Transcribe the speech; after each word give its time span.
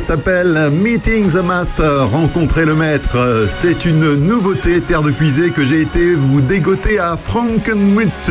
s'appelle 0.00 0.70
Meeting 0.72 1.30
the 1.30 1.44
Master, 1.44 2.08
rencontrer 2.10 2.64
le 2.64 2.74
maître. 2.74 3.44
C'est 3.48 3.84
une 3.84 4.14
nouveauté 4.14 4.80
Terre 4.80 5.02
de 5.02 5.10
Puisée 5.10 5.50
que 5.50 5.64
j'ai 5.64 5.82
été 5.82 6.14
vous 6.14 6.40
dégoter 6.40 6.98
à 6.98 7.16
Frankenmuth. 7.16 8.30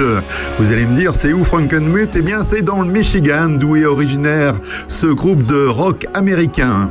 Vous 0.59 0.71
allez 0.71 0.85
me 0.85 0.95
dire, 0.95 1.15
c'est 1.15 1.33
où 1.33 1.43
Frankenmuth? 1.43 2.15
Eh 2.15 2.21
bien, 2.21 2.43
c'est 2.43 2.61
dans 2.61 2.81
le 2.81 2.89
Michigan, 2.89 3.49
d'où 3.49 3.75
est 3.75 3.85
originaire 3.85 4.55
ce 4.87 5.07
groupe 5.07 5.45
de 5.45 5.65
rock 5.65 6.05
américain. 6.13 6.89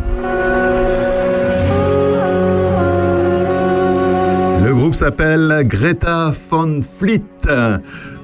S'appelle 4.92 5.62
Greta 5.66 6.32
von 6.50 6.80
Fleet. 6.82 7.22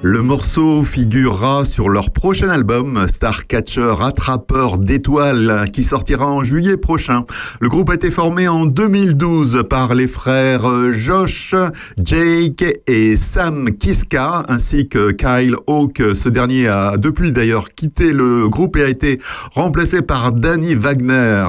Le 0.01 0.21
morceau 0.21 0.83
figurera 0.83 1.65
sur 1.65 1.89
leur 1.89 2.11
prochain 2.11 2.49
album, 2.49 3.05
Starcatcher, 3.07 3.95
attrapeur 4.01 4.77
d'étoiles, 4.77 5.65
qui 5.73 5.83
sortira 5.83 6.25
en 6.27 6.43
juillet 6.43 6.77
prochain. 6.77 7.25
Le 7.59 7.69
groupe 7.69 7.89
a 7.89 7.95
été 7.95 8.11
formé 8.11 8.47
en 8.47 8.65
2012 8.65 9.63
par 9.69 9.95
les 9.95 10.07
frères 10.07 10.93
Josh, 10.93 11.55
Jake 12.03 12.65
et 12.87 13.17
Sam 13.17 13.71
Kiska, 13.77 14.45
ainsi 14.47 14.87
que 14.87 15.11
Kyle 15.11 15.55
Hawk. 15.67 16.01
Ce 16.13 16.29
dernier 16.29 16.67
a 16.67 16.97
depuis 16.97 17.31
d'ailleurs 17.31 17.69
quitté 17.73 18.13
le 18.13 18.47
groupe 18.47 18.77
et 18.77 18.83
a 18.83 18.89
été 18.89 19.19
remplacé 19.53 20.01
par 20.01 20.31
Danny 20.31 20.75
Wagner. 20.75 21.45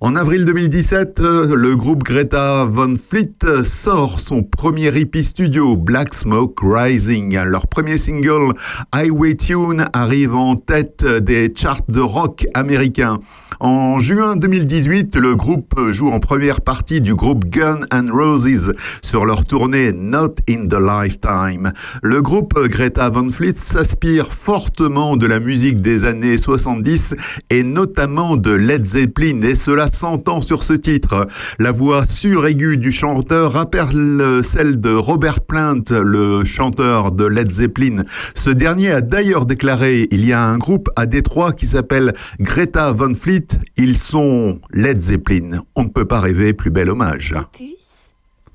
En 0.00 0.14
avril 0.14 0.44
2017, 0.44 1.20
le 1.20 1.74
groupe 1.74 2.04
Greta 2.04 2.66
Von 2.66 2.96
Fleet 2.96 3.64
sort 3.64 4.20
son 4.20 4.42
premier 4.42 4.88
EP 4.88 5.22
studio, 5.22 5.74
Black 5.74 6.12
Smoke 6.12 6.60
Rising. 6.62 7.38
Leur 7.44 7.66
premier 7.66 7.96
single, 7.96 8.52
Highway 8.92 9.36
Tune, 9.36 9.86
arrive 9.94 10.34
en 10.34 10.56
tête 10.56 11.02
des 11.02 11.50
charts 11.56 11.80
de 11.88 12.00
rock 12.00 12.46
américains. 12.52 13.18
En 13.58 13.98
juin 13.98 14.36
2018, 14.36 15.16
le 15.16 15.34
groupe 15.34 15.72
joue 15.90 16.10
en 16.10 16.20
première 16.20 16.60
partie 16.60 17.00
du 17.00 17.14
groupe 17.14 17.46
Gun 17.46 17.80
and 17.90 18.08
Roses 18.12 18.74
sur 19.00 19.24
leur 19.24 19.44
tournée 19.44 19.92
Not 19.92 20.34
in 20.46 20.66
the 20.66 20.76
Lifetime. 20.78 21.72
Le 22.02 22.20
groupe 22.20 22.52
Greta 22.68 23.08
Van 23.08 23.30
Fleet 23.30 23.56
s'aspire 23.56 24.26
fortement 24.26 25.16
de 25.16 25.26
la 25.26 25.40
musique 25.40 25.80
des 25.80 26.04
années 26.04 26.36
70 26.36 27.14
et 27.48 27.62
notamment 27.62 28.36
de 28.36 28.50
Led 28.50 28.84
Zeppelin 28.84 29.40
et 29.40 29.54
cela 29.54 29.85
s'entend 29.88 30.42
sur 30.42 30.62
ce 30.62 30.72
titre. 30.72 31.26
La 31.58 31.72
voix 31.72 32.04
suraiguë 32.04 32.76
du 32.76 32.90
chanteur 32.90 33.52
rappelle 33.52 34.40
celle 34.42 34.80
de 34.80 34.92
Robert 34.92 35.40
Plant, 35.40 35.82
le 35.90 36.44
chanteur 36.44 37.12
de 37.12 37.24
Led 37.24 37.50
Zeppelin. 37.50 38.04
Ce 38.34 38.50
dernier 38.50 38.92
a 38.92 39.00
d'ailleurs 39.00 39.46
déclaré 39.46 40.08
il 40.10 40.26
y 40.26 40.32
a 40.32 40.42
un 40.42 40.58
groupe 40.58 40.90
à 40.96 41.06
Détroit 41.06 41.52
qui 41.52 41.66
s'appelle 41.66 42.12
Greta 42.40 42.92
Van 42.92 43.14
Fleet 43.14 43.46
ils 43.76 43.96
sont 43.96 44.58
Led 44.72 45.00
Zeppelin. 45.00 45.62
On 45.74 45.84
ne 45.84 45.88
peut 45.88 46.06
pas 46.06 46.20
rêver 46.20 46.52
plus 46.52 46.70
bel 46.70 46.90
hommage. 46.90 47.34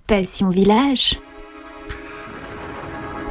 Passion 0.07 0.49
Village. 0.49 1.19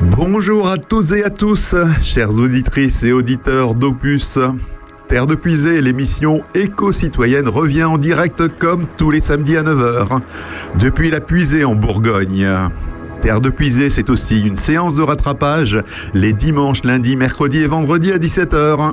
Bonjour 0.01 0.69
à 0.69 0.79
tous 0.79 1.13
et 1.13 1.25
à 1.25 1.31
tous, 1.31 1.75
chères 2.01 2.39
auditrices 2.39 3.03
et 3.03 3.13
auditeurs 3.13 3.75
d'Opus. 3.75 4.39
Terre 5.11 5.27
de 5.27 5.35
Puisée, 5.35 5.81
l'émission 5.81 6.45
Éco-citoyenne 6.55 7.49
revient 7.49 7.83
en 7.83 7.99
direct 7.99 8.47
comme 8.61 8.87
tous 8.97 9.11
les 9.11 9.21
samedis 9.21 9.57
à 9.57 9.65
9h. 9.65 10.21
Depuis 10.79 11.11
la 11.11 11.21
Puisée 11.21 11.65
en 11.65 11.75
Bourgogne. 11.75 12.49
Terre 13.21 13.41
de 13.41 13.51
Puisée, 13.51 13.91
c'est 13.91 14.09
aussi 14.09 14.41
une 14.41 14.55
séance 14.55 14.95
de 14.95 15.03
rattrapage 15.03 15.83
les 16.15 16.33
dimanches, 16.33 16.85
lundis, 16.85 17.17
mercredis 17.17 17.59
et 17.59 17.67
vendredis 17.67 18.13
à 18.13 18.19
17h. 18.19 18.93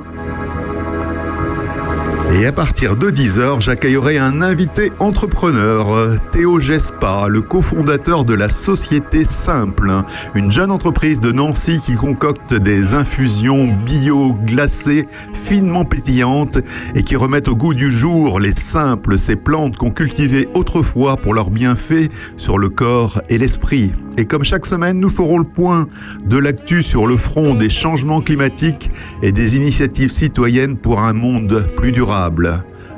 Et 2.30 2.44
à 2.44 2.52
partir 2.52 2.94
de 2.94 3.10
10h, 3.10 3.62
j'accueillerai 3.62 4.18
un 4.18 4.42
invité 4.42 4.92
entrepreneur, 4.98 6.20
Théo 6.30 6.60
Gespa, 6.60 7.26
le 7.26 7.40
cofondateur 7.40 8.26
de 8.26 8.34
la 8.34 8.50
Société 8.50 9.24
Simple, 9.24 9.90
une 10.34 10.50
jeune 10.50 10.70
entreprise 10.70 11.20
de 11.20 11.32
Nancy 11.32 11.80
qui 11.80 11.94
concocte 11.94 12.52
des 12.52 12.92
infusions 12.92 13.74
bio 13.86 14.34
glacées 14.44 15.06
finement 15.32 15.86
pétillantes 15.86 16.58
et 16.94 17.02
qui 17.02 17.16
remettent 17.16 17.48
au 17.48 17.56
goût 17.56 17.72
du 17.72 17.90
jour 17.90 18.40
les 18.40 18.52
simples, 18.52 19.18
ces 19.18 19.36
plantes 19.36 19.78
qu'on 19.78 19.90
cultivait 19.90 20.48
autrefois 20.52 21.16
pour 21.16 21.32
leurs 21.32 21.50
bienfaits 21.50 22.10
sur 22.36 22.58
le 22.58 22.68
corps 22.68 23.22
et 23.30 23.38
l'esprit. 23.38 23.90
Et 24.18 24.26
comme 24.26 24.44
chaque 24.44 24.66
semaine, 24.66 25.00
nous 25.00 25.10
ferons 25.10 25.38
le 25.38 25.44
point 25.44 25.86
de 26.26 26.36
l'actu 26.36 26.82
sur 26.82 27.06
le 27.06 27.16
front 27.16 27.54
des 27.54 27.70
changements 27.70 28.20
climatiques 28.20 28.90
et 29.22 29.32
des 29.32 29.56
initiatives 29.56 30.10
citoyennes 30.10 30.76
pour 30.76 31.00
un 31.00 31.14
monde 31.14 31.66
plus 31.76 31.92
durable. 31.92 32.17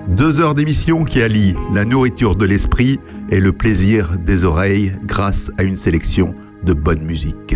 Deux 0.09 0.41
heures 0.41 0.55
d'émission 0.55 1.05
qui 1.05 1.21
allient 1.21 1.55
la 1.73 1.85
nourriture 1.85 2.35
de 2.35 2.47
l'esprit 2.47 2.99
et 3.31 3.39
le 3.39 3.53
plaisir 3.53 4.19
des 4.19 4.45
oreilles 4.45 4.93
grâce 5.05 5.51
à 5.59 5.63
une 5.63 5.77
sélection 5.77 6.35
de 6.65 6.73
bonne 6.73 7.03
musique. 7.03 7.55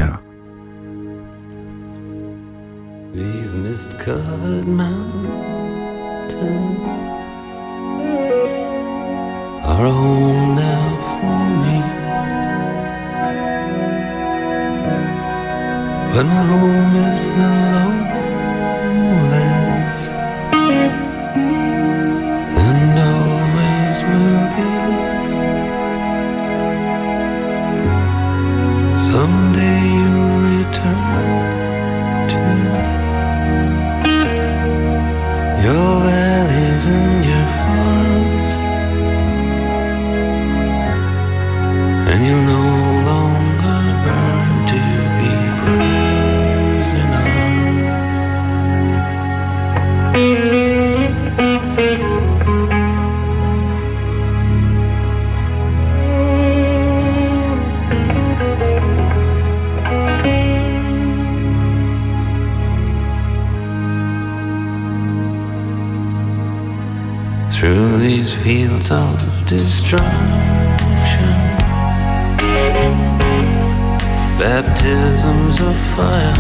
Fields 68.85 68.91
of 68.91 69.47
destruction, 69.47 70.09
baptisms 74.39 75.61
of 75.61 75.77
fire. 75.97 76.35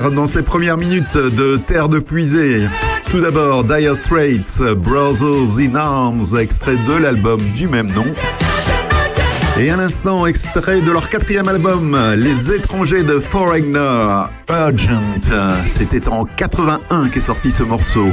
Dans 0.00 0.26
ces 0.26 0.42
premières 0.42 0.76
minutes 0.76 1.16
de 1.16 1.56
Terre 1.56 1.88
de 1.88 1.98
Puisée. 1.98 2.68
Tout 3.08 3.20
d'abord, 3.20 3.64
Dire 3.64 3.96
Straits, 3.96 4.60
Brothers 4.76 5.58
in 5.58 5.74
Arms, 5.74 6.36
extrait 6.38 6.76
de 6.76 7.02
l'album 7.02 7.40
du 7.54 7.66
même 7.66 7.90
nom. 7.92 8.04
Et 9.58 9.70
un 9.70 9.78
instant, 9.78 10.26
extrait 10.26 10.82
de 10.82 10.90
leur 10.90 11.08
quatrième 11.08 11.48
album, 11.48 11.98
Les 12.16 12.52
étrangers 12.52 13.04
de 13.04 13.18
Foreigner, 13.18 14.26
Urgent. 14.50 15.00
C'était 15.64 16.08
en 16.08 16.24
81 16.24 17.08
qu'est 17.08 17.20
sorti 17.20 17.50
ce 17.50 17.62
morceau. 17.62 18.08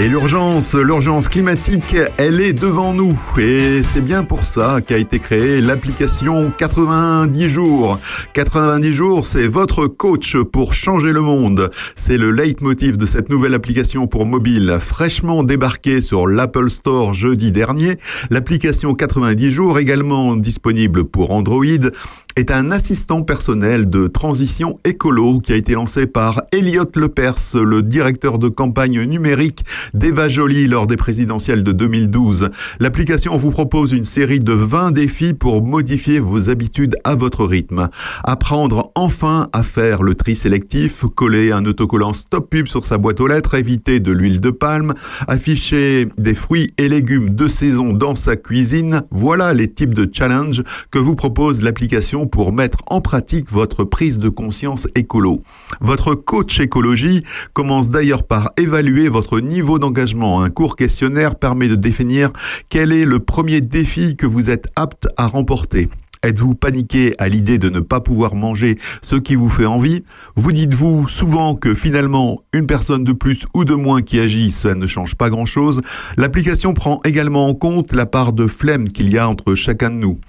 Et 0.00 0.08
l'urgence, 0.08 0.74
l'urgence 0.74 1.28
climatique, 1.28 1.94
elle 2.16 2.40
est 2.40 2.54
devant 2.54 2.94
nous. 2.94 3.20
Et 3.38 3.82
c'est 3.82 4.00
bien 4.00 4.24
pour 4.24 4.46
ça 4.46 4.80
qu'a 4.80 4.96
été 4.96 5.18
créée 5.18 5.60
l'application 5.60 6.50
90 6.56 7.48
jours. 7.48 7.98
90 8.32 8.92
jours, 8.94 9.26
c'est 9.26 9.46
votre 9.46 9.88
coach 9.88 10.38
pour 10.38 10.72
changer 10.72 11.12
le 11.12 11.20
monde. 11.20 11.70
C'est 11.96 12.16
le 12.16 12.30
leitmotiv 12.30 12.96
de 12.96 13.04
cette 13.04 13.28
nouvelle 13.28 13.52
application 13.52 14.06
pour 14.06 14.24
mobile, 14.24 14.78
fraîchement 14.80 15.42
débarquée 15.42 16.00
sur 16.00 16.26
l'Apple 16.26 16.70
Store 16.70 17.12
jeudi 17.12 17.52
dernier. 17.52 17.98
L'application 18.30 18.94
90 18.94 19.50
jours, 19.50 19.78
également 19.78 20.34
disponible 20.34 21.04
pour 21.04 21.30
Android, 21.30 21.90
est 22.36 22.50
un 22.50 22.70
assistant 22.70 23.22
personnel 23.22 23.88
de 23.88 24.06
transition 24.06 24.78
écolo 24.84 25.40
qui 25.40 25.52
a 25.52 25.56
été 25.56 25.74
lancé 25.74 26.06
par 26.06 26.42
Elliot 26.52 26.86
Lepers, 26.94 27.54
le 27.54 27.82
directeur 27.82 28.38
de 28.38 28.48
campagne 28.48 29.02
numérique 29.02 29.64
d'Eva 29.94 30.28
Jolie 30.28 30.66
lors 30.66 30.86
des 30.86 30.96
présidentielles 30.96 31.64
de 31.64 31.72
2012. 31.72 32.50
L'application 32.78 33.36
vous 33.36 33.50
propose 33.50 33.92
une 33.92 34.04
série 34.04 34.38
de 34.38 34.52
20 34.52 34.92
défis 34.92 35.34
pour 35.34 35.66
modifier 35.66 36.20
vos 36.20 36.50
habitudes 36.50 36.96
à 37.04 37.14
votre 37.14 37.44
rythme. 37.44 37.88
Apprendre 38.24 38.90
enfin 38.94 39.48
à 39.52 39.62
faire 39.62 40.02
le 40.02 40.14
tri 40.14 40.34
sélectif, 40.34 41.04
coller 41.14 41.52
un 41.52 41.64
autocollant 41.64 42.12
stop 42.12 42.50
pub 42.50 42.66
sur 42.66 42.86
sa 42.86 42.98
boîte 42.98 43.20
aux 43.20 43.26
lettres, 43.26 43.54
éviter 43.54 44.00
de 44.00 44.12
l'huile 44.12 44.40
de 44.40 44.50
palme, 44.50 44.94
afficher 45.28 46.08
des 46.18 46.34
fruits 46.34 46.72
et 46.78 46.88
légumes 46.88 47.30
de 47.30 47.46
saison 47.46 47.92
dans 47.92 48.14
sa 48.14 48.36
cuisine. 48.36 49.02
Voilà 49.10 49.52
les 49.54 49.68
types 49.68 49.94
de 49.94 50.08
challenges 50.10 50.62
que 50.90 50.98
vous 50.98 51.14
propose 51.14 51.62
l'application 51.62 52.19
pour 52.26 52.52
mettre 52.52 52.78
en 52.86 53.00
pratique 53.00 53.50
votre 53.50 53.84
prise 53.84 54.18
de 54.18 54.28
conscience 54.28 54.86
écolo. 54.94 55.40
Votre 55.80 56.14
coach 56.14 56.60
écologie 56.60 57.24
commence 57.52 57.90
d'ailleurs 57.90 58.22
par 58.22 58.50
évaluer 58.56 59.08
votre 59.08 59.40
niveau 59.40 59.78
d'engagement. 59.78 60.42
Un 60.42 60.50
court 60.50 60.76
questionnaire 60.76 61.34
permet 61.34 61.68
de 61.68 61.76
définir 61.76 62.30
quel 62.68 62.92
est 62.92 63.04
le 63.04 63.18
premier 63.18 63.60
défi 63.60 64.16
que 64.16 64.26
vous 64.26 64.50
êtes 64.50 64.68
apte 64.76 65.08
à 65.16 65.26
remporter. 65.26 65.88
Êtes-vous 66.22 66.54
paniqué 66.54 67.14
à 67.16 67.28
l'idée 67.28 67.56
de 67.56 67.70
ne 67.70 67.80
pas 67.80 68.00
pouvoir 68.00 68.34
manger 68.34 68.76
ce 69.00 69.16
qui 69.16 69.36
vous 69.36 69.48
fait 69.48 69.64
envie? 69.64 70.04
Vous 70.36 70.52
dites-vous 70.52 71.08
souvent 71.08 71.54
que 71.54 71.74
finalement, 71.74 72.40
une 72.52 72.66
personne 72.66 73.04
de 73.04 73.12
plus 73.12 73.40
ou 73.54 73.64
de 73.64 73.72
moins 73.72 74.02
qui 74.02 74.20
agit, 74.20 74.52
ça 74.52 74.74
ne 74.74 74.86
change 74.86 75.14
pas 75.14 75.30
grand-chose 75.30 75.80
L'application 76.18 76.74
prend 76.74 77.00
également 77.06 77.46
en 77.46 77.54
compte 77.54 77.94
la 77.94 78.04
part 78.04 78.34
de 78.34 78.46
flemme 78.46 78.90
qu'il 78.90 79.10
y 79.10 79.16
a 79.16 79.26
entre 79.26 79.54
chacun 79.54 79.88
de 79.88 79.96
nous 79.96 80.20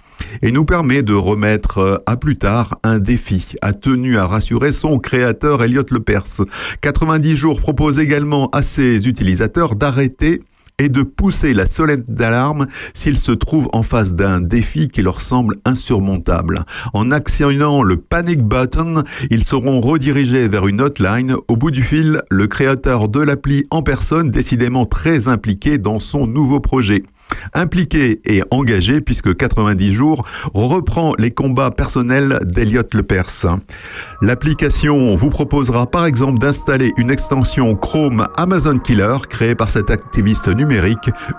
et 0.41 0.51
nous 0.51 0.65
permet 0.65 1.03
de 1.03 1.13
remettre 1.13 1.79
euh, 1.79 1.97
à 2.05 2.15
plus 2.15 2.37
tard 2.37 2.79
un 2.83 2.99
défi, 2.99 3.55
a 3.61 3.73
tenu 3.73 4.17
à 4.17 4.27
rassurer 4.27 4.71
son 4.71 4.99
créateur 4.99 5.63
Elliot 5.63 5.85
Lepers. 5.89 6.45
90 6.81 7.35
jours 7.35 7.59
propose 7.59 7.99
également 7.99 8.49
à 8.51 8.61
ses 8.61 9.07
utilisateurs 9.07 9.75
d'arrêter 9.75 10.41
et 10.81 10.89
de 10.89 11.03
pousser 11.03 11.53
la 11.53 11.67
sonnette 11.67 12.11
d'alarme 12.11 12.65
s'ils 12.95 13.19
se 13.19 13.31
trouvent 13.31 13.69
en 13.71 13.83
face 13.83 14.13
d'un 14.13 14.41
défi 14.41 14.87
qui 14.87 15.03
leur 15.03 15.21
semble 15.21 15.57
insurmontable. 15.63 16.65
En 16.93 17.11
actionnant 17.11 17.83
le 17.83 17.97
panic 17.97 18.41
button, 18.41 19.03
ils 19.29 19.43
seront 19.43 19.79
redirigés 19.79 20.47
vers 20.47 20.67
une 20.67 20.81
hotline. 20.81 21.35
Au 21.47 21.55
bout 21.55 21.69
du 21.69 21.83
fil, 21.83 22.23
le 22.31 22.47
créateur 22.47 23.09
de 23.09 23.19
l'appli 23.19 23.65
en 23.69 23.83
personne, 23.83 24.31
décidément 24.31 24.87
très 24.87 25.27
impliqué 25.27 25.77
dans 25.77 25.99
son 25.99 26.25
nouveau 26.25 26.59
projet. 26.59 27.03
Impliqué 27.53 28.19
et 28.25 28.41
engagé 28.49 29.01
puisque 29.01 29.35
90 29.35 29.93
jours 29.93 30.27
reprend 30.53 31.13
les 31.19 31.31
combats 31.31 31.69
personnels 31.69 32.39
d'Eliott 32.43 32.93
Lepers. 32.95 33.59
L'application 34.21 35.15
vous 35.15 35.29
proposera 35.29 35.85
par 35.85 36.05
exemple 36.05 36.39
d'installer 36.39 36.91
une 36.97 37.11
extension 37.11 37.75
Chrome 37.75 38.27
Amazon 38.37 38.79
Killer 38.79 39.17
créée 39.29 39.55
par 39.55 39.69
cet 39.69 39.91
activiste 39.91 40.47
numérique, 40.47 40.70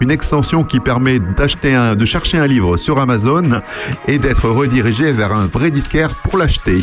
une 0.01 0.11
extension 0.11 0.65
qui 0.65 0.81
permet 0.81 1.19
d'acheter 1.19 1.75
un, 1.75 1.97
de 1.97 2.05
chercher 2.05 2.39
un 2.39 2.47
livre 2.47 2.77
sur 2.77 3.01
Amazon 3.01 3.61
et 4.07 4.19
d'être 4.19 4.49
redirigé 4.49 5.13
vers 5.13 5.33
un 5.33 5.47
vrai 5.47 5.71
disquaire 5.71 6.15
pour 6.17 6.39
l'acheter. 6.39 6.83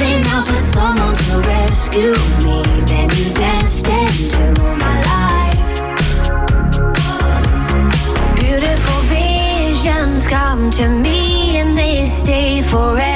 Calling 0.00 0.24
out 0.28 0.46
for 0.46 0.54
someone 0.54 1.14
to 1.14 1.38
rescue 1.46 2.14
me. 2.42 2.62
Then 2.86 3.10
you 3.16 3.34
danced 3.34 3.86
into 3.86 4.44
my 4.78 4.96
life. 5.12 5.72
Beautiful 8.36 9.00
visions 9.12 10.26
come 10.26 10.70
to 10.70 10.88
me 10.88 11.58
and 11.58 11.76
they 11.76 12.06
stay 12.06 12.62
forever 12.62 13.09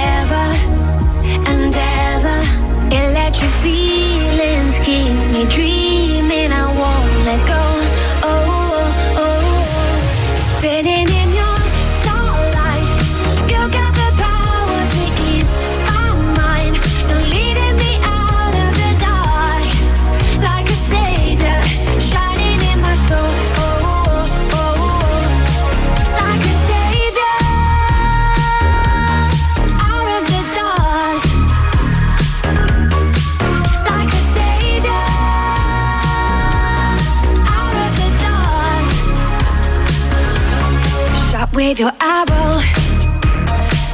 with 41.75 41.81
your 41.81 41.93
arrow. 42.01 42.61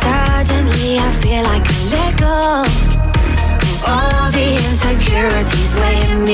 Suddenly 0.04 0.98
I 0.98 1.10
feel 1.22 1.42
like 1.44 1.66
I 1.66 1.80
let 1.96 2.12
go. 2.26 2.36
All 3.90 4.30
the 4.30 4.48
insecurities 4.68 5.72
weighing 5.80 6.24
me 6.24 6.29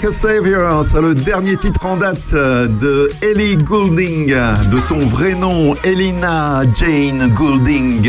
Like 0.00 0.12
Savior, 0.12 0.84
c'est 0.84 1.00
le 1.00 1.12
dernier 1.12 1.56
titre 1.56 1.84
en 1.84 1.96
date 1.96 2.32
de 2.32 3.10
Ellie 3.20 3.56
Goulding, 3.56 4.32
de 4.70 4.80
son 4.80 4.98
vrai 4.98 5.34
nom 5.34 5.74
Elina 5.82 6.62
Jane 6.72 7.32
Goulding. 7.34 8.08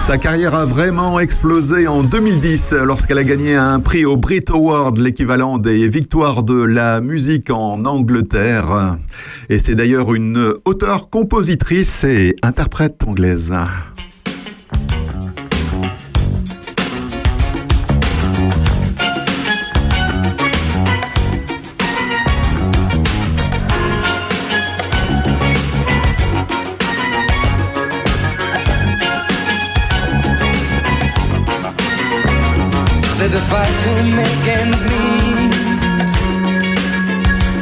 Sa 0.00 0.18
carrière 0.18 0.56
a 0.56 0.66
vraiment 0.66 1.20
explosé 1.20 1.86
en 1.86 2.02
2010 2.02 2.72
lorsqu'elle 2.82 3.18
a 3.18 3.22
gagné 3.22 3.54
un 3.54 3.78
prix 3.78 4.04
au 4.04 4.16
Brit 4.16 4.40
Award, 4.50 4.98
l'équivalent 4.98 5.58
des 5.58 5.86
victoires 5.88 6.42
de 6.42 6.60
la 6.64 7.00
musique 7.00 7.50
en 7.50 7.84
Angleterre. 7.84 8.96
Et 9.50 9.60
c'est 9.60 9.76
d'ailleurs 9.76 10.12
une 10.12 10.54
auteure, 10.64 11.08
compositrice 11.08 12.02
et 12.02 12.34
interprète 12.42 13.04
anglaise. 13.06 13.54
The 33.34 33.40
fight 33.40 33.76
to 33.80 33.90
make 34.20 34.46
ends 34.58 34.80
meet 34.90 35.52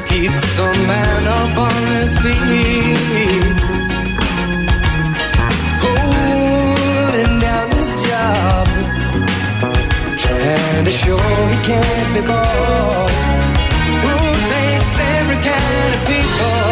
keeps 0.06 0.58
a 0.58 0.68
man 0.90 1.22
up 1.40 1.56
on 1.66 1.82
his 1.96 2.12
feet, 2.18 3.58
holding 5.84 7.34
down 7.40 7.70
his 7.78 7.90
job, 8.08 8.66
trying 10.18 10.84
to 10.84 10.90
show 10.90 11.16
he 11.52 11.58
can't 11.70 12.10
be 12.16 12.20
bought. 12.28 13.10
Who 14.04 14.16
takes 14.54 14.92
every 15.16 15.40
kind 15.50 15.90
of 15.96 16.02
people 16.12 16.68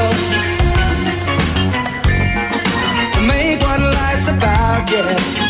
to 3.14 3.20
make 3.32 3.60
what 3.62 3.80
life's 3.80 4.28
about? 4.28 4.90
Yeah. 4.90 5.49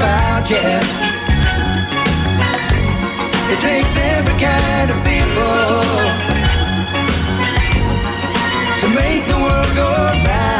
about, 0.00 0.50
yeah. 0.50 0.80
It 3.52 3.60
takes 3.60 3.96
every 3.96 4.36
kind 4.48 4.88
of 4.94 4.98
people 5.04 5.56
to 8.80 8.86
make 9.00 9.22
the 9.26 9.38
world 9.44 9.70
go 9.76 9.88
round. 10.24 10.59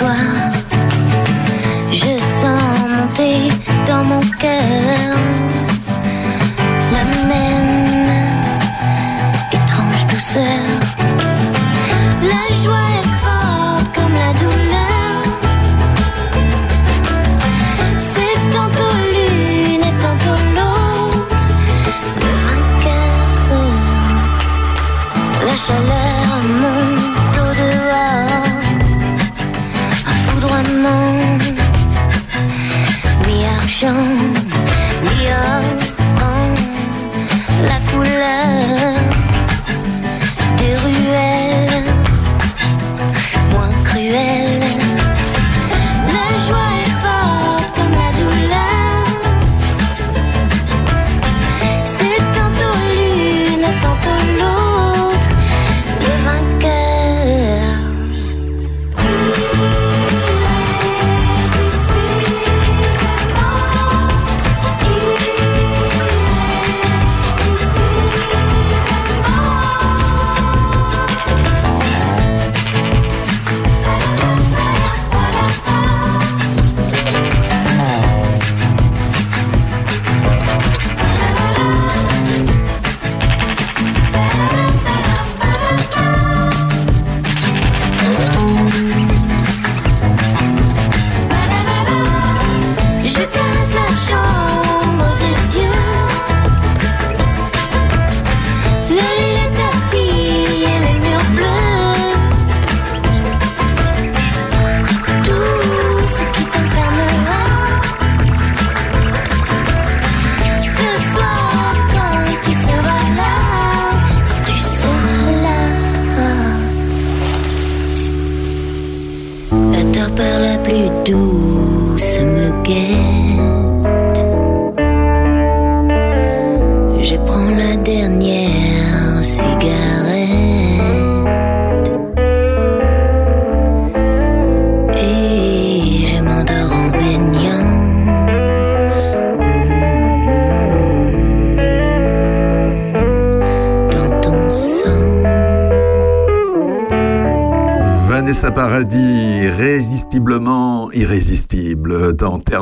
soir. 0.00 0.29
想 33.80 34.29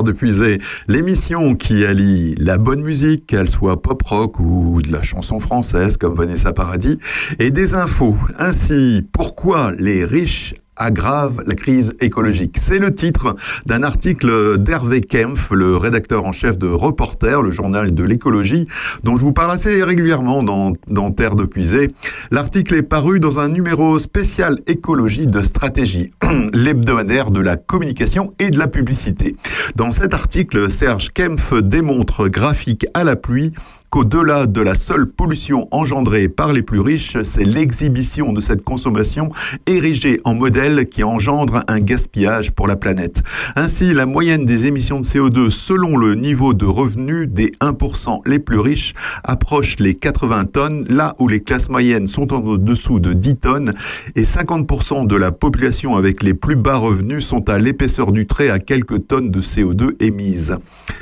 de 0.02 0.12
Puisée, 0.12 0.58
l'émission 0.88 1.54
qui 1.54 1.84
allie 1.84 2.34
la 2.37 2.58
bonne 2.58 2.82
musique, 2.82 3.26
qu'elle 3.26 3.48
soit 3.48 3.82
pop 3.82 4.02
rock 4.02 4.40
ou 4.40 4.80
de 4.82 4.92
la 4.92 5.02
chanson 5.02 5.40
française 5.40 5.96
comme 5.96 6.14
Vanessa 6.14 6.52
Paradis, 6.52 6.98
et 7.38 7.50
des 7.50 7.74
infos. 7.74 8.16
Ainsi, 8.38 9.06
pourquoi 9.12 9.72
les 9.78 10.04
riches 10.04 10.54
aggrave 10.78 11.42
la 11.46 11.54
crise 11.54 11.92
écologique. 12.00 12.56
C'est 12.58 12.78
le 12.78 12.94
titre 12.94 13.34
d'un 13.66 13.82
article 13.82 14.58
d'Hervé 14.58 15.00
Kempf, 15.00 15.50
le 15.50 15.76
rédacteur 15.76 16.24
en 16.24 16.32
chef 16.32 16.58
de 16.58 16.68
Reporter, 16.68 17.42
le 17.42 17.50
journal 17.50 17.92
de 17.92 18.02
l'écologie, 18.04 18.66
dont 19.04 19.16
je 19.16 19.22
vous 19.22 19.32
parle 19.32 19.52
assez 19.52 19.82
régulièrement 19.82 20.42
dans, 20.42 20.72
dans 20.88 21.10
Terre 21.10 21.34
de 21.34 21.44
Puisée. 21.44 21.90
L'article 22.30 22.74
est 22.74 22.82
paru 22.82 23.20
dans 23.20 23.40
un 23.40 23.48
numéro 23.48 23.98
spécial 23.98 24.58
écologie 24.66 25.26
de 25.26 25.40
stratégie, 25.40 26.10
l'hebdomadaire 26.52 27.30
de 27.30 27.40
la 27.40 27.56
communication 27.56 28.32
et 28.38 28.50
de 28.50 28.58
la 28.58 28.68
publicité. 28.68 29.34
Dans 29.76 29.92
cet 29.92 30.14
article, 30.14 30.70
Serge 30.70 31.10
Kempf 31.10 31.54
démontre 31.54 32.28
graphique 32.28 32.86
à 32.94 33.04
la 33.04 33.16
pluie 33.16 33.52
qu'au-delà 33.90 34.46
de 34.46 34.61
la 34.61 34.74
seule 34.74 35.07
pollution 35.07 35.68
engendrée 35.70 36.29
par 36.29 36.53
les 36.53 36.62
plus 36.62 36.81
riches, 36.81 37.16
c'est 37.22 37.44
l'exhibition 37.44 38.33
de 38.33 38.40
cette 38.40 38.62
consommation 38.62 39.31
érigée 39.66 40.20
en 40.24 40.35
modèle 40.35 40.88
qui 40.88 41.05
engendre 41.05 41.61
un 41.68 41.81
gaspillage 41.81 42.53
pour 42.53 42.66
la 42.66 42.77
planète. 42.77 43.22
Ainsi, 43.57 43.94
la 43.94 44.07
moyenne 44.07 44.44
des 44.44 44.66
émissions 44.66 45.01
de 45.01 45.05
CO2 45.05 45.51
selon 45.51 45.96
le 45.96 46.14
niveau 46.14 46.55
de 46.55 46.66
revenus 46.66 47.29
des 47.29 47.53
1% 47.61 48.20
les 48.27 48.38
plus 48.38 48.59
riches 48.59 48.94
approche 49.24 49.77
les 49.79 49.94
80 49.94 50.44
tonnes, 50.46 50.85
là 50.88 51.12
où 51.18 51.29
les 51.29 51.40
classes 51.40 51.68
moyennes 51.68 52.07
sont 52.07 52.33
en 52.33 52.57
dessous 52.57 53.01
de 53.01 53.12
10 53.12 53.37
tonnes 53.37 53.74
et 54.16 54.22
50% 54.22 55.07
de 55.07 55.16
la 55.16 55.33
population 55.33 55.96
avec 55.96 56.22
les 56.22 56.35
plus 56.35 56.57
bas 56.57 56.77
revenus 56.77 57.24
sont 57.24 57.48
à 57.48 57.59
l'épaisseur 57.59 58.12
du 58.12 58.27
trait 58.27 58.51
à 58.51 58.59
quelques 58.59 59.07
tonnes 59.07 59.31
de 59.31 59.40
CO2 59.40 59.92
émises. 60.01 60.57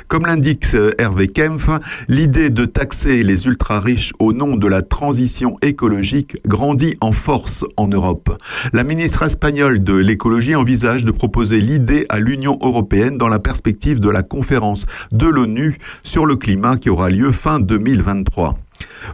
Comme 0.07 0.25
l'indique 0.25 0.65
Hervé 0.97 1.27
Kempf, 1.27 1.69
l'idée 2.07 2.49
de 2.49 2.65
taxer 2.77 3.23
les 3.23 3.47
ultra-riches 3.47 4.13
au 4.19 4.33
nom 4.33 4.55
de 4.55 4.67
la 4.67 4.83
transition 4.83 5.57
écologique 5.63 6.37
grandit 6.45 6.95
en 7.01 7.11
force 7.11 7.65
en 7.75 7.87
Europe. 7.87 8.37
La 8.71 8.83
ministre 8.83 9.23
espagnole 9.23 9.83
de 9.83 9.95
l'écologie 9.95 10.53
envisage 10.53 11.03
de 11.03 11.09
proposer 11.09 11.59
l'idée 11.59 12.05
à 12.09 12.19
l'Union 12.19 12.59
européenne 12.61 13.17
dans 13.17 13.29
la 13.29 13.39
perspective 13.39 13.99
de 13.99 14.11
la 14.11 14.21
conférence 14.21 14.85
de 15.11 15.25
l'ONU 15.25 15.79
sur 16.03 16.27
le 16.27 16.35
climat 16.35 16.77
qui 16.77 16.91
aura 16.91 17.09
lieu 17.09 17.31
fin 17.31 17.59
2023. 17.59 18.55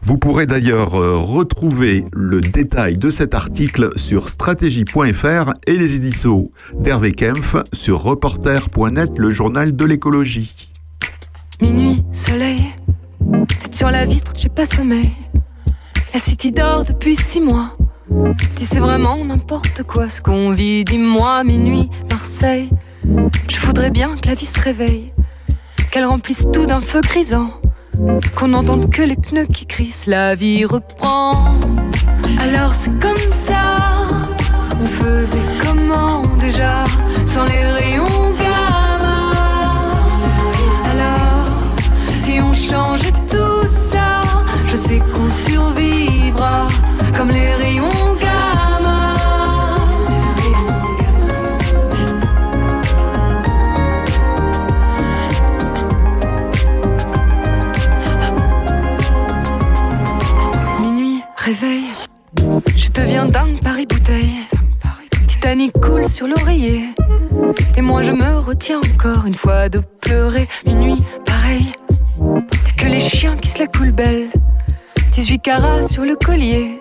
Vous 0.02 0.18
pourrez 0.18 0.46
d'ailleurs 0.46 0.96
euh, 0.96 1.16
retrouver 1.16 2.04
le 2.12 2.42
détail 2.42 2.98
de 2.98 3.10
cet 3.10 3.34
article 3.34 3.92
sur 3.96 4.28
stratégie.fr 4.28 5.54
et 5.68 5.78
les 5.78 5.96
éditions 5.96 6.52
d'Hervé 6.78 7.14
Kempf 7.14 7.56
sur 7.72 8.02
reporter.net, 8.02 9.12
le 9.18 9.32
journal 9.32 9.74
de 9.74 9.86
l'écologie. 9.86 10.70
Minuit, 11.62 12.04
soleil, 12.12 12.60
tête 13.42 13.76
sur 13.76 13.92
la 13.92 14.06
vitre, 14.06 14.34
j'ai 14.38 14.50
pas 14.50 14.66
sommeil. 14.66 15.12
La 16.14 16.20
city 16.20 16.52
dort 16.52 16.86
depuis 16.86 17.16
six 17.16 17.42
mois. 17.42 17.76
Tu 18.58 18.66
sais 18.66 18.80
vraiment 18.80 19.24
n'importe 19.26 19.84
quoi 19.84 20.10
ce 20.10 20.22
qu'on 20.22 20.52
vit, 20.52 20.84
dis-moi, 20.84 21.44
minuit, 21.44 21.90
Marseille. 22.12 22.70
Je 23.50 23.60
voudrais 23.60 23.90
bien 23.90 24.16
que 24.16 24.28
la 24.28 24.36
vie 24.36 24.46
se 24.46 24.60
réveille, 24.60 25.14
qu'elle 25.92 26.06
remplisse 26.06 26.46
tout 26.54 26.66
d'un 26.66 26.82
feu 26.82 27.02
grisant, 27.02 27.50
qu'on 28.36 28.50
n'entende 28.50 28.90
que 28.92 29.02
les 29.02 29.16
pneus 29.16 29.48
qui 29.48 29.66
crissent, 29.66 30.08
la 30.08 30.36
vie 30.36 30.66
reprend. 30.66 31.56
Alors 32.40 32.76
c'est 32.76 32.98
comme 33.00 33.32
ça, 33.32 34.08
on 34.80 34.86
faisait 34.86 35.46
comment 35.66 36.22
déjà, 36.40 36.84
sans 37.26 37.46
les 37.46 37.66
rayons 37.66 38.23
sais 44.84 45.00
qu'on 45.14 45.30
survivra 45.30 46.68
comme 47.16 47.30
les 47.30 47.54
rayons 47.56 47.90
gamma. 48.20 49.14
Minuit, 60.82 61.24
réveil, 61.38 61.86
je 62.76 62.90
deviens 62.92 63.26
dingue 63.26 63.62
Paris 63.64 63.88
bouteille. 63.88 64.48
Titanic 65.28 65.72
coule 65.82 66.06
sur 66.06 66.28
l'oreiller. 66.28 66.90
Et 67.78 67.82
moi 67.82 68.02
je 68.02 68.12
me 68.12 68.38
retiens 68.38 68.80
encore 68.80 69.26
une 69.26 69.36
fois 69.36 69.70
de 69.70 69.80
pleurer. 70.02 70.50
Minuit, 70.66 71.02
pareil, 71.26 71.72
que 72.78 72.88
les 72.88 73.00
chiens 73.00 73.38
qui 73.38 73.48
se 73.48 73.60
la 73.60 73.68
coulent 73.68 73.94
belle. 73.94 74.30
18 75.14 75.40
carats 75.40 75.84
sur 75.84 76.06
le 76.06 76.16
collier. 76.16 76.80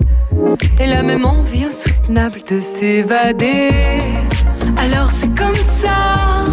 Et 0.81 0.87
la 0.87 1.03
même 1.03 1.27
envie 1.27 1.65
insoutenable 1.65 2.41
de 2.49 2.61
s'évader. 2.61 3.69
Alors 4.79 5.11
c'est 5.11 5.35
comme 5.37 5.55
ça. 5.55 6.45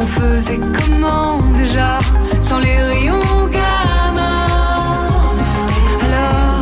On 0.00 0.06
faisait 0.06 0.60
comment 0.60 1.38
déjà 1.58 1.98
sans 2.40 2.60
les 2.60 2.76
rayons 2.76 3.18
gamma? 3.50 4.46
Alors, 6.06 6.60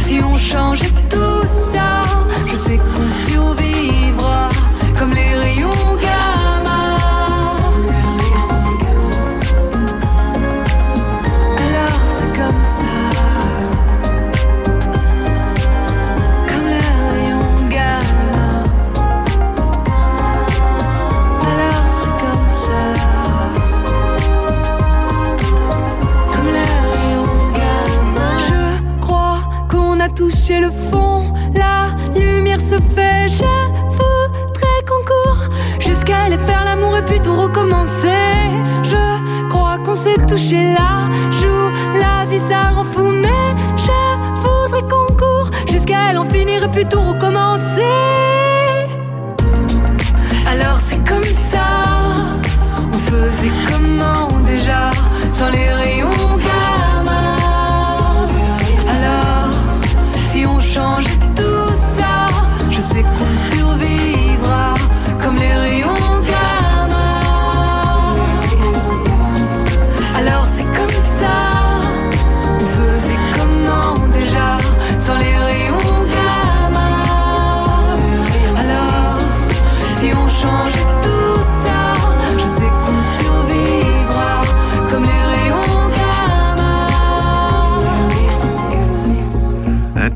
si 0.00 0.20
on 0.24 0.38
changeait 0.38 0.94
tout 1.10 1.42
ça, 1.44 2.00
je 2.46 2.56
sais 2.56 2.78
qu'on 2.78 3.10
touché 30.46 30.60
le 30.60 30.70
fond. 30.70 31.32
La 31.54 31.86
lumière 32.18 32.60
se 32.60 32.76
fait. 32.76 33.28
Je 33.28 33.44
voudrais 33.98 34.80
qu'on 34.86 35.02
court 35.04 35.44
jusqu'à 35.80 36.24
aller 36.26 36.38
faire 36.38 36.64
l'amour 36.64 36.96
et 36.96 37.04
puis 37.04 37.20
tout 37.20 37.34
recommencer. 37.34 38.08
Je 38.82 39.48
crois 39.48 39.78
qu'on 39.78 39.94
s'est 39.94 40.18
touché 40.28 40.74
là. 40.74 41.08
Joue 41.30 41.70
la 42.00 42.24
vie, 42.26 42.38
ça 42.38 42.60
rend 42.74 42.84
fou. 42.84 43.10
Mais 43.10 43.54
je 43.76 44.42
voudrais 44.42 44.82
qu'on 44.82 45.12
court 45.14 45.50
jusqu'à 45.68 46.10
elle 46.10 46.18
en 46.18 46.24
finir 46.24 46.62
et 46.64 46.68
puis 46.68 46.84
tout 46.84 47.00
recommencer. 47.00 47.82
Alors 50.52 50.78
c'est 50.78 51.04
comme 51.08 51.24
ça. 51.24 51.66
On 52.92 52.98
faisait 53.10 53.50
comment 53.68 54.28
déjà 54.46 54.90
sans 55.32 55.50
les 55.50 55.72
rayons 55.72 56.36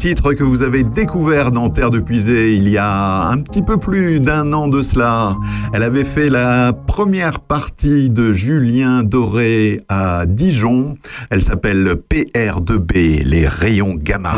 titre 0.01 0.33
que 0.33 0.43
vous 0.43 0.63
avez 0.63 0.83
découvert 0.83 1.51
dans 1.51 1.69
Terre 1.69 1.91
de 1.91 2.01
Puisée 2.01 2.55
il 2.55 2.71
y 2.71 2.79
a 2.79 3.29
un 3.29 3.37
petit 3.43 3.61
peu 3.61 3.77
plus 3.77 4.19
d'un 4.19 4.51
an 4.55 4.67
de 4.67 4.81
cela. 4.81 5.37
Elle 5.75 5.83
avait 5.83 6.05
fait 6.05 6.31
la 6.31 6.73
première 6.73 7.39
partie 7.39 8.09
de 8.09 8.33
Julien 8.33 9.03
Doré 9.03 9.77
à 9.91 10.25
Dijon. 10.25 10.97
Elle 11.29 11.43
s'appelle 11.43 11.97
PR2B, 12.09 13.25
les 13.27 13.47
rayons 13.47 13.95
gamma. 13.95 14.37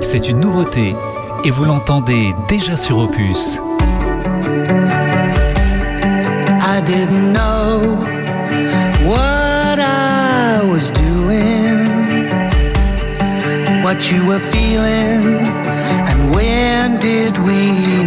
C'est 0.00 0.28
une 0.28 0.40
nouveauté 0.40 0.96
et 1.44 1.52
vous 1.52 1.64
l'entendez 1.64 2.34
déjà 2.48 2.76
sur 2.76 2.98
Opus. 2.98 3.60
I 6.60 6.80
didn't 6.84 7.32
know 7.32 8.11
what 13.94 14.10
you 14.10 14.24
were 14.24 14.40
feeling, 14.40 15.36
and 16.08 16.34
when 16.34 16.98
did 16.98 17.36
we 17.46 18.01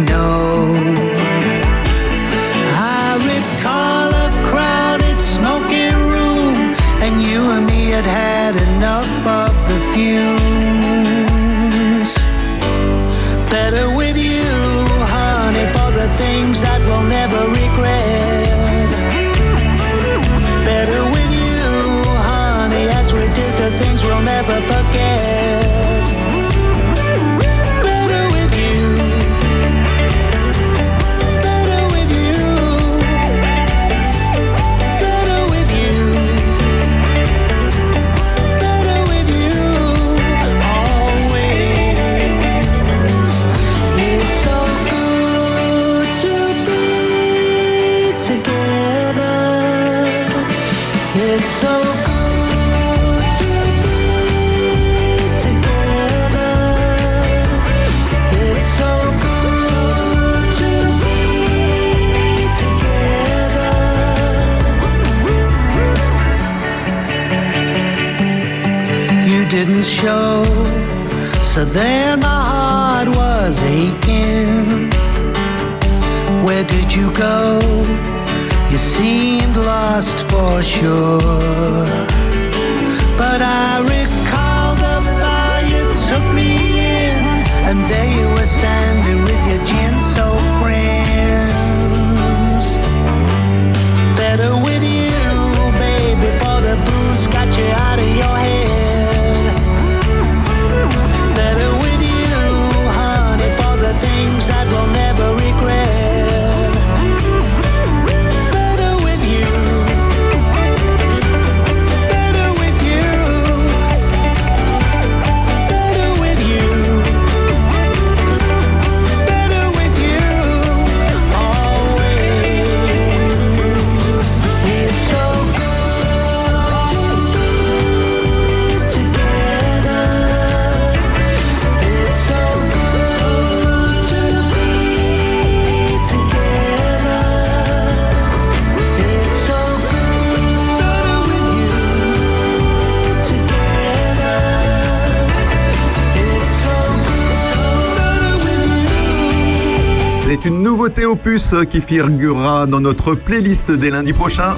Euh, 151.26 151.64
qui 151.64 151.80
figurera 151.80 152.66
dans 152.66 152.78
notre 152.78 153.16
playlist 153.16 153.72
dès 153.72 153.90
lundi 153.90 154.12
prochain. 154.12 154.54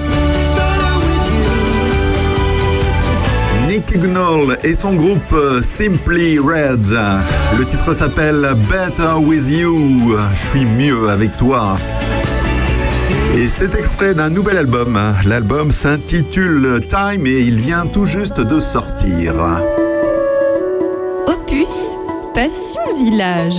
Nick 3.67 3.99
Knoll 3.99 4.55
et 4.63 4.75
son 4.75 4.93
groupe 4.93 5.33
euh, 5.33 5.63
Simply 5.63 6.37
Red. 6.37 6.95
Le 7.57 7.65
titre 7.65 7.93
s'appelle 7.95 8.47
Better 8.69 9.13
With 9.17 9.49
You. 9.49 10.15
Je 10.31 10.37
suis 10.37 10.65
mieux 10.65 11.09
avec 11.09 11.35
toi. 11.37 11.75
Et 13.35 13.47
c'est 13.47 13.73
extrait 13.73 14.13
d'un 14.13 14.29
nouvel 14.29 14.57
album. 14.57 14.99
L'album 15.25 15.71
s'intitule 15.71 16.81
Time 16.87 17.25
et 17.25 17.39
il 17.39 17.59
vient 17.61 17.87
tout 17.87 18.05
juste 18.05 18.41
de 18.41 18.59
sortir. 18.59 19.33
Opus 21.25 21.97
Passion 22.35 22.81
Village. 22.95 23.55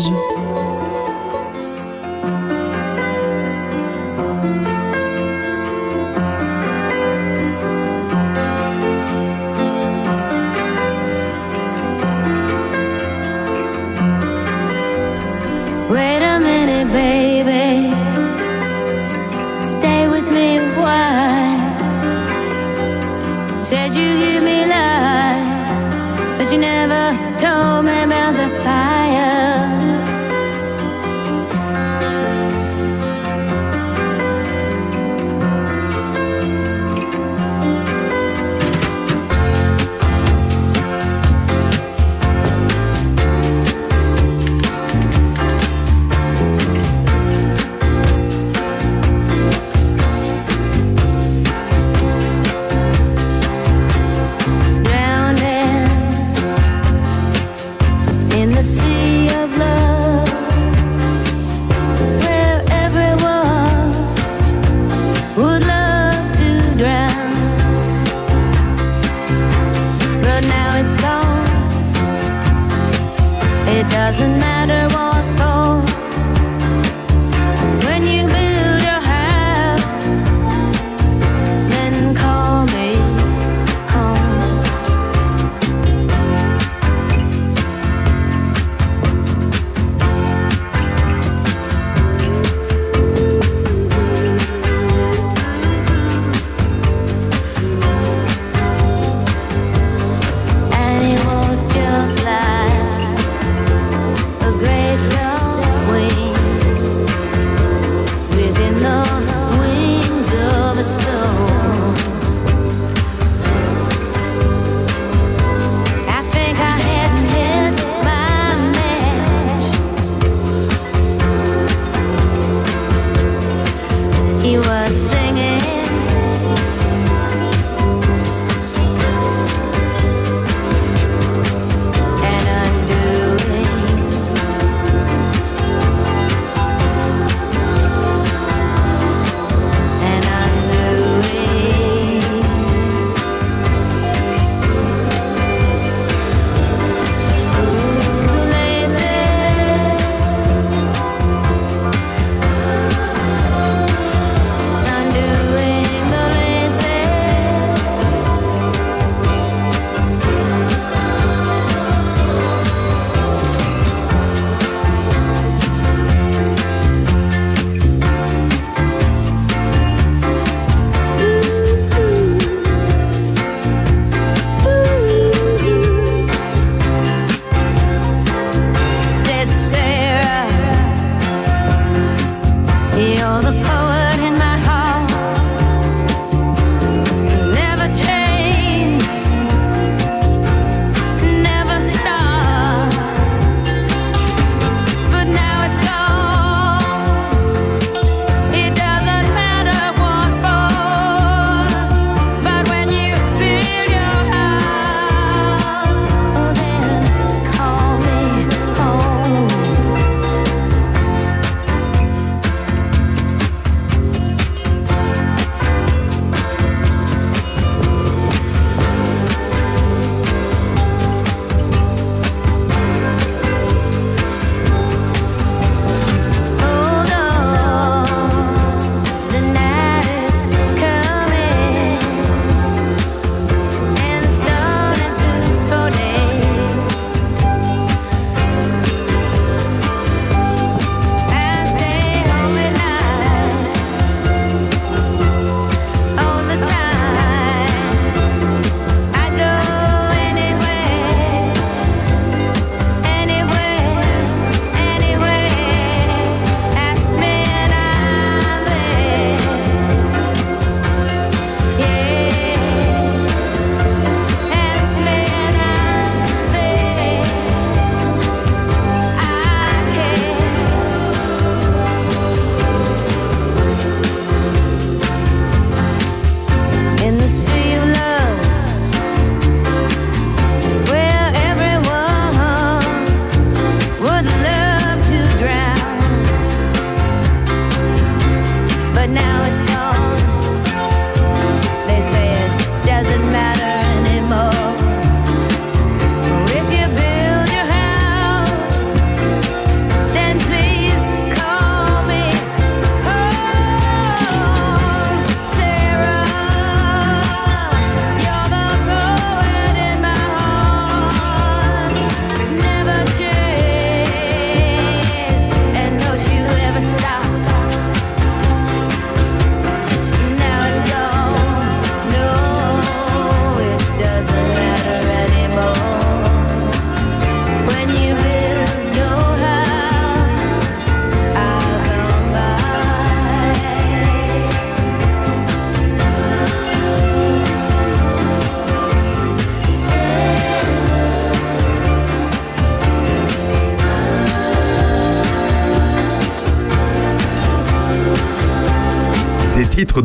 It 73.81 73.89
doesn't 73.89 74.39
matter 74.39 74.95
what 74.95 75.09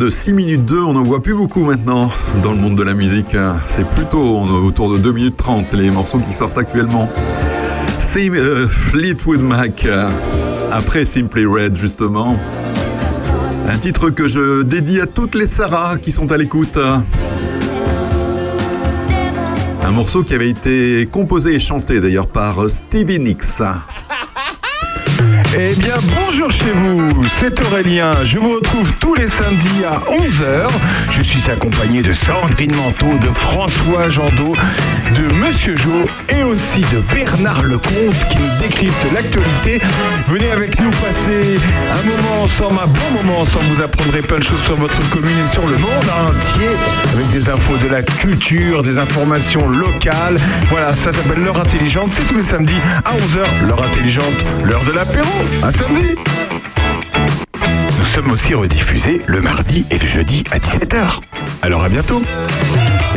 de 0.06 0.10
6 0.12 0.34
minutes 0.34 0.66
2, 0.66 0.84
on 0.84 0.94
n'en 0.94 1.02
voit 1.02 1.24
plus 1.24 1.34
beaucoup 1.34 1.64
maintenant 1.64 2.12
dans 2.44 2.52
le 2.52 2.60
monde 2.60 2.78
de 2.78 2.84
la 2.84 2.94
musique. 2.94 3.36
C'est 3.66 3.88
plutôt 3.90 4.40
autour 4.40 4.94
de 4.94 5.00
2 5.00 5.12
minutes 5.12 5.38
30 5.38 5.74
les 5.74 5.90
morceaux 5.90 6.20
qui 6.20 6.32
sortent 6.32 6.60
actuellement. 6.60 7.10
C'est 7.98 8.30
euh, 8.30 8.68
Fleetwood 8.68 9.42
Mac, 9.42 9.86
euh, 9.86 10.08
après 10.72 11.06
Simply 11.06 11.48
Red 11.48 11.76
justement. 11.76 12.38
Un 13.68 13.78
titre 13.80 14.12
que 14.12 14.28
je 14.28 14.62
dédie 14.62 15.02
à 15.02 15.08
toutes 15.08 15.34
les 15.34 15.48
Sarah 15.48 15.98
qui 15.98 16.12
sont 16.12 16.32
à 16.32 16.38
l'écoute. 16.38 16.78
Un 19.84 19.92
morceau 19.92 20.22
qui 20.22 20.36
avait 20.36 20.50
été 20.50 21.10
composé 21.12 21.56
et 21.56 21.60
chanté 21.60 22.00
d'ailleurs 22.00 22.28
par 22.28 22.70
Stevie 22.70 23.18
Nicks. 23.18 23.64
Eh 25.58 25.74
bien, 25.76 25.96
bonjour 26.14 26.52
chez 26.52 26.72
vous, 26.76 27.26
c'est 27.28 27.62
Aurélien. 27.62 28.12
Je 28.26 28.38
vous 28.40 28.56
retrouve 28.56 28.92
tous 29.00 29.16
les 29.16 29.30
samedis 29.30 29.86
à 29.86 30.00
11h. 30.12 30.68
Je 31.10 31.22
suis 31.22 31.50
accompagné 31.50 32.02
de 32.02 32.12
Sandrine 32.12 32.76
Manteau, 32.76 33.18
de 33.18 33.28
François 33.28 34.10
Jandot, 34.10 34.54
de 35.16 35.34
Monsieur 35.36 35.76
Jo 35.76 36.06
et 36.30 36.44
aussi 36.44 36.82
de 36.82 37.00
Bernard 37.14 37.64
Lecomte 37.64 38.28
qui 38.30 38.38
nous 38.38 38.60
décrypte 38.62 39.06
l'actualité. 39.14 39.80
Venez 40.28 40.52
avec 40.52 40.80
nous 40.80 40.90
passer 40.92 41.58
un 41.92 42.04
moment 42.08 42.44
ensemble, 42.44 42.80
un 42.84 42.88
bon 42.88 43.24
moment 43.24 43.40
ensemble. 43.42 43.66
Vous 43.68 43.82
apprendrez 43.82 44.22
plein 44.22 44.40
de 44.40 44.44
choses 44.44 44.62
sur 44.62 44.76
votre 44.76 44.98
commune 45.10 45.38
et 45.44 45.48
sur 45.48 45.66
le 45.66 45.78
monde 45.78 46.06
entier 46.28 46.70
avec 47.14 47.30
des 47.32 47.50
infos 47.50 47.78
de 47.78 47.88
la 47.88 48.04
culture, 48.04 48.84
des 48.84 48.98
informations 48.98 49.68
locales. 49.70 50.38
Voilà, 50.70 50.94
ça 50.94 51.12
s'appelle 51.12 51.44
l'heure 51.44 51.60
intelligente. 51.60 52.12
C'est 52.12 52.28
tous 52.28 52.38
les 52.38 52.44
samedis 52.44 52.80
à 53.06 53.14
11h. 53.14 53.68
L'heure 53.68 53.84
intelligente, 53.84 54.26
l'heure 54.64 54.84
de 54.84 54.92
l'apéro. 54.92 55.32
À 55.64 55.72
samedi. 55.72 56.16
Nous 58.00 58.06
sommes 58.06 58.32
aussi 58.32 58.54
rediffusés 58.54 59.22
le 59.28 59.42
mardi 59.42 59.86
et 59.92 59.98
le 59.98 60.08
jeudi 60.08 60.44
à 60.52 60.58
17h. 60.58 61.20
Alors 61.62 61.84
à 61.84 61.90
bientôt. 61.90 62.22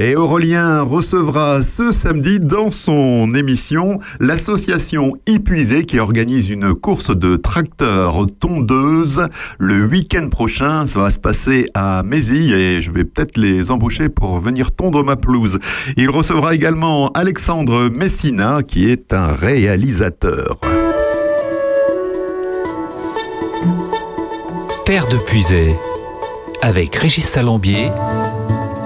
Et 0.00 0.14
Aurélien 0.14 0.82
recevra 0.82 1.60
ce 1.60 1.90
samedi 1.90 2.38
dans 2.38 2.70
son 2.70 3.34
émission 3.34 3.98
l'association 4.20 5.14
Épuisé 5.26 5.84
qui 5.84 5.98
organise 5.98 6.50
une 6.50 6.72
course 6.74 7.10
de 7.16 7.34
tracteurs 7.34 8.24
tondeuses 8.38 9.26
le 9.58 9.86
week-end 9.86 10.28
prochain. 10.28 10.86
Ça 10.86 11.00
va 11.00 11.10
se 11.10 11.18
passer 11.18 11.66
à 11.74 12.04
Mézy 12.04 12.54
et 12.54 12.80
je 12.80 12.92
vais 12.92 13.02
peut-être 13.02 13.36
les 13.36 13.72
embaucher 13.72 14.08
pour 14.08 14.38
venir 14.38 14.70
tondre 14.70 15.02
ma 15.02 15.16
pelouse. 15.16 15.58
Il 15.96 16.10
recevra 16.10 16.54
également 16.54 17.10
Alexandre 17.14 17.88
Messina 17.88 18.62
qui 18.62 18.88
est 18.88 19.12
un 19.12 19.32
réalisateur. 19.32 20.60
Terre 24.86 25.08
de 25.08 25.16
Puisay, 25.16 25.74
avec 26.62 26.94
Régis 26.94 27.26
Salambier, 27.26 27.90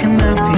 Cannot 0.00 0.36
be 0.36 0.49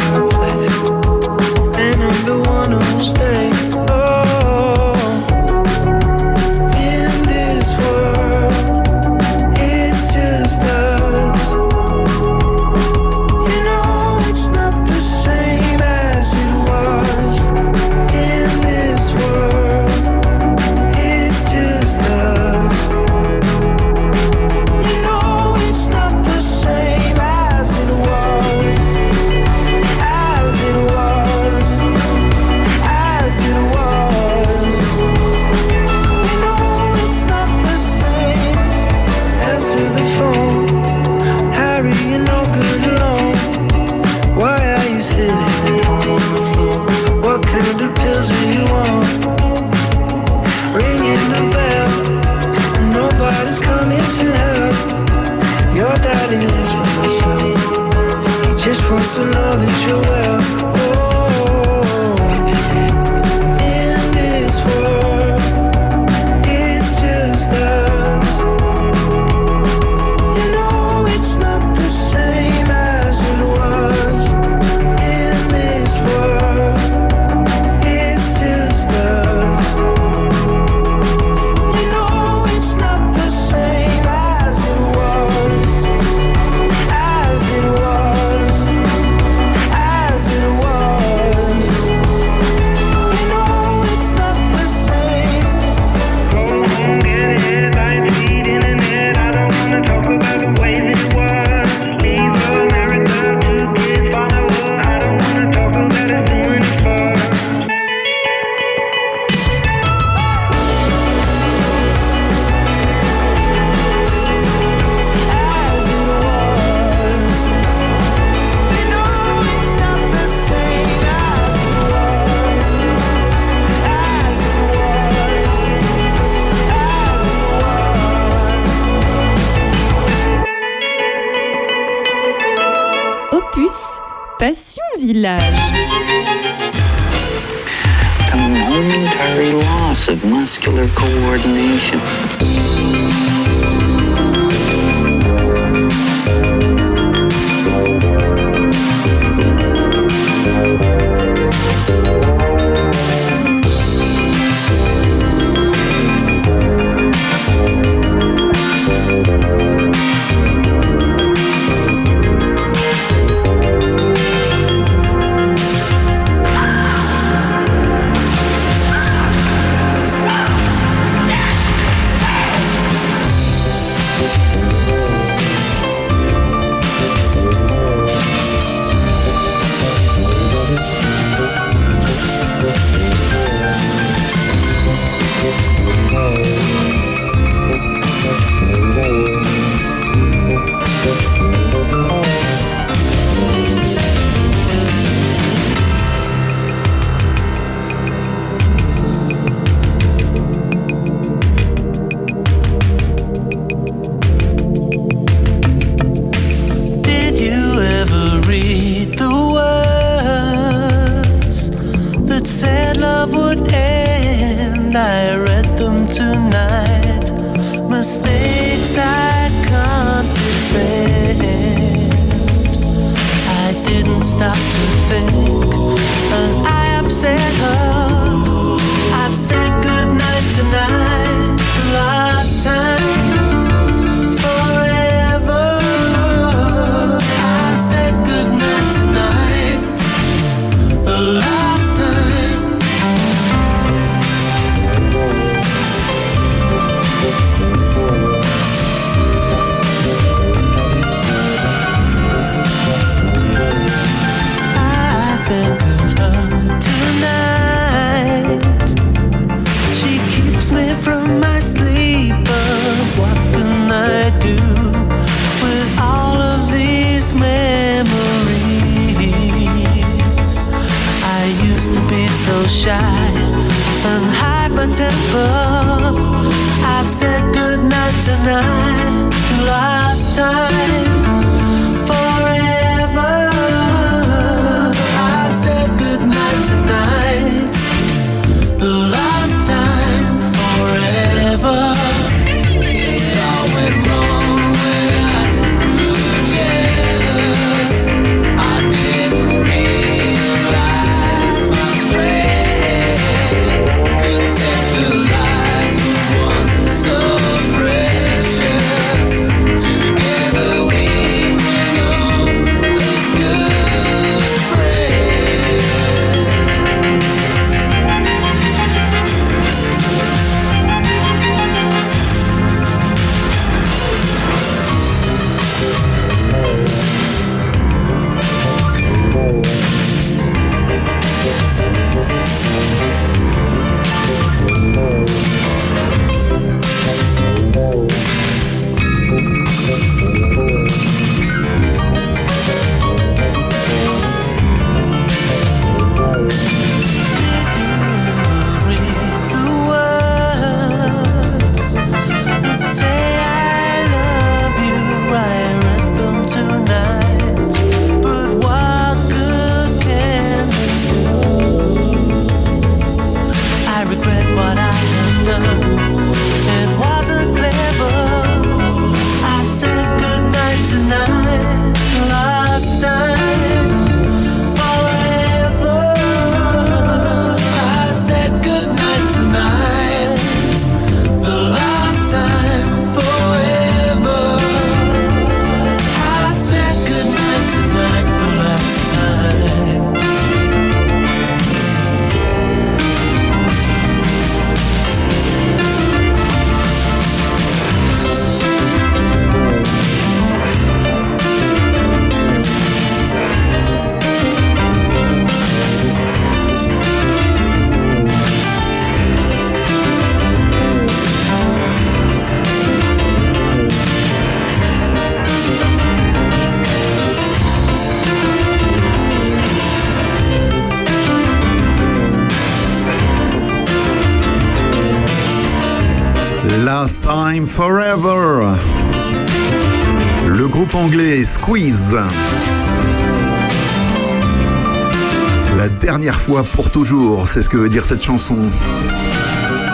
toujours, 436.93 437.49
c'est 437.49 437.63
ce 437.63 437.69
que 437.69 437.77
veut 437.77 437.89
dire 437.89 438.05
cette 438.05 438.23
chanson. 438.23 438.57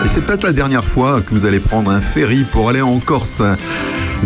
Et 0.05 0.07
c'est 0.07 0.21
peut-être 0.21 0.43
la 0.43 0.53
dernière 0.53 0.85
fois 0.85 1.21
que 1.21 1.31
vous 1.31 1.45
allez 1.45 1.59
prendre 1.59 1.89
un 1.89 2.01
ferry 2.01 2.43
pour 2.43 2.69
aller 2.69 2.81
en 2.81 2.99
Corse. 2.99 3.41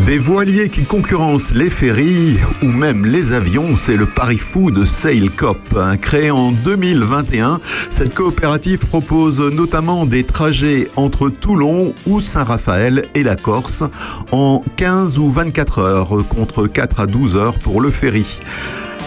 Des 0.05 0.17
voiliers 0.17 0.69
qui 0.69 0.83
concurrencent 0.83 1.53
les 1.53 1.69
ferries 1.69 2.39
ou 2.63 2.67
même 2.67 3.05
les 3.05 3.31
avions, 3.31 3.77
c'est 3.77 3.95
le 3.95 4.07
pari 4.07 4.39
fou 4.39 4.71
de 4.71 4.85
SailCop. 4.85 5.77
Créé 6.01 6.31
en 6.31 6.51
2021, 6.51 7.59
cette 7.89 8.13
coopérative 8.13 8.79
propose 8.87 9.39
notamment 9.39 10.05
des 10.05 10.23
trajets 10.23 10.89
entre 10.95 11.29
Toulon 11.29 11.93
ou 12.07 12.21
Saint-Raphaël 12.21 13.03
et 13.13 13.23
la 13.23 13.35
Corse 13.35 13.83
en 14.31 14.63
15 14.77 15.19
ou 15.19 15.29
24 15.29 15.79
heures 15.79 16.27
contre 16.27 16.65
4 16.65 17.01
à 17.01 17.05
12 17.05 17.35
heures 17.35 17.59
pour 17.59 17.79
le 17.79 17.91
ferry. 17.91 18.39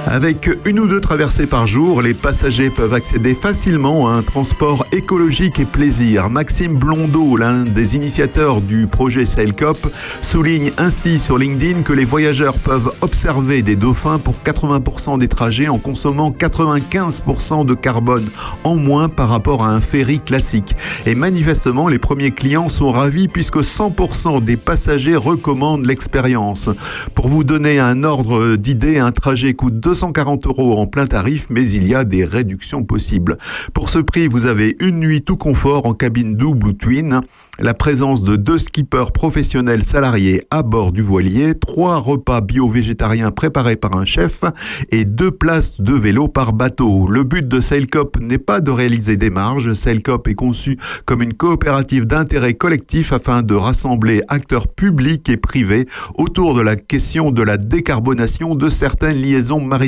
Avec 0.09 0.48
une 0.64 0.78
ou 0.78 0.86
deux 0.86 1.00
traversées 1.00 1.48
par 1.48 1.66
jour, 1.66 2.00
les 2.00 2.14
passagers 2.14 2.70
peuvent 2.70 2.94
accéder 2.94 3.34
facilement 3.34 4.09
à 4.09 4.12
un 4.12 4.22
transport 4.22 4.86
écologique 4.92 5.59
et 5.59 5.64
plaisir. 5.64 6.30
Maxime 6.30 6.76
Blondeau, 6.76 7.36
l'un 7.36 7.64
des 7.64 7.96
initiateurs 7.96 8.61
du 8.61 8.86
projet 8.86 9.26
Sailcop, 9.26 9.92
souligne 10.20 10.70
ainsi 10.78 11.18
sur 11.18 11.38
LinkedIn 11.38 11.82
que 11.82 11.92
les 11.92 12.04
voyageurs 12.04 12.57
peuvent 12.57 12.92
observer 13.00 13.62
des 13.62 13.74
dauphins 13.74 14.20
pour 14.20 14.36
80% 14.44 15.18
des 15.18 15.26
trajets 15.26 15.66
en 15.66 15.78
consommant 15.78 16.30
95% 16.30 17.66
de 17.66 17.74
carbone 17.74 18.28
en 18.62 18.76
moins 18.76 19.09
par 19.09 19.28
rapport 19.28 19.64
à 19.64 19.70
un 19.70 19.80
ferry 19.80 20.20
classique. 20.20 20.76
Et 21.04 21.16
manifestement, 21.16 21.88
les 21.88 21.98
premiers 21.98 22.30
clients 22.30 22.68
sont 22.68 22.92
ravis 22.92 23.26
puisque 23.26 23.59
100% 23.59 24.44
des 24.44 24.57
passagers 24.57 25.16
recommandent 25.16 25.84
l'expérience. 25.84 26.68
Pour 27.16 27.26
vous 27.26 27.42
donner 27.42 27.80
un 27.80 28.04
ordre 28.04 28.54
d'idée, 28.54 29.00
un 29.00 29.11
trajet 29.11 29.54
coûte 29.54 29.80
200 29.80 29.95
240 29.97 30.47
euros 30.47 30.76
en 30.78 30.86
plein 30.86 31.07
tarif, 31.07 31.47
mais 31.49 31.66
il 31.70 31.88
y 31.88 31.94
a 31.94 32.05
des 32.05 32.26
réductions 32.26 32.84
possibles. 32.84 33.38
Pour 33.72 33.88
ce 33.88 33.99
prix, 33.99 34.28
vous 34.28 34.44
avez 34.44 34.76
une 34.80 35.01
nuit 35.01 35.22
tout 35.22 35.38
confort 35.38 35.86
en 35.86 35.94
cabine 35.94 36.36
double 36.36 36.66
ou 36.68 36.72
twin, 36.74 37.22
la 37.59 37.72
présence 37.72 38.22
de 38.22 38.36
deux 38.36 38.59
skippers 38.59 39.11
professionnels 39.14 39.84
salariés 39.84 40.42
à 40.51 40.62
bord 40.62 40.92
du 40.92 41.01
voilier, 41.01 41.55
trois 41.55 41.97
repas 41.97 42.42
bio-végétariens 42.42 43.30
préparés 43.30 43.76
par 43.76 43.97
un 43.97 44.05
chef 44.05 44.42
et 44.90 45.07
deux 45.07 45.30
places 45.30 45.80
de 45.80 45.94
vélo 45.94 46.28
par 46.28 46.53
bateau. 46.53 47.07
Le 47.07 47.22
but 47.22 47.49
de 47.49 47.61
Sailcop 47.61 48.20
n'est 48.20 48.36
pas 48.36 48.61
de 48.61 48.70
réaliser 48.70 49.16
des 49.16 49.30
marges. 49.30 49.72
Sailcop 49.72 50.28
est 50.28 50.34
conçu 50.34 50.76
comme 51.07 51.22
une 51.22 51.32
coopérative 51.32 52.05
d'intérêt 52.05 52.53
collectif 52.53 53.14
afin 53.14 53.42
de 53.42 53.55
rassembler 53.55 54.20
acteurs 54.28 54.68
publics 54.68 55.30
et 55.30 55.38
privés 55.38 55.86
autour 56.16 56.53
de 56.53 56.61
la 56.61 56.76
question 56.76 57.30
de 57.30 57.42
la 57.42 57.57
décarbonation 57.57 58.55
de 58.55 58.68
certaines 58.68 59.16
liaisons 59.16 59.62
maritimes. 59.62 59.86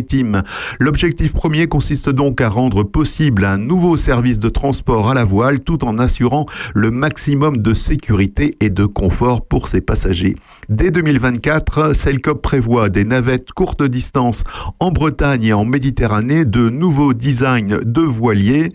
L'objectif 0.79 1.33
premier 1.33 1.67
consiste 1.67 2.11
donc 2.11 2.41
à 2.41 2.49
rendre 2.49 2.83
possible 2.83 3.45
un 3.45 3.57
nouveau 3.57 3.97
service 3.97 4.39
de 4.39 4.49
transport 4.49 5.11
à 5.11 5.15
la 5.15 5.25
voile 5.25 5.61
tout 5.61 5.85
en 5.85 5.99
assurant 5.99 6.47
le 6.75 6.91
maximum 6.91 7.59
de 7.59 7.75
sécurité 7.75 8.57
et 8.61 8.71
de 8.71 8.85
confort 8.85 9.47
pour 9.47 9.69
ses 9.69 9.81
passagers. 9.81 10.35
Dès 10.69 10.91
2024, 10.91 11.95
Sailcop 11.95 12.43
prévoit 12.43 12.89
des 12.89 13.05
navettes 13.05 13.53
courte 13.53 13.83
distance 13.83 14.45
en 14.81 14.91
Bretagne 14.91 15.45
et 15.45 15.53
en 15.53 15.65
Méditerranée, 15.65 16.45
de 16.45 16.69
nouveaux 16.69 17.15
designs 17.15 17.81
de 17.85 18.01
voiliers 18.01 18.69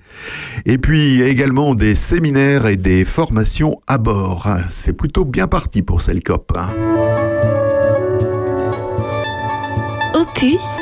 et 0.65 0.77
puis 0.77 1.21
également 1.21 1.75
des 1.75 1.95
séminaires 1.95 2.67
et 2.67 2.77
des 2.77 3.05
formations 3.05 3.81
à 3.87 3.97
bord. 3.97 4.47
C'est 4.69 4.93
plutôt 4.93 5.25
bien 5.25 5.47
parti 5.47 5.81
pour 5.81 6.01
Sailcop. 6.01 6.53
Opus, 10.13 10.79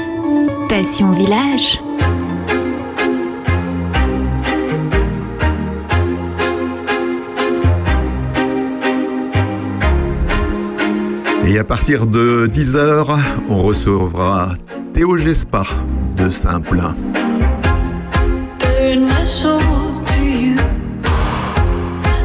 Passion 0.71 1.11
Village. 1.11 1.81
Et 11.45 11.59
à 11.59 11.65
partir 11.65 12.07
de 12.07 12.47
10h, 12.47 13.05
on 13.49 13.63
recevra 13.63 14.53
Théo 14.93 15.17
Gespa 15.17 15.63
de 16.15 16.29
Simple. 16.29 16.81
Burn 18.57 19.07
my 19.07 19.25
soul 19.25 19.59
to 20.05 20.23
you. 20.23 20.57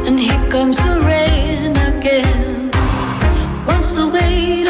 And 0.07 0.21
here 0.21 0.39
comes 0.49 0.77
the 0.77 1.01
rain 1.01 1.77
again. 1.77 2.71
Once 3.67 3.97
the 3.97 4.07
weight 4.07 4.66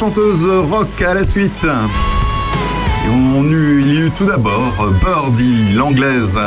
chanteuse 0.00 0.46
rock 0.70 1.02
à 1.02 1.12
la 1.12 1.26
suite. 1.26 1.66
On 3.06 3.44
eut, 3.44 3.82
il 3.82 3.92
y 3.92 3.98
eut 3.98 4.10
tout 4.10 4.24
d'abord 4.24 4.72
Birdie, 4.98 5.74
l'anglaise, 5.74 6.40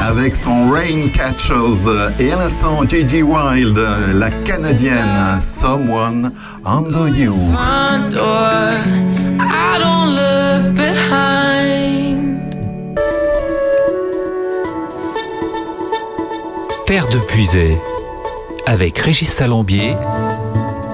avec 0.00 0.36
son 0.36 0.70
Rain 0.70 1.08
Catchers, 1.12 1.90
et 2.20 2.30
à 2.30 2.36
l'instant 2.36 2.82
J.G. 2.88 3.24
Wild, 3.24 3.76
la 4.14 4.30
canadienne, 4.44 5.40
Someone 5.40 6.30
Under 6.64 7.08
You. 7.08 7.34
Front 7.52 8.10
door, 8.10 8.84
I 9.40 9.78
don't 9.80 10.14
look 10.14 10.74
behind. 10.76 11.40
De 16.86 17.18
Puisay, 17.26 17.76
avec 18.64 18.96
Régis 18.98 19.28
Salambier 19.28 19.96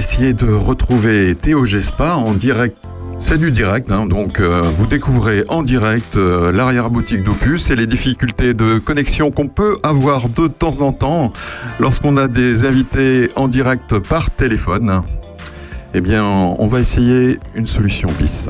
essayer 0.00 0.32
de 0.32 0.50
retrouver 0.50 1.34
Théo 1.34 1.66
Gespa 1.66 2.14
en 2.14 2.32
direct. 2.32 2.74
C'est 3.18 3.36
du 3.36 3.52
direct, 3.52 3.92
hein, 3.92 4.06
donc 4.06 4.40
euh, 4.40 4.62
vous 4.62 4.86
découvrez 4.86 5.44
en 5.50 5.62
direct 5.62 6.16
euh, 6.16 6.50
l'arrière-boutique 6.50 7.22
d'Opus 7.22 7.68
et 7.68 7.76
les 7.76 7.86
difficultés 7.86 8.54
de 8.54 8.78
connexion 8.78 9.30
qu'on 9.30 9.48
peut 9.48 9.76
avoir 9.82 10.30
de 10.30 10.46
temps 10.46 10.80
en 10.80 10.92
temps 10.92 11.32
lorsqu'on 11.80 12.16
a 12.16 12.28
des 12.28 12.64
invités 12.64 13.28
en 13.36 13.46
direct 13.46 13.98
par 13.98 14.30
téléphone. 14.30 15.02
Eh 15.92 16.00
bien, 16.00 16.24
on 16.24 16.66
va 16.66 16.80
essayer 16.80 17.38
une 17.54 17.66
solution 17.66 18.08
bis. 18.18 18.48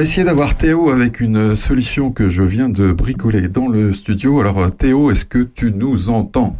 Va 0.00 0.04
essayer 0.04 0.24
d'avoir 0.24 0.56
Théo 0.56 0.88
avec 0.88 1.20
une 1.20 1.54
solution 1.54 2.10
que 2.10 2.30
je 2.30 2.42
viens 2.42 2.70
de 2.70 2.90
bricoler 2.90 3.48
dans 3.48 3.68
le 3.68 3.92
studio. 3.92 4.40
Alors 4.40 4.58
euh, 4.58 4.70
Théo, 4.70 5.10
est-ce 5.10 5.26
que 5.26 5.40
tu 5.40 5.72
nous 5.72 6.08
entends? 6.08 6.56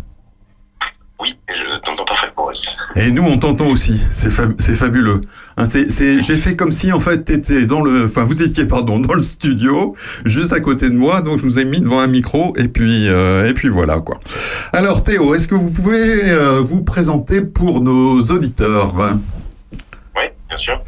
Je 1.24 1.78
t'entends 1.82 2.04
parfaitement, 2.04 2.48
oui. 2.48 2.54
Et 2.96 3.10
nous, 3.10 3.22
on 3.22 3.38
t'entend 3.38 3.68
aussi. 3.68 3.98
C'est 4.12 4.28
fab- 4.28 4.56
c'est 4.58 4.74
fabuleux. 4.74 5.22
Hein, 5.56 5.64
J'ai 5.66 6.36
fait 6.36 6.54
comme 6.54 6.70
si, 6.70 6.92
en 6.92 7.00
fait, 7.00 7.24
t'étais 7.24 7.64
dans 7.64 7.80
le, 7.80 8.04
enfin, 8.04 8.24
vous 8.24 8.42
étiez, 8.42 8.66
pardon, 8.66 8.98
dans 9.00 9.14
le 9.14 9.22
studio, 9.22 9.94
juste 10.26 10.52
à 10.52 10.60
côté 10.60 10.90
de 10.90 10.94
moi. 10.96 11.22
Donc, 11.22 11.38
je 11.38 11.42
vous 11.44 11.58
ai 11.58 11.64
mis 11.64 11.80
devant 11.80 12.00
un 12.00 12.06
micro, 12.08 12.54
et 12.58 12.68
puis, 12.68 13.08
euh, 13.08 13.48
et 13.48 13.54
puis 13.54 13.68
voilà, 13.70 14.00
quoi. 14.00 14.18
Alors, 14.74 15.02
Théo, 15.02 15.34
est-ce 15.34 15.48
que 15.48 15.54
vous 15.54 15.70
pouvez 15.70 16.30
euh, 16.30 16.60
vous 16.60 16.82
présenter 16.82 17.40
pour 17.40 17.80
nos 17.82 18.20
auditeurs? 18.20 18.94
Oui, 20.16 20.24
bien 20.48 20.56
sûr. 20.58 20.82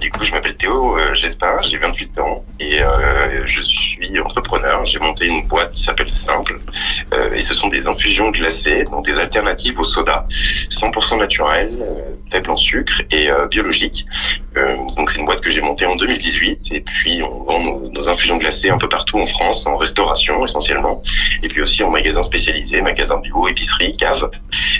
Du 0.00 0.10
coup, 0.10 0.22
je 0.22 0.32
m'appelle 0.32 0.56
Théo 0.56 0.96
euh, 0.96 1.12
Gespin, 1.12 1.60
j'ai 1.62 1.76
28 1.76 2.18
ans 2.20 2.44
et 2.60 2.80
euh, 2.80 3.44
je 3.46 3.62
suis 3.62 4.20
entrepreneur. 4.20 4.86
J'ai 4.86 5.00
monté 5.00 5.26
une 5.26 5.46
boîte 5.48 5.72
qui 5.72 5.82
s'appelle 5.82 6.10
Simple 6.10 6.58
euh, 7.12 7.32
et 7.32 7.40
ce 7.40 7.52
sont 7.52 7.66
des 7.66 7.88
infusions 7.88 8.30
glacées, 8.30 8.84
donc 8.84 9.04
des 9.04 9.18
alternatives 9.18 9.78
au 9.80 9.84
soda, 9.84 10.24
100% 10.28 11.18
naturelles, 11.18 11.70
euh, 11.80 12.14
faibles 12.30 12.50
en 12.50 12.56
sucre 12.56 13.02
et 13.10 13.28
euh, 13.28 13.46
biologiques. 13.48 14.06
Euh, 14.56 14.76
donc 14.96 15.10
c'est 15.10 15.18
une 15.18 15.26
boîte 15.26 15.40
que 15.40 15.50
j'ai 15.50 15.60
montée 15.62 15.86
en 15.86 15.96
2018 15.96 16.72
et 16.72 16.80
puis 16.80 17.20
on 17.22 17.42
vend 17.42 17.60
nos, 17.60 17.90
nos 17.90 18.08
infusions 18.08 18.36
glacées 18.36 18.70
un 18.70 18.78
peu 18.78 18.88
partout 18.88 19.18
en 19.18 19.26
France, 19.26 19.66
en 19.66 19.76
restauration 19.76 20.44
essentiellement, 20.44 21.02
et 21.42 21.48
puis 21.48 21.60
aussi 21.60 21.82
en 21.82 21.90
magasins 21.90 22.22
spécialisés, 22.22 22.82
magasins 22.82 23.18
bio, 23.18 23.48
épicerie, 23.48 23.96
cave. 23.96 24.30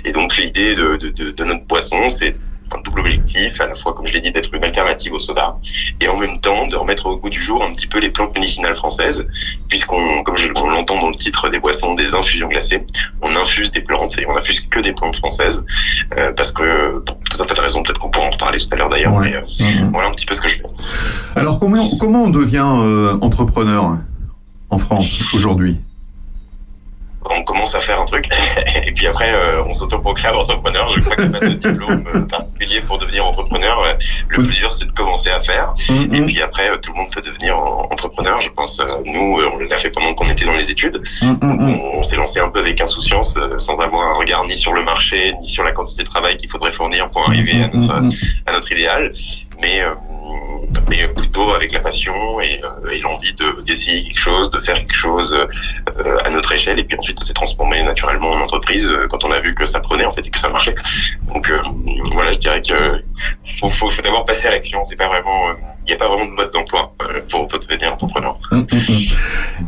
Et 0.04 0.12
donc 0.12 0.36
l'idée 0.36 0.76
de, 0.76 0.96
de, 0.96 1.08
de, 1.08 1.30
de 1.32 1.44
notre 1.44 1.64
boisson, 1.64 2.08
c'est 2.08 2.36
un 2.74 2.80
double 2.80 3.00
objectif, 3.00 3.60
à 3.60 3.66
la 3.66 3.74
fois, 3.74 3.94
comme 3.94 4.06
je 4.06 4.12
l'ai 4.12 4.20
dit, 4.20 4.30
d'être 4.30 4.52
une 4.54 4.64
alternative 4.64 5.12
au 5.12 5.18
soda, 5.18 5.56
et 6.00 6.08
en 6.08 6.16
même 6.16 6.36
temps 6.38 6.66
de 6.66 6.76
remettre 6.76 7.06
au 7.06 7.16
goût 7.16 7.30
du 7.30 7.40
jour 7.40 7.64
un 7.64 7.72
petit 7.72 7.86
peu 7.86 7.98
les 7.98 8.10
plantes 8.10 8.34
médicinales 8.34 8.74
françaises, 8.74 9.26
puisqu'on, 9.68 10.22
comme 10.22 10.36
je, 10.36 10.48
on 10.56 10.68
l'entend 10.68 11.00
dans 11.00 11.08
le 11.08 11.14
titre 11.14 11.48
des 11.48 11.58
boissons, 11.58 11.94
des 11.94 12.14
infusions 12.14 12.48
glacées, 12.48 12.84
on 13.22 13.34
infuse 13.36 13.70
des 13.70 13.80
plantes, 13.80 14.18
et 14.18 14.26
on 14.28 14.36
infuse 14.36 14.60
que 14.60 14.80
des 14.80 14.92
plantes 14.92 15.16
françaises, 15.16 15.64
euh, 16.16 16.32
parce 16.32 16.52
que, 16.52 16.98
pour 17.00 17.18
tout 17.30 17.42
un 17.42 17.44
tas 17.44 17.54
de 17.54 17.60
raisons, 17.60 17.82
peut-être 17.82 18.00
qu'on 18.00 18.10
pourra 18.10 18.26
en 18.26 18.30
reparler 18.30 18.58
tout 18.58 18.68
à 18.72 18.76
l'heure 18.76 18.90
d'ailleurs, 18.90 19.18
mais 19.18 19.34
euh, 19.34 19.42
voilà 19.92 20.08
un 20.08 20.12
petit 20.12 20.26
peu 20.26 20.34
ce 20.34 20.40
que 20.40 20.48
je 20.48 20.56
fais. 20.56 20.66
Alors, 21.36 21.58
comment, 21.58 21.88
comment 21.98 22.24
on 22.24 22.30
devient 22.30 22.66
euh, 22.66 23.18
entrepreneur 23.20 23.98
en 24.70 24.78
France 24.78 25.34
aujourd'hui? 25.34 25.78
On 27.30 27.42
commence 27.42 27.74
à 27.74 27.80
faire 27.80 28.00
un 28.00 28.04
truc 28.04 28.26
et 28.86 28.92
puis 28.92 29.06
après 29.06 29.32
euh, 29.32 29.62
on 29.64 29.74
s'autoproclame 29.74 30.36
entrepreneur. 30.36 30.88
Je 30.90 31.00
crois 31.00 31.16
qu'il 31.16 31.28
n'y 31.28 31.36
a 31.36 31.40
pas 31.40 31.46
de 31.48 31.54
diplôme 31.54 32.26
particulier 32.28 32.80
pour 32.82 32.98
devenir 32.98 33.26
entrepreneur. 33.26 33.96
Le 34.28 34.36
plus 34.38 34.50
dur 34.58 34.72
c'est 34.72 34.86
de 34.86 34.92
commencer 34.92 35.30
à 35.30 35.40
faire 35.40 35.74
et 35.90 36.20
puis 36.22 36.40
après 36.42 36.70
tout 36.80 36.92
le 36.92 36.98
monde 36.98 37.10
peut 37.12 37.20
devenir 37.20 37.58
en- 37.58 37.82
entrepreneur. 37.90 38.40
Je 38.40 38.48
pense 38.50 38.80
euh, 38.80 38.84
nous 39.04 39.38
euh, 39.40 39.50
on 39.52 39.58
l'a 39.58 39.76
fait 39.76 39.90
pendant 39.90 40.14
qu'on 40.14 40.28
était 40.28 40.44
dans 40.44 40.52
les 40.52 40.70
études. 40.70 41.00
Donc, 41.22 41.38
on, 41.42 41.98
on 41.98 42.02
s'est 42.02 42.16
lancé 42.16 42.40
un 42.40 42.48
peu 42.50 42.60
avec 42.60 42.80
insouciance 42.80 43.34
euh, 43.36 43.58
sans 43.58 43.76
avoir 43.78 44.10
un 44.10 44.14
regard 44.14 44.44
ni 44.44 44.54
sur 44.54 44.72
le 44.72 44.82
marché 44.84 45.32
ni 45.40 45.46
sur 45.46 45.64
la 45.64 45.72
quantité 45.72 46.02
de 46.04 46.08
travail 46.08 46.36
qu'il 46.36 46.48
faudrait 46.50 46.72
fournir 46.72 47.10
pour 47.10 47.26
arriver 47.28 47.62
à 47.62 47.68
notre, 47.68 47.94
à 48.46 48.52
notre 48.52 48.72
idéal. 48.72 49.12
Mais 49.60 49.80
euh, 49.82 49.92
mais 50.88 51.08
plutôt 51.08 51.50
avec 51.52 51.72
la 51.72 51.80
passion 51.80 52.40
et, 52.40 52.60
euh, 52.62 52.90
et 52.90 53.00
l'envie 53.00 53.32
de 53.34 53.62
d'essayer 53.62 54.02
quelque 54.04 54.18
chose, 54.18 54.50
de 54.50 54.58
faire 54.58 54.74
quelque 54.74 54.94
chose 54.94 55.32
euh, 55.34 56.18
à 56.24 56.30
notre 56.30 56.52
échelle. 56.52 56.78
Et 56.78 56.84
puis 56.84 56.98
ensuite, 56.98 57.18
ça 57.18 57.26
s'est 57.26 57.34
transformé 57.34 57.82
naturellement 57.82 58.30
en 58.30 58.40
entreprise 58.40 58.86
euh, 58.86 59.06
quand 59.08 59.24
on 59.24 59.30
a 59.30 59.40
vu 59.40 59.54
que 59.54 59.64
ça 59.64 59.80
prenait 59.80 60.04
en 60.04 60.12
fait 60.12 60.26
et 60.26 60.30
que 60.30 60.38
ça 60.38 60.48
marchait. 60.48 60.74
Donc 61.32 61.50
voilà, 62.12 62.32
je 62.32 62.38
dirais 62.38 62.62
que 62.62 63.02
faut, 63.70 63.90
d'abord 64.02 64.24
passer 64.24 64.46
à 64.46 64.50
l'action. 64.50 64.84
C'est 64.84 64.96
pas 64.96 65.09
vraiment, 65.09 65.52
il 65.82 65.86
n'y 65.86 65.92
a 65.92 65.96
pas 65.96 66.09
vraiment 66.09 66.26
de 66.26 66.32
mode 66.32 66.52
d'emploi 66.52 66.94
pour, 67.30 67.48
devenir 67.48 67.92
entrepreneur. 67.92 68.38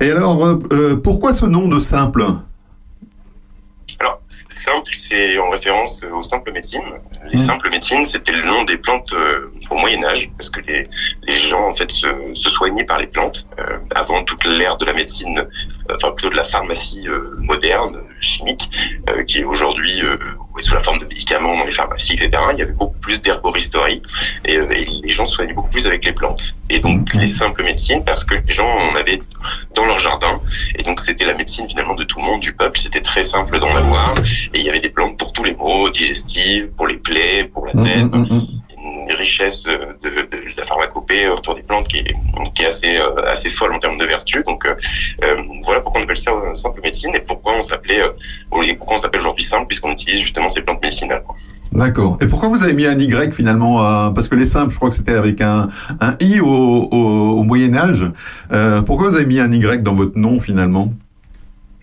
Et 0.00 0.10
alors, 0.10 0.44
euh, 0.44 0.58
euh, 0.72 0.96
pourquoi 0.96 1.32
ce 1.32 1.46
nom 1.46 1.68
de 1.68 1.78
simple? 1.78 2.22
Alors, 2.22 2.42
simple, 4.60 4.90
c'est 4.92 5.38
en 5.38 5.50
référence 5.50 6.02
aux 6.04 6.22
simples 6.22 6.52
médecines. 6.52 6.82
Les 7.30 7.38
simples 7.38 7.70
médecines, 7.70 8.04
c'était 8.04 8.32
le 8.32 8.42
nom 8.42 8.64
des 8.64 8.76
plantes 8.76 9.12
euh, 9.12 9.52
au 9.70 9.74
Moyen 9.76 10.04
Âge, 10.04 10.30
parce 10.36 10.50
que 10.50 10.60
les, 10.60 10.84
les 11.22 11.34
gens 11.34 11.66
en 11.68 11.72
fait 11.72 11.90
se, 11.90 12.06
se 12.34 12.50
soignaient 12.50 12.84
par 12.84 12.98
les 12.98 13.06
plantes 13.06 13.46
euh, 13.58 13.78
avant 13.94 14.22
toute 14.24 14.44
l'ère 14.44 14.76
de 14.76 14.84
la 14.84 14.92
médecine, 14.92 15.46
enfin 15.94 16.10
plutôt 16.12 16.30
de 16.30 16.36
la 16.36 16.44
pharmacie 16.44 17.08
euh, 17.08 17.36
moderne, 17.38 18.02
chimique, 18.20 18.70
euh, 19.08 19.22
qui 19.24 19.40
est 19.40 19.44
aujourd'hui 19.44 20.02
euh, 20.02 20.16
sous 20.58 20.74
la 20.74 20.80
forme 20.80 20.98
de 20.98 21.04
médicaments 21.04 21.56
dans 21.56 21.64
les 21.64 21.72
pharmacies, 21.72 22.14
etc. 22.14 22.30
Il 22.52 22.58
y 22.58 22.62
avait 22.62 22.72
beaucoup 22.72 22.98
plus 22.98 23.20
d'herboristerie 23.20 24.02
et, 24.44 24.56
euh, 24.56 24.70
et 24.70 24.84
les 25.02 25.10
gens 25.10 25.26
soignaient 25.26 25.52
beaucoup 25.52 25.70
plus 25.70 25.86
avec 25.86 26.04
les 26.04 26.12
plantes. 26.12 26.54
Et 26.68 26.80
donc 26.80 27.14
les 27.14 27.26
simples 27.26 27.64
médecines, 27.64 28.04
parce 28.04 28.24
que 28.24 28.34
les 28.34 28.52
gens 28.52 28.68
en 28.68 28.94
avaient 28.94 29.20
dans 29.74 29.86
leur 29.86 29.98
jardin, 29.98 30.40
et 30.76 30.82
donc 30.82 31.00
c'était 31.00 31.24
la 31.24 31.34
médecine 31.34 31.68
finalement 31.68 31.94
de 31.94 32.04
tout 32.04 32.18
le 32.18 32.24
monde, 32.24 32.40
du 32.40 32.52
peuple. 32.52 32.78
C'était 32.78 33.00
très 33.00 33.24
simple 33.24 33.58
d'en 33.58 33.74
avoir, 33.74 34.14
et 34.54 34.60
il 34.60 34.62
y 34.62 34.68
avait 34.68 34.80
des 34.80 34.90
plantes 34.90 35.18
pour 35.18 35.32
tous 35.32 35.44
les 35.44 35.54
maux, 35.54 35.88
digestives, 35.90 36.70
pour 36.76 36.86
les 36.86 36.98
plaies, 36.98 37.44
pour 37.44 37.66
la 37.66 37.72
tête. 37.72 38.12
Richesse 39.16 39.64
de, 39.64 40.54
la 40.56 40.64
pharmacopée 40.64 41.28
autour 41.28 41.54
des 41.54 41.62
plantes 41.62 41.88
qui 41.88 41.98
est, 41.98 42.14
qui 42.54 42.62
est 42.62 42.66
assez, 42.66 42.96
euh, 42.96 43.30
assez 43.30 43.50
folle 43.50 43.72
en 43.74 43.78
termes 43.78 43.98
de 43.98 44.04
vertu. 44.04 44.42
Donc 44.46 44.64
euh, 44.64 44.74
euh, 45.24 45.42
voilà 45.64 45.80
pourquoi 45.80 46.00
on 46.00 46.04
appelle 46.04 46.16
ça 46.16 46.32
simple 46.54 46.80
médecine 46.82 47.14
et 47.14 47.20
pourquoi 47.20 47.54
on 47.58 47.62
s'appelait, 47.62 48.00
pourquoi 48.50 48.96
on 48.96 48.98
s'appelle 48.98 49.20
aujourd'hui 49.20 49.44
simple 49.44 49.66
puisqu'on 49.66 49.92
utilise 49.92 50.20
justement 50.20 50.48
ces 50.48 50.62
plantes 50.62 50.82
médicinales. 50.82 51.22
D'accord. 51.72 52.18
Et 52.20 52.26
pourquoi 52.26 52.48
vous 52.48 52.62
avez 52.64 52.74
mis 52.74 52.86
un 52.86 52.98
Y 52.98 53.32
finalement 53.32 54.12
Parce 54.12 54.28
que 54.28 54.36
les 54.36 54.44
simples, 54.44 54.72
je 54.72 54.76
crois 54.76 54.88
que 54.88 54.94
c'était 54.94 55.14
avec 55.14 55.40
un, 55.40 55.66
I 56.20 56.40
au, 56.40 56.46
au, 56.46 57.38
au 57.38 57.42
Moyen 57.42 57.74
Âge. 57.74 58.04
Pourquoi 58.86 59.08
vous 59.08 59.16
avez 59.16 59.26
mis 59.26 59.40
un 59.40 59.52
Y 59.52 59.82
dans 59.82 59.94
votre 59.94 60.18
nom 60.18 60.40
finalement? 60.40 60.90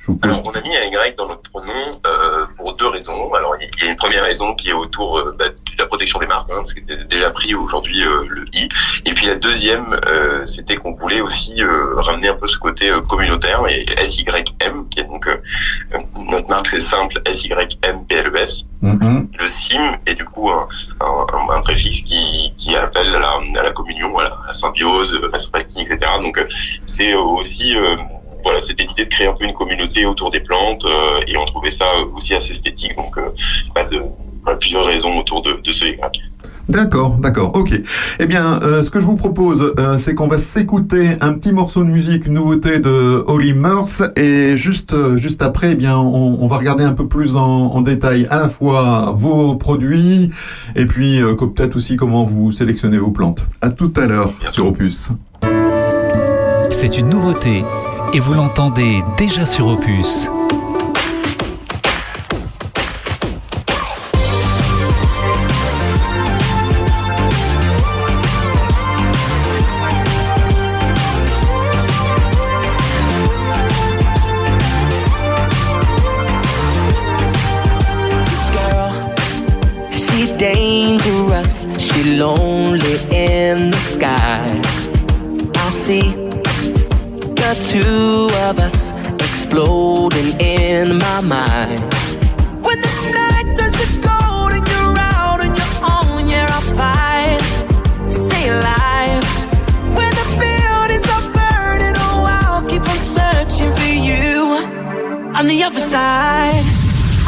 Je 0.07 0.11
vous 0.13 0.17
pose. 0.17 0.31
Alors, 0.31 0.45
on 0.45 0.51
a 0.51 0.61
mis 0.61 0.75
un 0.77 0.85
Y 0.85 1.15
dans 1.17 1.27
notre 1.27 1.51
nom 1.65 1.99
euh, 2.07 2.45
pour 2.55 2.73
deux 2.75 2.87
raisons. 2.87 3.33
Alors, 3.33 3.55
il 3.59 3.83
y 3.83 3.87
a 3.87 3.91
une 3.91 3.97
première 3.97 4.23
raison 4.23 4.55
qui 4.55 4.69
est 4.69 4.73
autour 4.73 5.17
euh, 5.19 5.35
bah, 5.37 5.49
de 5.49 5.55
la 5.77 5.85
protection 5.85 6.19
des 6.19 6.27
marques, 6.27 6.49
hein, 6.51 6.63
c'était 6.65 7.03
déjà 7.03 7.29
pris 7.29 7.53
aujourd'hui 7.55 8.01
euh, 8.03 8.25
le 8.29 8.45
i. 8.53 8.69
Et 9.05 9.13
puis 9.13 9.27
la 9.27 9.35
deuxième, 9.35 9.99
euh, 10.07 10.45
c'était 10.45 10.77
qu'on 10.77 10.93
voulait 10.93 11.19
aussi 11.21 11.61
euh, 11.61 11.95
ramener 11.97 12.29
un 12.29 12.35
peu 12.35 12.47
ce 12.47 12.57
côté 12.57 12.89
euh, 12.89 13.01
communautaire 13.01 13.61
et 13.67 13.85
SYM, 14.03 14.87
qui 14.89 14.99
est 15.01 15.03
donc 15.03 15.27
notre 16.29 16.49
marque, 16.49 16.67
c'est 16.67 16.79
simple 16.79 17.21
SYMPLES. 17.29 18.65
Mhm. 18.81 19.27
Le 19.39 19.47
SIM 19.47 19.97
est 20.05 20.15
du 20.15 20.23
coup 20.25 20.49
un, 20.49 20.67
un, 21.01 21.55
un- 21.55 21.61
préfixe 21.61 22.01
qui, 22.01 22.53
qui 22.57 22.75
appelle 22.75 23.13
à 23.15 23.19
la, 23.19 23.39
à 23.59 23.63
la 23.63 23.71
communion, 23.71 24.17
à 24.19 24.23
la, 24.23 24.29
à 24.29 24.43
la 24.47 24.53
symbiose, 24.53 25.19
à 25.23 25.27
la 25.33 25.39
sympathie, 25.39 25.81
etc. 25.81 25.99
Donc 26.21 26.43
c'est 26.85 27.13
aussi 27.13 27.75
euh, 27.75 27.95
voilà, 28.47 28.61
c'était 28.61 28.85
l'idée 28.85 29.03
de 29.03 29.09
créer 29.09 29.27
un 29.27 29.33
peu 29.33 29.45
une 29.45 29.53
communauté 29.61 30.05
autour 30.05 30.29
des 30.29 30.39
plantes 30.39 30.85
euh, 30.85 31.19
et 31.27 31.35
on 31.37 31.45
trouvait 31.45 31.75
ça 31.81 31.85
aussi 32.15 32.33
assez 32.33 32.51
esthétique. 32.51 32.95
Donc 32.95 33.17
euh, 33.17 33.29
pas 33.75 33.83
de 33.83 34.01
plusieurs 34.61 34.85
raisons 34.85 35.17
autour 35.17 35.41
de, 35.41 35.59
de 35.61 35.71
ce 35.71 35.83
Y. 35.85 35.99
D'accord, 36.69 37.17
d'accord, 37.19 37.51
ok. 37.55 37.73
Eh 38.19 38.25
bien, 38.25 38.59
euh, 38.63 38.81
ce 38.81 38.89
que 38.89 38.99
je 38.99 39.05
vous 39.05 39.15
propose, 39.15 39.73
euh, 39.77 39.97
c'est 39.97 40.13
qu'on 40.13 40.27
va 40.27 40.37
s'écouter 40.37 41.15
un 41.21 41.33
petit 41.33 41.53
morceau 41.53 41.81
de 41.83 41.89
musique, 41.89 42.25
une 42.25 42.33
nouveauté 42.33 42.79
de 42.79 43.23
Holly 43.27 43.53
Murs, 43.53 44.09
et 44.17 44.57
juste, 44.57 44.93
euh, 44.93 45.17
juste 45.17 45.41
après, 45.41 45.71
eh 45.71 45.75
bien, 45.75 45.97
on, 45.97 46.37
on 46.41 46.47
va 46.47 46.57
regarder 46.57 46.83
un 46.83 46.93
peu 46.93 47.07
plus 47.07 47.37
en, 47.37 47.73
en 47.77 47.81
détail 47.81 48.27
à 48.29 48.37
la 48.37 48.49
fois 48.49 49.13
vos 49.15 49.55
produits, 49.55 50.29
et 50.75 50.85
puis 50.85 51.21
euh, 51.21 51.35
que 51.35 51.45
peut-être 51.45 51.75
aussi 51.75 51.95
comment 51.95 52.23
vous 52.25 52.51
sélectionnez 52.51 52.97
vos 52.97 53.11
plantes. 53.11 53.45
À 53.61 53.69
tout 53.69 53.93
à 53.95 54.05
l'heure 54.07 54.31
sur 54.47 54.65
Opus. 54.67 55.11
C'est 56.69 56.97
une 56.97 57.09
nouveauté 57.09 57.63
et 58.13 58.19
vous 58.19 58.33
l'entendez 58.33 59.03
déjà 59.17 59.45
sur 59.45 59.67
Opus. 59.67 60.27
Dangerous, 80.37 81.65
she 81.79 82.15
lonely 82.15 82.99
in 83.11 83.71
the 83.71 83.77
sky. 83.77 84.61
I 85.55 85.69
see 85.69 86.26
the 87.47 87.55
two 87.71 88.27
of 88.49 88.59
us 88.59 88.91
exploding 89.23 90.37
in 90.41 90.97
my 90.97 91.21
mind. 91.21 91.81
When 92.65 92.77
the 92.81 92.95
night 93.19 93.47
turns 93.57 93.75
to 93.81 93.87
gold 94.07 94.51
and 94.57 94.67
you're 94.71 94.99
out 94.99 95.39
on 95.45 95.55
your 95.61 95.73
own, 95.95 96.27
yeah, 96.27 96.57
I 96.57 96.61
fight 96.79 97.43
to 98.05 98.15
stay 98.25 98.49
alive. 98.49 99.23
When 99.95 100.11
the 100.19 100.27
buildings 100.43 101.07
are 101.15 101.25
burning, 101.37 101.95
oh, 102.07 102.27
I'll 102.27 102.63
keep 102.67 102.85
on 102.93 102.99
searching 103.15 103.71
for 103.77 103.93
you 104.09 104.33
on 105.37 105.47
the 105.47 105.63
other 105.63 105.79
side. 105.79 106.65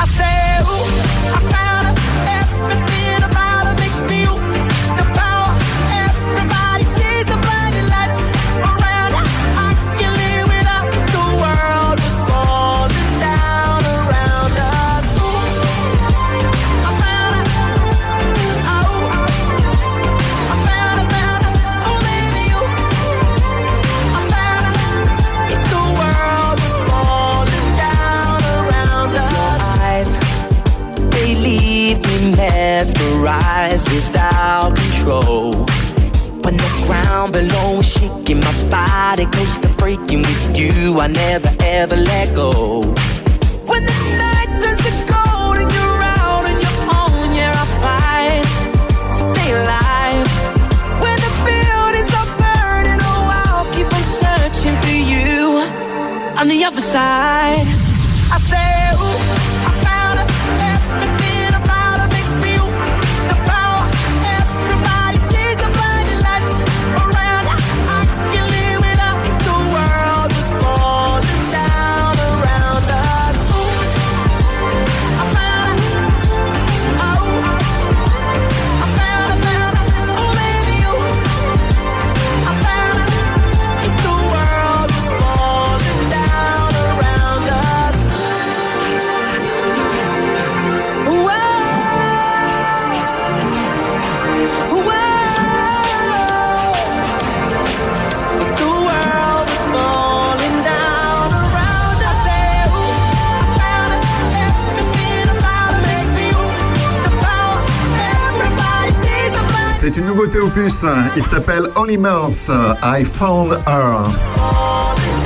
I 0.02 0.06
say, 0.18 0.38
ooh, 0.68 1.38
I 1.38 1.40
found 1.50 1.69
control. 35.00 35.52
When 36.44 36.58
the 36.58 36.84
ground 36.86 37.34
below 37.34 37.80
is 37.80 37.88
shaking, 37.88 38.40
my 38.40 38.54
body 38.70 39.26
goes 39.26 39.58
to 39.60 39.70
breaking 39.78 40.22
with 40.22 40.58
you. 40.58 41.00
I 41.00 41.08
never 41.08 41.52
ever 41.62 41.96
let 41.96 42.36
go. 42.36 42.82
When 43.70 43.86
the 43.86 43.98
night 44.24 44.50
turns 44.62 44.82
to 44.88 44.92
gold 45.12 45.58
and 45.62 45.72
you're 45.76 46.02
out 46.20 46.44
on 46.50 46.58
your 46.66 46.80
own, 47.00 47.34
yeah, 47.38 47.64
I 47.64 47.68
fight 47.84 48.46
stay 49.16 49.50
alive. 49.62 50.30
When 51.04 51.18
the 51.26 51.32
buildings 51.48 52.12
are 52.20 52.30
burning, 52.42 53.00
oh, 53.12 53.44
I'll 53.44 53.68
keep 53.76 53.90
on 53.98 54.04
searching 54.22 54.76
for 54.84 54.98
you 55.14 55.60
on 56.40 56.48
the 56.48 56.64
other 56.64 56.82
side. 56.82 57.69
C'est 109.92 110.02
une 110.02 110.06
nouveauté 110.06 110.40
opus, 110.40 110.86
il 111.18 111.26
s'appelle 111.26 111.64
Holly 111.76 111.98
Murs, 111.98 112.52
I 112.84 113.04
Found 113.04 113.58
Her. 113.66 114.04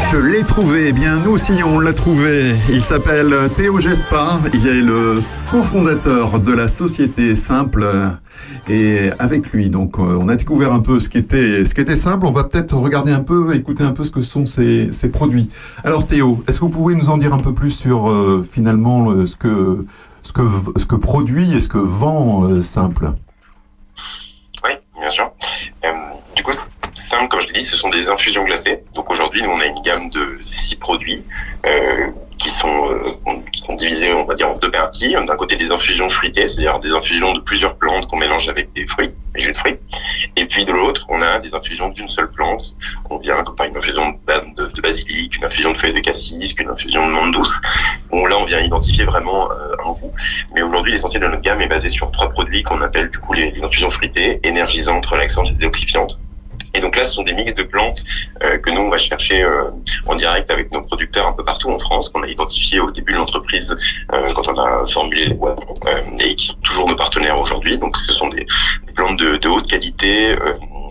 Je 0.10 0.16
l'ai 0.16 0.44
trouvé, 0.44 0.86
eh 0.88 0.94
bien 0.94 1.20
nous 1.20 1.32
aussi 1.32 1.62
on 1.66 1.80
l'a 1.80 1.92
trouvé. 1.92 2.56
Il 2.70 2.82
s'appelle 2.82 3.36
Théo 3.58 3.78
Gespa, 3.80 4.40
il 4.54 4.66
est 4.66 4.82
le 4.82 5.22
cofondateur 5.52 6.40
de 6.40 6.54
la 6.54 6.70
société 6.70 7.36
Simple. 7.36 7.86
Et 8.70 9.10
avec 9.20 9.52
lui, 9.52 9.68
donc, 9.68 10.00
euh, 10.00 10.18
on 10.18 10.30
a 10.30 10.38
découvert 10.38 10.72
un 10.72 10.80
peu 10.80 10.98
ce 10.98 11.10
qui 11.10 11.18
était, 11.18 11.66
simple. 11.66 12.26
On 12.26 12.32
va 12.32 12.46
peut-être 12.46 12.74
regarder 12.78 13.12
un 13.12 13.20
peu, 13.20 13.54
écouter 13.54 13.84
un 13.84 13.92
peu 13.92 14.06
ce 14.06 14.12
que 14.12 14.22
sont 14.22 14.46
ces, 14.46 14.88
produits. 15.12 15.50
Alors 15.84 16.06
Théo, 16.06 16.42
est-ce 16.48 16.62
que 16.62 16.66
vous 16.66 16.72
pouvez 16.72 16.96
nous 16.96 17.10
en 17.10 17.18
dire 17.18 17.34
un 17.34 17.40
peu 17.40 17.54
plus 17.54 17.72
sur 17.72 18.10
euh, 18.10 18.46
finalement 18.50 19.14
ce 19.26 19.36
que 19.36 20.96
produit 20.96 21.54
et 21.54 21.60
ce 21.60 21.68
que 21.68 21.80
vend 21.80 22.46
euh, 22.46 22.62
Simple? 22.62 23.12
Ce 27.62 27.78
sont 27.78 27.90
des 27.90 28.10
infusions 28.10 28.44
glacées. 28.44 28.84
Donc 28.96 29.10
aujourd'hui, 29.10 29.42
nous, 29.44 29.50
on 29.50 29.60
a 29.60 29.66
une 29.66 29.82
gamme 29.82 30.10
de 30.10 30.38
six 30.42 30.76
produits 30.76 31.26
euh, 31.66 32.08
qui 32.38 32.50
sont 32.50 32.92
euh, 32.92 33.00
qui 33.52 33.62
sont 33.62 33.76
divisés, 33.76 34.14
on 34.14 34.26
va 34.26 34.36
dire, 34.36 34.50
en 34.50 34.56
deux 34.56 34.72
parties. 34.72 35.14
D'un 35.14 35.36
côté, 35.36 35.56
des 35.56 35.72
infusions 35.72 36.10
fruitées, 36.10 36.48
c'est-à-dire 36.48 36.80
des 36.80 36.94
infusions 36.94 37.34
de 37.34 37.40
plusieurs 37.40 37.76
plantes 37.78 38.08
qu'on 38.08 38.18
mélange 38.18 38.50
avec 38.50 38.74
des 38.74 38.86
fruits, 38.88 39.12
des 39.36 39.42
jus 39.42 39.52
de 39.52 39.58
fruits. 39.58 39.78
Et 40.36 40.46
puis 40.46 40.66
de 40.66 40.72
l'autre, 40.72 41.06
on 41.10 41.22
a 41.22 41.40
des 41.40 41.54
infusions 41.54 41.90
d'une 41.90 42.10
seule 42.10 42.30
plante. 42.32 42.76
On 43.10 43.18
vient 43.18 43.44
comme 43.44 43.56
par 43.56 43.68
une 43.68 43.78
infusion 43.78 44.10
de, 44.10 44.16
ba- 44.26 44.44
de, 44.58 44.66
de 44.68 44.82
basilic, 44.82 45.38
une 45.38 45.46
infusion 45.46 45.72
de 45.72 45.78
feuilles 45.78 45.94
de 45.94 46.00
cassis, 46.00 46.54
une 46.60 46.70
infusion 46.70 47.06
de 47.08 47.12
menthe 47.12 47.34
douce. 47.34 47.62
Bon, 48.10 48.26
là, 48.26 48.38
on 48.40 48.46
vient 48.46 48.60
identifier 48.60 49.06
vraiment 49.06 49.52
euh, 49.52 49.76
un 49.86 49.92
goût. 49.92 50.14
Mais 50.54 50.62
aujourd'hui, 50.62 50.92
l'essentiel 50.92 51.22
de 51.22 51.28
notre 51.28 51.42
gamme 51.42 51.62
est 51.62 51.68
basé 51.68 51.90
sur 51.90 52.12
trois 52.12 52.30
produits 52.30 52.64
qu'on 52.64 52.82
appelle 52.82 53.10
du 53.10 53.20
coup 53.20 53.34
les, 53.34 53.54
infusions 53.64 53.92
fruitées, 53.92 54.40
énergisantes, 54.44 55.06
relaxantes 55.06 55.50
et 55.50 55.54
déoxyfiantes. 55.54 56.20
Et 56.74 56.80
donc 56.80 56.96
là, 56.96 57.04
ce 57.04 57.14
sont 57.14 57.24
des 57.24 57.34
mix 57.34 57.54
de 57.54 57.64
plantes 57.64 58.04
euh, 58.44 58.58
que 58.58 58.70
nous, 58.72 58.82
on 58.82 58.90
va 58.90 58.98
chercher 58.98 59.44
euh, 59.44 59.70
en 60.08 60.16
direct 60.16 60.50
avec 60.50 60.72
nos 60.72 60.82
producteurs 60.82 61.28
un 61.28 61.34
peu 61.34 61.44
partout 61.44 61.70
en 61.70 61.78
France, 61.78 62.10
qu'on 62.10 62.24
a 62.24 62.28
identifié 62.28 62.80
au 62.80 62.90
début 62.90 63.14
de 63.14 63.18
l'entreprise 63.18 63.78
euh, 64.12 64.34
quand 64.34 64.48
on 64.48 64.58
a 64.58 64.86
formulé 64.88 65.28
les 65.28 65.36
boîtes, 65.36 65.60
et 66.20 66.36
qui 66.36 66.48
sont 66.48 66.58
toujours 66.64 66.88
nos 66.88 66.96
partenaires 66.96 67.40
aujourd'hui. 67.40 67.78
Donc 67.78 67.98
ce 67.98 68.12
sont 68.12 68.28
des, 68.28 68.48
plantes 68.96 69.20
de, 69.20 69.48
haute 69.48 69.68
qualité, 69.68 70.36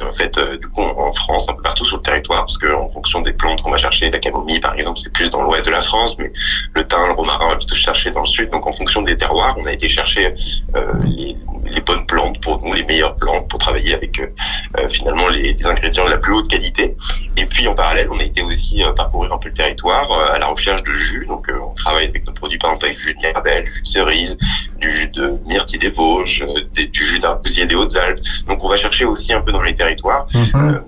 en 0.01 0.12
fait, 0.12 0.39
euh, 0.39 0.56
du 0.59 0.69
coup, 0.69 0.82
en, 0.82 1.12
France, 1.12 1.48
un 1.48 1.55
peu 1.55 1.62
partout 1.62 1.85
sur 1.85 1.97
le 1.97 2.02
territoire, 2.02 2.40
parce 2.40 2.59
que 2.59 2.73
en 2.73 2.89
fonction 2.89 3.20
des 3.20 3.32
plantes 3.32 3.60
qu'on 3.62 3.70
va 3.70 3.77
chercher, 3.77 4.10
la 4.10 4.19
camomille, 4.19 4.60
par 4.60 4.74
exemple, 4.74 4.98
c'est 5.02 5.12
plus 5.12 5.31
dans 5.31 5.43
l'ouest 5.43 5.64
de 5.66 5.70
la 5.70 5.81
France, 5.81 6.16
mais 6.19 6.31
le 6.74 6.85
thym, 6.85 7.06
le 7.06 7.12
romarin, 7.12 7.47
on 7.47 7.51
va 7.51 7.56
plutôt 7.56 7.74
chercher 7.74 8.10
dans 8.10 8.20
le 8.20 8.27
sud. 8.27 8.51
Donc 8.51 8.66
en 8.66 8.73
fonction 8.73 9.02
des 9.02 9.16
terroirs, 9.16 9.55
on 9.59 9.66
a 9.66 9.73
été 9.73 9.89
chercher 9.89 10.35
euh, 10.77 10.93
les, 11.05 11.36
les 11.64 11.81
bonnes 11.82 12.06
plantes 12.06 12.40
pour 12.40 12.60
nous, 12.62 12.73
les 12.73 12.85
meilleures 12.85 13.14
plantes 13.14 13.48
pour 13.48 13.59
travailler 13.59 13.94
avec 13.94 14.20
euh, 14.20 14.89
finalement 14.89 15.28
les, 15.28 15.55
les 15.55 15.66
ingrédients 15.66 16.06
de 16.06 16.10
la 16.10 16.19
plus 16.19 16.32
haute 16.32 16.48
qualité. 16.48 16.94
Et 17.36 17.47
puis 17.47 17.66
en 17.69 17.74
parallèle, 17.74 18.09
on 18.10 18.19
a 18.19 18.23
été 18.23 18.43
aussi 18.43 18.82
parcourir 18.97 19.32
un 19.32 19.39
peu 19.39 19.48
le 19.48 19.55
territoire 19.55 20.10
à 20.32 20.39
la 20.39 20.47
recherche 20.47 20.82
de 20.82 20.94
jus. 20.94 21.27
Donc 21.27 21.48
on 21.51 21.74
travaille 21.74 22.06
avec 22.06 22.27
nos 22.27 22.32
produits, 22.32 22.59
par 22.59 22.70
exemple 22.70 22.86
avec 22.86 22.97
du 22.98 23.02
jus 23.02 23.14
de 23.14 23.27
mirabelle, 23.27 23.66
jus 23.66 23.82
de 23.82 23.86
cerise, 23.86 24.36
du 24.78 24.93
jus 24.93 25.09
de 25.09 25.39
myrtille 25.47 25.78
des 25.78 25.90
Vosges, 25.90 26.44
des- 26.74 26.86
du 26.86 27.05
jus 27.05 27.19
d'arbousier 27.19 27.66
des 27.66 27.74
Hautes-Alpes. 27.74 28.20
Donc 28.48 28.62
on 28.64 28.69
va 28.69 28.77
chercher 28.77 29.05
aussi 29.05 29.32
un 29.32 29.40
peu 29.40 29.52
dans 29.52 29.62
les 29.62 29.74
territoires 29.82 30.26
euh, 30.54 30.78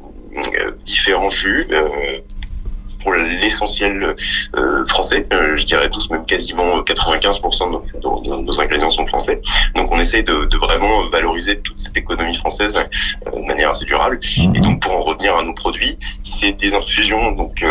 euh, 0.61 0.71
différents 0.85 1.29
jus. 1.31 1.67
euh, 1.71 2.21
pour 3.03 3.13
l'essentiel 3.13 4.15
euh, 4.57 4.87
français, 4.87 5.27
euh, 5.31 5.57
je 5.57 5.67
dirais 5.67 5.91
tous, 5.91 6.09
même 6.11 6.25
quasiment 6.25 6.81
95% 6.81 7.67
de 7.67 7.73
nos, 7.73 7.83
de 8.23 8.29
nos- 8.29 8.39
de 8.39 8.43
nos 8.49 8.61
ingrédients 8.63 8.91
sont 8.91 9.05
français. 9.05 9.43
Donc 9.77 9.93
on 9.93 9.99
essaye 10.01 10.25
de, 10.25 10.57
vraiment 10.57 11.11
valoriser 11.11 11.61
toute 11.61 11.79
cette 11.79 11.99
économie 11.99 12.35
française 12.35 12.73
euh, 12.75 13.41
de 13.43 13.47
manière 13.47 13.69
assez 13.75 13.85
durable. 13.85 14.19
Et 14.55 14.61
donc 14.61 14.81
pour 14.81 14.93
en 14.99 15.03
revenir 15.03 15.37
à 15.37 15.43
nos 15.43 15.53
produits, 15.53 15.99
c'est 16.23 16.53
des 16.53 16.73
infusions, 16.75 17.33
donc 17.33 17.63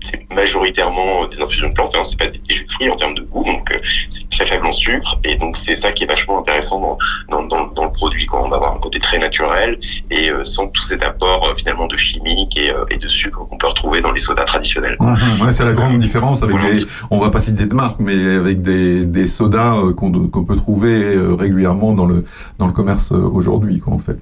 c'est 0.00 0.26
majoritairement 0.32 1.26
des 1.26 1.40
infusions 1.40 1.68
de 1.68 1.74
plantes, 1.74 1.94
hein, 1.96 2.04
c'est 2.04 2.18
pas 2.18 2.26
des 2.26 2.40
jus 2.48 2.64
de 2.64 2.70
fruits 2.70 2.90
en 2.90 2.96
termes 2.96 3.14
de 3.14 3.22
goût, 3.22 3.44
donc 3.44 3.70
euh, 3.72 3.78
c'est 4.08 4.28
très 4.30 4.46
faible 4.46 4.66
en 4.66 4.72
sucre, 4.72 5.18
et 5.24 5.36
donc 5.36 5.56
c'est 5.56 5.76
ça 5.76 5.92
qui 5.92 6.04
est 6.04 6.06
vachement 6.06 6.38
intéressant 6.38 6.80
dans, 6.80 6.98
dans, 7.30 7.44
dans, 7.44 7.66
dans 7.68 7.84
le 7.84 7.92
produit, 7.92 8.26
quand 8.26 8.44
on 8.44 8.48
va 8.48 8.56
avoir 8.56 8.76
un 8.76 8.78
côté 8.78 8.98
très 8.98 9.18
naturel, 9.18 9.78
et 10.10 10.30
euh, 10.30 10.44
sans 10.44 10.68
tout 10.68 10.82
cet 10.82 11.02
apport 11.02 11.46
euh, 11.46 11.54
finalement 11.54 11.86
de 11.86 11.96
chimique 11.96 12.56
et, 12.56 12.72
et 12.90 12.96
de 12.96 13.08
sucre 13.08 13.44
qu'on 13.46 13.56
peut 13.56 13.66
retrouver 13.66 14.00
dans 14.00 14.12
les 14.12 14.20
sodas 14.20 14.44
traditionnels. 14.44 14.96
Ouais, 15.00 15.52
c'est 15.52 15.64
la 15.64 15.72
grande 15.72 15.98
différence 15.98 16.42
avec 16.42 16.56
des, 16.56 16.84
on 17.10 17.18
va 17.18 17.30
pas 17.30 17.40
citer 17.40 17.66
de 17.66 17.74
marque, 17.74 17.98
mais 18.00 18.36
avec 18.36 18.62
des, 18.62 19.04
des 19.04 19.26
sodas 19.26 19.80
qu'on 19.96 20.12
peut 20.12 20.56
trouver 20.56 21.16
régulièrement 21.38 21.92
dans 21.92 22.06
le 22.06 22.24
dans 22.58 22.66
le 22.66 22.72
commerce 22.72 23.12
aujourd'hui, 23.12 23.80
quoi, 23.80 23.94
en 23.94 23.98
fait. 23.98 24.18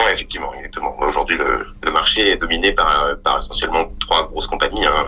Ouais, 0.00 0.12
effectivement, 0.14 0.54
exactement. 0.54 0.96
Aujourd'hui, 1.00 1.36
le, 1.36 1.66
le 1.82 1.90
marché 1.92 2.30
est 2.30 2.36
dominé 2.36 2.72
par, 2.72 3.04
euh, 3.04 3.14
par 3.22 3.38
essentiellement 3.38 3.84
trois 4.00 4.26
grosses 4.28 4.46
compagnies 4.46 4.86
hein, 4.86 5.04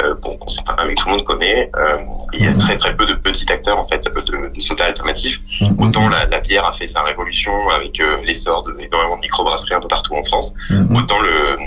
euh, 0.00 0.14
sait 0.48 0.62
pas, 0.64 0.76
mais 0.86 0.94
tout 0.94 1.06
le 1.08 1.16
monde 1.16 1.24
connaît. 1.24 1.70
Euh, 1.76 1.98
il 2.32 2.44
y 2.44 2.48
a 2.48 2.54
très 2.54 2.76
très 2.76 2.94
peu 2.94 3.06
de 3.06 3.14
petits 3.14 3.50
acteurs 3.52 3.78
en 3.78 3.84
fait 3.84 4.04
de, 4.04 4.48
de 4.48 4.60
soda 4.60 4.84
alternatifs. 4.84 5.40
Autant 5.78 6.08
la, 6.08 6.26
la 6.26 6.40
bière 6.40 6.64
a 6.64 6.72
fait 6.72 6.86
sa 6.86 7.02
révolution 7.02 7.68
avec 7.70 8.00
euh, 8.00 8.16
l'essor 8.22 8.62
de 8.62 8.74
énormément 8.78 9.16
de 9.16 9.20
microbrasseries 9.20 9.74
un 9.74 9.80
peu 9.80 9.88
partout 9.88 10.14
en 10.14 10.24
France, 10.24 10.54
autant 10.94 11.20
le, 11.20 11.58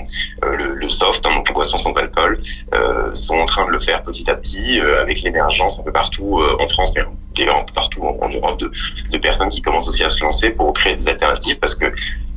euh, 0.43 0.55
le, 0.55 0.75
le 0.75 0.89
soft, 0.89 1.25
hein, 1.25 1.35
donc 1.35 1.47
les 1.47 1.53
boissons 1.53 1.77
sans 1.77 1.93
alcool, 1.93 2.39
euh, 2.73 3.13
sont 3.13 3.35
en 3.35 3.45
train 3.45 3.65
de 3.65 3.71
le 3.71 3.79
faire 3.79 4.01
petit 4.03 4.29
à 4.29 4.35
petit 4.35 4.79
euh, 4.79 5.01
avec 5.01 5.21
l'émergence 5.21 5.79
un 5.79 5.83
peu 5.83 5.91
partout 5.91 6.39
euh, 6.39 6.57
en 6.59 6.67
France 6.67 6.95
et 6.97 7.01
d'ailleurs 7.35 7.57
un 7.57 7.63
peu 7.63 7.73
partout 7.73 8.01
en, 8.03 8.17
en 8.21 8.29
Europe 8.29 8.59
de, 8.59 8.71
de 9.11 9.17
personnes 9.17 9.49
qui 9.49 9.61
commencent 9.61 9.87
aussi 9.87 10.03
à 10.03 10.09
se 10.09 10.23
lancer 10.23 10.49
pour 10.51 10.73
créer 10.73 10.95
des 10.95 11.07
alternatives 11.07 11.59
parce 11.59 11.75
que 11.75 11.85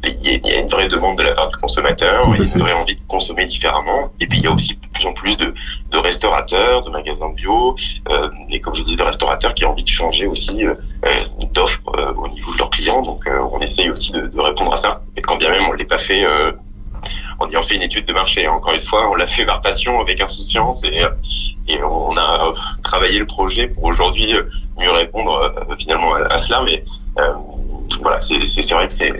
il 0.04 0.22
y, 0.22 0.28
a, 0.28 0.32
il 0.32 0.46
y 0.46 0.54
a 0.54 0.60
une 0.60 0.68
vraie 0.68 0.88
demande 0.88 1.18
de 1.18 1.22
la 1.24 1.32
part 1.32 1.48
du 1.48 1.56
consommateur, 1.56 2.24
il 2.34 2.38
y 2.38 2.48
a 2.48 2.52
une 2.52 2.60
vraie 2.60 2.72
envie 2.72 2.96
de 2.96 3.00
consommer 3.08 3.46
différemment, 3.46 4.12
et 4.20 4.26
puis 4.26 4.38
il 4.38 4.44
y 4.44 4.46
a 4.46 4.52
aussi 4.52 4.74
de 4.74 4.86
plus 4.92 5.06
en 5.06 5.12
plus 5.12 5.36
de, 5.36 5.52
de 5.90 5.98
restaurateurs, 5.98 6.82
de 6.82 6.90
magasins 6.90 7.30
bio, 7.30 7.74
euh, 8.08 8.30
et 8.50 8.60
comme 8.60 8.74
je 8.74 8.82
dis, 8.82 8.96
de 8.96 9.02
restaurateurs 9.02 9.54
qui 9.54 9.64
ont 9.64 9.70
envie 9.70 9.82
de 9.84 9.88
changer 9.88 10.26
aussi 10.26 10.64
euh, 10.64 10.74
euh, 11.04 11.14
d'offres 11.52 11.80
euh, 11.96 12.12
au 12.14 12.28
niveau 12.28 12.52
de 12.52 12.58
leurs 12.58 12.70
clients, 12.70 13.02
donc 13.02 13.26
euh, 13.26 13.40
on 13.52 13.58
essaye 13.60 13.90
aussi 13.90 14.12
de, 14.12 14.26
de 14.26 14.40
répondre 14.40 14.72
à 14.72 14.76
ça, 14.76 15.02
et 15.16 15.20
quand 15.20 15.36
bien 15.36 15.50
même 15.50 15.64
on 15.68 15.72
ne 15.72 15.78
l'ait 15.78 15.84
pas 15.84 15.98
fait 15.98 16.24
euh, 16.24 16.52
en 17.40 17.48
ayant 17.48 17.62
fait 17.62 17.76
une 17.76 17.82
étude 17.82 18.04
de 18.04 18.12
marché. 18.12 18.48
Encore 18.48 18.74
une 18.74 18.80
fois, 18.80 19.08
on 19.10 19.14
l'a 19.14 19.28
fait 19.28 19.46
par 19.46 19.60
passion, 19.60 20.00
avec 20.00 20.20
insouciance, 20.20 20.82
et, 20.82 21.04
et 21.68 21.82
on 21.84 22.16
a 22.16 22.52
travaillé 22.82 23.20
le 23.20 23.26
projet 23.26 23.68
pour 23.68 23.84
aujourd'hui 23.84 24.34
mieux 24.76 24.90
répondre 24.90 25.32
euh, 25.34 25.76
finalement 25.76 26.14
à, 26.14 26.22
à 26.32 26.38
cela. 26.38 26.62
Mais 26.62 26.82
euh, 27.18 27.34
voilà, 28.00 28.18
c'est 28.20 28.72
vrai 28.72 28.88
que 28.88 28.92
c'est 28.92 29.12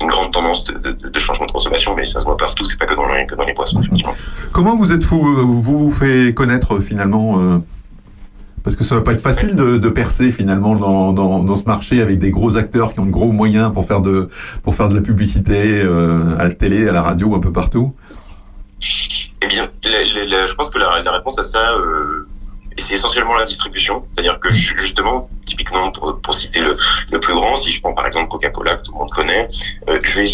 une 0.00 0.06
grande 0.08 0.30
tendance 0.32 0.64
de, 0.64 0.74
de, 0.74 1.08
de 1.08 1.18
changement 1.18 1.46
de 1.46 1.52
consommation, 1.52 1.94
mais 1.96 2.04
ça 2.06 2.20
se 2.20 2.24
voit 2.24 2.36
partout, 2.36 2.64
c'est 2.64 2.78
pas 2.78 2.86
que 2.86 2.94
dans, 2.94 3.06
les, 3.08 3.24
que 3.26 3.34
dans 3.34 3.44
les 3.46 3.54
boissons, 3.54 3.80
effectivement. 3.80 4.14
Comment 4.52 4.76
vous 4.76 4.92
êtes 4.92 5.04
vous 5.04 5.46
vous, 5.46 5.62
vous 5.88 5.90
fait 5.90 6.34
connaître 6.34 6.74
euh, 6.76 6.80
finalement 6.80 7.40
euh, 7.40 7.58
parce 8.62 8.76
que 8.76 8.84
ça 8.84 8.96
va 8.96 9.00
pas 9.00 9.12
être 9.12 9.20
facile 9.22 9.54
de, 9.54 9.76
de 9.76 9.88
percer 9.88 10.30
finalement 10.32 10.74
dans, 10.74 11.12
dans, 11.12 11.42
dans 11.42 11.56
ce 11.56 11.62
marché 11.64 12.02
avec 12.02 12.18
des 12.18 12.30
gros 12.32 12.56
acteurs 12.56 12.92
qui 12.92 13.00
ont 13.00 13.06
de 13.06 13.10
gros 13.12 13.30
moyens 13.32 13.72
pour 13.72 13.86
faire 13.86 14.00
de 14.00 14.26
pour 14.64 14.74
faire 14.74 14.88
de 14.88 14.96
la 14.96 15.00
publicité 15.02 15.80
euh, 15.82 16.34
à 16.36 16.44
la 16.44 16.50
télé, 16.52 16.88
à 16.88 16.92
la 16.92 17.00
radio, 17.02 17.34
un 17.34 17.40
peu 17.40 17.52
partout? 17.52 17.94
Eh 19.42 19.46
bien, 19.46 19.68
la- 19.84 19.90
la- 20.14 20.24
la- 20.40 20.46
je 20.46 20.54
pense 20.54 20.68
que 20.70 20.78
la, 20.78 21.00
la 21.02 21.12
réponse 21.12 21.38
à 21.38 21.42
ça, 21.44 21.58
euh, 21.70 22.26
c'est 22.78 22.94
essentiellement 22.94 23.34
la 23.36 23.44
distribution. 23.44 24.04
C'est-à-dire 24.12 24.38
que 24.38 24.50
ju- 24.52 24.76
justement, 24.78 25.28
typiquement, 25.44 25.90
pour, 25.90 26.20
pour 26.20 26.34
citer 26.34 26.60
le, 26.60 26.76
le 27.10 27.20
plus 27.20 27.34
grand, 27.34 27.56
si 27.56 27.70
je 27.70 27.80
prends 27.80 27.94
par 27.94 28.06
exemple 28.06 28.28
Coca-Cola, 28.28 28.76
que 28.76 28.82
tout 28.82 28.92
le 28.92 28.98
monde 28.98 29.10
connaît, 29.10 29.48
euh, 29.88 29.98
je 30.02 30.20
vais, 30.20 30.26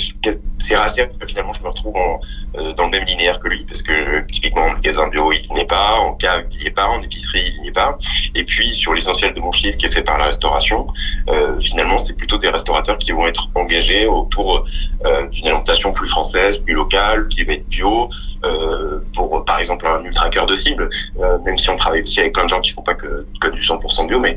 c'est 0.59 0.77
rare 0.77 0.95
que 0.95 1.27
finalement 1.27 1.53
je 1.53 1.63
me 1.63 1.69
retrouve 1.69 1.97
en, 1.97 2.21
euh, 2.57 2.73
dans 2.75 2.85
le 2.85 2.91
même 2.91 3.05
linéaire 3.05 3.41
que 3.41 3.49
lui, 3.49 3.65
parce 3.65 3.83
que 3.83 4.25
typiquement 4.27 4.63
en 4.63 4.73
magasin 4.73 5.09
bio, 5.09 5.33
il 5.33 5.53
n'est 5.55 5.67
pas, 5.67 5.95
en 5.95 6.15
cave, 6.15 6.45
il 6.53 6.59
n'y 6.59 6.67
est 6.67 6.71
pas, 6.71 6.87
en 6.87 7.01
épicerie, 7.03 7.53
il 7.57 7.63
n'y 7.63 7.69
est 7.69 7.73
pas. 7.73 7.99
Et 8.35 8.45
puis 8.45 8.73
sur 8.73 8.95
l'essentiel 8.95 9.35
de 9.35 9.41
mon 9.41 9.53
chiffre 9.53 9.77
qui 9.77 9.87
est 9.87 9.91
fait 9.91 10.03
par 10.03 10.19
la 10.19 10.27
restauration, 10.27 10.87
euh, 11.29 11.61
finalement, 11.61 11.99
c'est 11.99 12.15
plutôt 12.15 12.39
des 12.39 12.49
restaurateurs 12.49 12.99
qui 12.99 13.13
vont 13.13 13.27
être 13.27 13.49
engagés 13.55 14.07
autour 14.07 14.65
euh, 15.05 15.29
d'une 15.29 15.47
alimentation 15.47 15.93
plus 15.93 16.09
française, 16.09 16.59
plus 16.59 16.75
locale, 16.75 17.29
qui 17.29 17.45
va 17.45 17.55
être 17.55 17.69
bio, 17.69 18.09
euh, 18.45 19.01
pour 19.15 19.45
par 19.45 19.59
exemple 19.59 19.87
un 19.87 20.03
ultra 20.05 20.29
cœur 20.29 20.47
de 20.47 20.55
cible, 20.55 20.89
euh, 21.21 21.39
même 21.45 21.57
si 21.57 21.71
on 21.71 21.77
travaille 21.77 22.03
aussi 22.03 22.21
avec 22.21 22.35
plein 22.35 22.45
de 22.45 22.49
gens 22.49 22.61
qui 22.61 22.73
font 22.73 22.83
pas 22.83 22.95
que, 22.95 23.27
que 23.41 23.49
du 23.49 23.61
100% 23.61 24.07
bio, 24.07 24.19
mais 24.19 24.37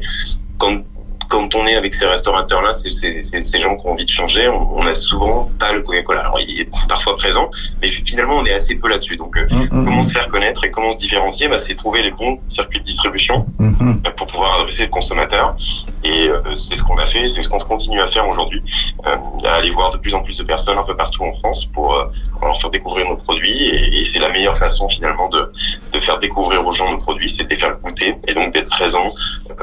quand 0.57 0.83
quand 1.29 1.55
on 1.55 1.65
est 1.65 1.75
avec 1.75 1.93
ces 1.93 2.05
restaurateurs-là, 2.05 2.73
c'est 2.73 2.91
ces 2.91 3.59
gens 3.59 3.75
qui 3.75 3.87
ont 3.87 3.91
envie 3.91 4.05
de 4.05 4.09
changer. 4.09 4.47
On, 4.47 4.77
on 4.77 4.85
a 4.85 4.93
souvent 4.93 5.49
pas 5.59 5.71
le 5.71 5.81
Coca-Cola. 5.81 6.21
Alors 6.21 6.39
il 6.39 6.61
est 6.61 6.87
parfois 6.87 7.15
présent, 7.15 7.49
mais 7.81 7.87
finalement 7.87 8.37
on 8.37 8.45
est 8.45 8.53
assez 8.53 8.75
peu 8.75 8.87
là-dessus. 8.87 9.17
Donc 9.17 9.37
euh, 9.37 9.45
comment 9.69 10.03
se 10.03 10.11
faire 10.11 10.27
connaître 10.27 10.63
et 10.63 10.71
comment 10.71 10.91
se 10.91 10.97
différencier, 10.97 11.47
bah, 11.47 11.59
c'est 11.59 11.75
trouver 11.75 12.01
les 12.01 12.11
bons 12.11 12.39
circuits 12.47 12.79
de 12.79 12.85
distribution 12.85 13.45
euh, 13.61 14.09
pour 14.17 14.27
pouvoir 14.27 14.59
adresser 14.59 14.83
le 14.83 14.89
consommateur. 14.89 15.55
Et 16.03 16.27
euh, 16.29 16.41
c'est 16.55 16.75
ce 16.75 16.83
qu'on 16.83 16.97
a 16.97 17.05
fait, 17.05 17.27
c'est 17.27 17.43
ce 17.43 17.49
qu'on 17.49 17.57
continue 17.57 18.01
à 18.01 18.07
faire 18.07 18.27
aujourd'hui, 18.27 18.61
euh, 19.07 19.15
à 19.45 19.53
aller 19.55 19.71
voir 19.71 19.91
de 19.91 19.97
plus 19.97 20.13
en 20.13 20.21
plus 20.21 20.37
de 20.37 20.43
personnes 20.43 20.77
un 20.77 20.83
peu 20.83 20.95
partout 20.95 21.23
en 21.23 21.33
France 21.33 21.65
pour, 21.65 21.95
euh, 21.95 22.05
pour 22.33 22.45
leur 22.45 22.59
faire 22.59 22.69
découvrir 22.69 23.07
nos 23.09 23.17
produits. 23.17 23.63
Et, 23.63 23.99
et 23.99 24.05
c'est 24.05 24.19
la 24.19 24.29
meilleure 24.29 24.57
façon 24.57 24.87
finalement 24.87 25.29
de, 25.29 25.51
de 25.93 25.99
faire 25.99 26.19
découvrir 26.19 26.65
aux 26.65 26.71
gens 26.71 26.91
nos 26.91 26.97
produits, 26.97 27.29
c'est 27.29 27.45
de 27.45 27.49
les 27.49 27.55
faire 27.55 27.77
goûter 27.79 28.15
et 28.27 28.33
donc 28.33 28.53
d'être 28.53 28.69
présent 28.69 29.09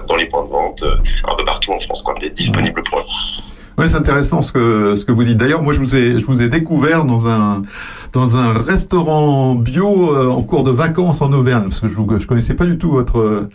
dans 0.09 0.17
les 0.17 0.27
points 0.27 0.45
de 0.45 0.51
vente 0.51 0.83
euh, 0.83 0.97
un 1.31 1.35
peu 1.37 1.45
partout 1.45 1.52
en 1.69 1.79
France, 1.79 2.03
quoi, 2.03 2.15
d'être 2.21 2.35
disponible 2.35 2.83
pour 2.83 3.01
eux. 3.01 3.03
Oui, 3.79 3.87
c'est 3.89 3.97
intéressant 3.97 4.43
ce 4.43 4.53
que 4.53 4.95
ce 4.95 5.05
que 5.05 5.13
vous 5.13 5.25
dites. 5.25 5.39
D'ailleurs, 5.39 5.63
moi, 5.63 5.73
je 5.73 5.79
vous 5.81 5.97
ai 5.97 6.19
je 6.19 6.25
vous 6.27 6.43
ai 6.43 6.49
découvert 6.49 7.05
dans 7.05 7.29
un 7.29 7.63
dans 8.13 8.37
un 8.37 8.53
restaurant 8.53 9.55
bio 9.55 10.15
euh, 10.15 10.29
en 10.29 10.43
cours 10.43 10.63
de 10.63 10.71
vacances 10.71 11.23
en 11.23 11.33
Auvergne, 11.33 11.65
parce 11.65 11.81
que 11.81 11.89
je 11.89 11.95
je 12.19 12.27
connaissais 12.27 12.55
pas 12.55 12.67
du 12.67 12.77
tout 12.77 12.91
votre 12.91 13.19
euh, 13.19 13.49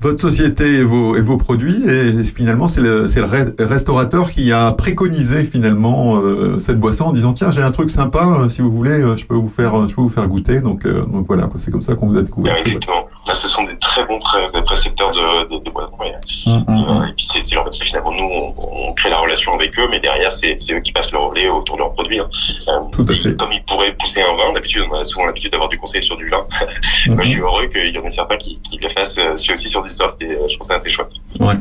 votre 0.00 0.20
société 0.20 0.74
et 0.74 0.84
vos, 0.84 1.16
et 1.16 1.22
vos 1.22 1.36
produits. 1.38 1.82
Et 1.88 2.22
finalement, 2.24 2.68
c'est 2.68 2.82
le, 2.82 3.08
c'est 3.08 3.20
le 3.20 3.26
re- 3.26 3.54
restaurateur 3.58 4.30
qui 4.30 4.52
a 4.52 4.72
préconisé 4.72 5.42
finalement 5.42 6.16
euh, 6.20 6.58
cette 6.58 6.78
boisson 6.78 7.04
en 7.04 7.12
disant 7.12 7.32
tiens, 7.32 7.50
j'ai 7.50 7.62
un 7.62 7.70
truc 7.70 7.88
sympa, 7.88 8.46
si 8.50 8.60
vous 8.60 8.70
voulez, 8.70 9.00
je 9.16 9.24
peux 9.24 9.36
vous 9.36 9.48
faire, 9.48 9.88
je 9.88 9.94
peux 9.94 10.02
vous 10.02 10.10
faire 10.10 10.28
goûter. 10.28 10.60
Donc, 10.60 10.84
euh, 10.84 11.06
donc 11.06 11.26
voilà, 11.28 11.48
c'est 11.56 11.70
comme 11.70 11.80
ça 11.80 11.94
qu'on 11.94 12.08
vous 12.08 12.18
a 12.18 12.22
découvert. 12.22 12.56
Exactement. 12.58 13.06
Là, 13.28 13.34
ce 13.34 13.48
sont 13.48 13.64
des 13.64 13.76
très 13.78 14.04
bons 14.04 14.18
pré- 14.20 14.46
précepteurs 14.64 15.10
de, 15.10 15.48
de, 15.58 15.64
de 15.64 15.70
boissons. 15.70 15.90
Et, 16.04 16.12
Hum, 16.48 16.64
euh, 16.68 17.06
et 17.08 17.12
puis, 17.14 17.26
c'est, 17.44 17.56
en 17.56 17.64
fait, 17.64 17.74
finalement, 17.84 18.12
nous, 18.12 18.24
on, 18.24 18.54
on 18.88 18.92
crée 18.94 19.10
la 19.10 19.18
relation 19.18 19.52
avec 19.54 19.76
eux, 19.78 19.88
mais 19.90 19.98
derrière, 19.98 20.32
c'est, 20.32 20.56
c'est 20.60 20.74
eux 20.74 20.80
qui 20.80 20.92
passent 20.92 21.10
le 21.10 21.18
relais 21.18 21.48
autour 21.48 21.76
de 21.76 21.80
leurs 21.80 21.92
produits. 21.92 22.20
Hein. 22.20 22.28
Euh, 22.68 22.72
Tout 22.92 23.02
à 23.08 23.14
fait. 23.14 23.36
Comme 23.36 23.50
ils 23.52 23.62
pourraient 23.64 23.92
pousser 23.94 24.22
un 24.22 24.36
vin, 24.36 24.52
d'habitude, 24.52 24.82
on 24.90 24.94
a 24.94 25.02
souvent 25.04 25.26
l'habitude 25.26 25.50
d'avoir 25.50 25.68
du 25.68 25.76
conseil 25.78 26.02
sur 26.02 26.16
du 26.16 26.26
vin. 26.28 26.46
Moi, 27.08 27.24
je 27.24 27.30
suis 27.30 27.40
heureux 27.40 27.66
qu'il 27.66 27.90
y 27.90 27.98
en 27.98 28.02
ait 28.04 28.10
certains 28.10 28.36
qui, 28.36 28.60
qui 28.62 28.78
le 28.78 28.88
fassent 28.88 29.18
euh, 29.18 29.32
aussi 29.34 29.68
sur 29.68 29.82
du 29.82 29.90
soft, 29.90 30.22
et 30.22 30.26
euh, 30.26 30.46
je 30.48 30.54
trouve 30.56 30.66
ça 30.68 30.74
assez 30.74 30.90
chouette. 30.90 31.10
Ouais. 31.40 31.54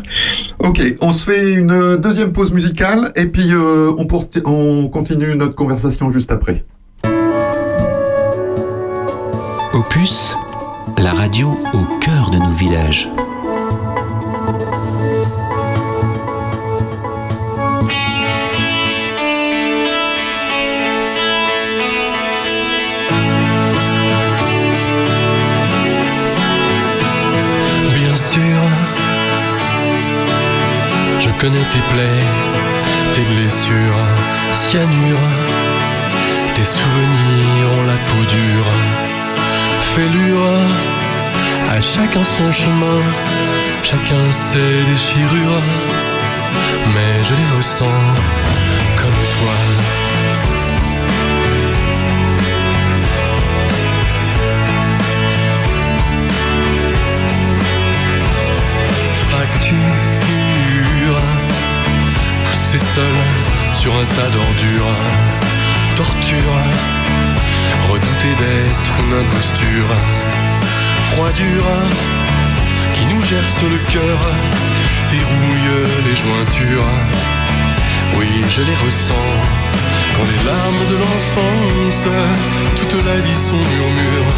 Ok, 0.60 0.82
on 1.02 1.12
se 1.12 1.24
fait 1.24 1.54
une 1.54 1.96
deuxième 1.98 2.32
pause 2.32 2.52
musicale 2.52 3.12
et 3.16 3.26
puis 3.26 3.52
euh, 3.52 3.92
on, 3.98 4.08
on 4.46 4.88
continue 4.88 5.36
notre 5.36 5.56
conversation 5.56 6.12
juste 6.12 6.32
après. 6.32 6.64
Opus, 9.74 10.36
la 10.98 11.12
radio 11.12 11.58
au 11.74 11.84
cœur 12.00 12.30
de 12.30 12.38
nos 12.38 12.52
villages. 12.52 13.10
Bien 27.94 28.16
sûr, 28.16 28.60
je 31.20 31.30
connais 31.40 31.60
tes 31.72 31.82
plaies, 31.94 32.24
tes 33.14 33.22
blessures, 33.22 33.74
cyanure, 34.54 35.18
tes 36.56 36.64
souvenirs 36.64 37.70
ont 37.80 37.88
la 37.88 37.98
peau 37.98 38.24
dure, 38.30 38.72
fêlure, 39.96 40.50
à 41.72 41.82
chacun 41.82 42.24
son 42.24 42.52
chemin, 42.52 43.02
chacun 43.84 44.26
ses 44.32 44.84
déchirures, 44.92 45.62
mais 46.94 47.14
je 47.28 47.34
les 47.40 47.58
ressens 47.58 48.00
comme 49.00 49.20
toi. 49.36 49.56
Seul 62.96 63.18
sur 63.74 63.94
un 63.94 64.06
tas 64.06 64.30
d'ordures, 64.30 64.96
torture, 65.98 66.56
d'être 68.34 68.96
une 69.06 69.14
imposture, 69.22 69.90
froidure 71.12 71.72
qui 72.92 73.06
nous 73.06 73.22
gerce 73.24 73.62
le 73.62 73.78
cœur 73.92 74.20
et 75.14 75.22
rouille 75.32 75.86
les 76.06 76.16
jointures. 76.16 76.90
Oui, 78.18 78.30
je 78.50 78.62
les 78.62 78.76
ressens 78.86 79.32
quand 80.16 80.24
les 80.24 80.44
larmes 80.50 80.86
de 80.90 80.98
l'enfance, 81.04 82.08
toute 82.76 83.06
la 83.06 83.18
vie 83.20 83.42
sont 83.50 83.64
murmures. 83.76 84.34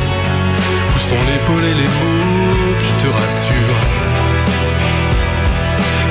Où 0.96 1.00
sont 1.00 1.22
l'épaule 1.30 1.64
et 1.64 1.78
les 1.82 1.90
mots 2.00 2.76
qui 2.84 2.94
te 3.04 3.08
rassurent? 3.08 3.84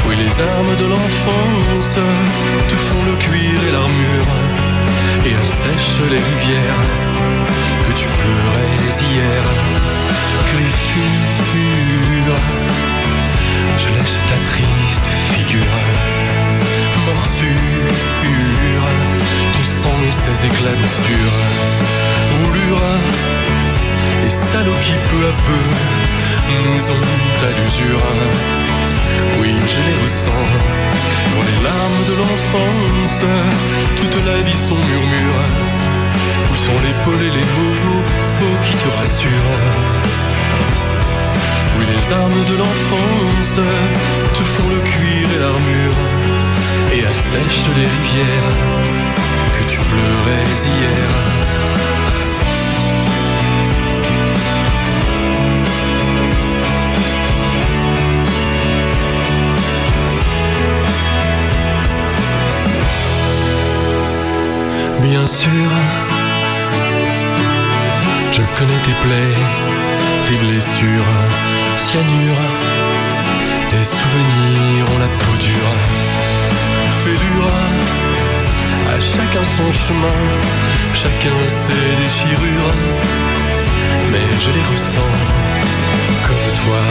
Oui, 0.08 0.16
les 0.16 0.40
armes 0.40 0.76
de 0.76 0.86
l'enfance 0.86 1.98
te 2.70 2.76
font 2.76 3.02
le 3.10 3.16
cuir 3.16 3.58
et 3.68 3.72
l'armure 3.72 4.30
et 5.26 5.34
assèchent 5.42 6.00
les 6.08 6.22
rivières 6.30 7.05
tu 7.96 8.08
pleurais 8.08 8.76
hier. 9.12 9.42
Que 10.48 10.56
les 10.58 10.76
je 13.78 13.88
laisse 13.90 14.18
ta 14.28 14.38
triste 14.50 15.06
figure 15.32 15.80
morsure, 17.06 18.86
ton 19.52 19.64
sang 19.64 19.98
et 20.08 20.12
ses 20.12 20.46
éclaboussures, 20.46 21.38
roulure 22.44 22.82
et 24.26 24.30
salauds 24.30 24.80
qui 24.82 24.94
peu 25.08 25.20
à 25.26 25.34
peu 25.46 25.64
nous 26.48 26.84
ont 26.96 27.46
à 27.46 27.50
l'usure. 27.58 28.06
Oui, 29.40 29.50
je 29.72 29.80
les 29.86 29.96
ressens 30.02 30.46
dans 31.32 31.44
les 31.48 31.58
larmes 31.66 32.04
de 32.10 32.14
l'enfance, 32.20 33.24
toute 33.96 34.26
la 34.26 34.38
vie 34.42 34.60
son 34.68 34.74
murmure. 34.74 35.75
Où 36.50 36.54
sont 36.54 36.78
l'épaule 36.84 37.22
et 37.22 37.34
les 37.38 37.46
mots 37.56 37.80
mots 38.40 38.58
qui 38.64 38.74
te 38.76 38.88
rassurent 38.98 39.56
Oui, 41.78 41.84
les 41.94 42.12
armes 42.12 42.44
de 42.44 42.56
l'enfance 42.56 43.60
te 44.36 44.42
font 44.52 44.68
le 44.68 44.80
cuir 44.90 45.26
et 45.34 45.40
l'armure 45.40 45.98
et 46.94 47.04
assèchent 47.06 47.70
les 47.76 47.88
rivières 47.96 48.58
que 49.56 49.64
tu 49.70 49.78
pleurais 49.78 50.48
hier. 50.64 51.46
Bien 65.00 65.26
sûr, 65.26 65.50
connais 68.58 68.80
tes 68.84 68.94
plaies, 69.02 69.36
tes 70.24 70.36
blessures, 70.36 71.12
cyanure, 71.76 72.44
tes 73.68 73.84
souvenirs 73.84 74.84
ont 74.94 74.98
la 74.98 75.08
peau 75.08 75.34
dure, 75.38 75.76
fêlure. 77.02 77.52
À 78.88 78.98
chacun 79.00 79.44
son 79.44 79.70
chemin, 79.70 80.20
chacun 80.94 81.38
ses 81.48 81.96
déchirures, 82.02 82.74
mais 84.10 84.26
je 84.42 84.50
les 84.50 84.64
ressens 84.72 85.14
comme 86.26 86.46
toi. 86.62 86.82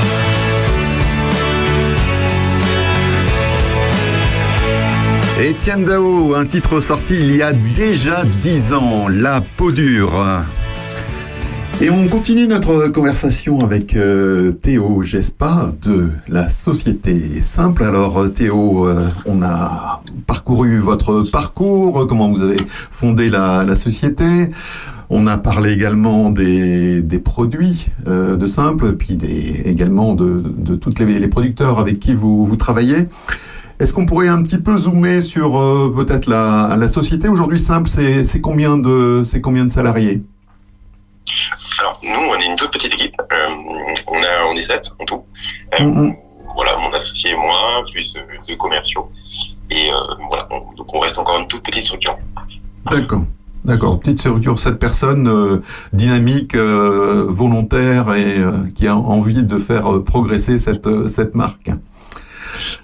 Étienne 5.42 5.86
Dao, 5.86 6.36
un 6.36 6.46
titre 6.46 6.80
sorti 6.80 7.16
il 7.16 7.36
y 7.36 7.42
a 7.42 7.54
déjà 7.54 8.24
10 8.24 8.74
ans, 8.74 9.08
La 9.10 9.42
peau 9.42 9.72
dure. 9.72 10.46
Et 11.86 11.92
on 11.92 12.08
continue 12.08 12.48
notre 12.48 12.88
conversation 12.88 13.60
avec 13.60 13.96
euh, 13.96 14.52
Théo 14.54 15.04
Gespa 15.04 15.72
de 15.84 16.10
la 16.28 16.50
Société 16.50 17.40
Simple. 17.42 17.84
Alors 17.84 18.18
euh, 18.18 18.28
Théo, 18.30 18.88
euh, 18.88 19.08
on 19.28 19.44
a 19.44 20.02
parcouru 20.26 20.80
votre 20.80 21.22
parcours, 21.32 22.08
comment 22.08 22.32
vous 22.32 22.42
avez 22.42 22.58
fondé 22.66 23.30
la, 23.30 23.76
société. 23.76 24.50
On 25.12 25.28
a 25.28 25.38
parlé 25.38 25.74
également 25.74 26.32
des, 26.32 27.22
produits 27.24 27.86
de 28.08 28.48
Simple, 28.48 28.94
puis 28.94 29.16
des, 29.16 29.62
également 29.66 30.16
de, 30.16 30.42
de 30.44 30.74
tous 30.74 30.98
les, 30.98 31.28
producteurs 31.28 31.78
avec 31.78 32.00
qui 32.00 32.16
vous, 32.16 32.56
travaillez. 32.58 33.06
Est-ce 33.80 33.94
qu'on 33.94 34.08
pourrait 34.08 34.30
un 34.30 34.42
petit 34.42 34.58
peu 34.58 34.76
zoomer 34.76 35.22
sur 35.22 35.52
peut-être 35.96 36.28
la, 36.28 36.78
la 36.80 36.88
société? 36.88 37.28
Aujourd'hui 37.28 37.60
Simple 37.60 37.88
C'est 37.88 38.42
combien 38.42 38.82
c'est 39.24 39.40
combien 39.40 39.66
de 39.66 39.70
salariés? 39.70 40.24
Alors, 41.80 42.00
nous, 42.04 42.20
on 42.32 42.36
est 42.36 42.46
une 42.46 42.56
toute 42.56 42.72
petite 42.72 42.94
équipe. 42.94 43.16
Euh, 43.32 43.48
on, 44.08 44.22
a, 44.24 44.46
on 44.50 44.56
est 44.56 44.62
sept 44.62 44.92
en 45.00 45.06
tout. 45.06 45.24
Euh, 45.80 45.84
Mhm. 45.84 46.16
Voilà, 46.54 46.78
mon 46.78 46.94
associé 46.94 47.32
et 47.32 47.36
moi, 47.36 47.84
plus 47.92 48.16
euh, 48.16 48.22
deux 48.48 48.56
commerciaux. 48.56 49.12
Et 49.70 49.90
voilà, 50.30 50.48
on- 50.52 50.72
donc 50.78 50.88
on 50.96 51.00
reste 51.00 51.18
encore 51.18 51.38
une 51.40 51.48
toute 51.48 51.64
petite 51.64 51.84
structure. 51.84 52.18
D'accord. 52.90 53.24
D'accord, 53.66 54.00
petite 54.00 54.20
structure, 54.20 54.58
cette 54.60 54.80
personne 54.80 55.28
euh, 55.28 55.60
dynamique, 55.92 56.54
euh, 56.56 57.26
volontaire 57.28 58.14
et 58.16 58.38
euh, 58.38 58.52
qui 58.76 58.88
a 58.88 58.96
envie 58.96 59.42
de 59.44 59.58
faire 59.58 60.02
progresser 60.06 60.58
cette, 60.60 60.88
cette 61.10 61.34
marque. 61.36 61.72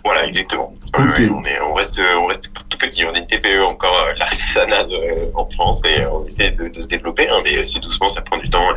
Voilà, 0.04 0.26
exactement. 0.28 0.74
Euh, 1.00 1.04
Ok. 1.08 1.22
on, 1.34 1.44
est, 1.44 1.62
on, 1.62 1.74
reste, 1.74 2.02
on 2.18 2.26
reste 2.26 2.52
petit. 2.82 3.06
On 3.06 3.14
est 3.14 3.20
une 3.20 3.28
TPE 3.28 3.64
encore, 3.64 3.96
euh, 3.96 4.14
l'artisanat 4.18 4.88
en 5.36 5.50
France 5.50 5.82
et 5.86 6.06
on 6.06 6.26
essaie 6.26 6.52
de, 6.52 6.82
se 6.82 6.88
développer, 6.88 7.30
hein, 7.30 7.42
mais 7.44 7.64
c'est 7.66 7.80
doucement, 7.80 8.08
ça 8.08 8.22
prend 8.22 8.38
du 8.38 8.50
temps. 8.50 8.68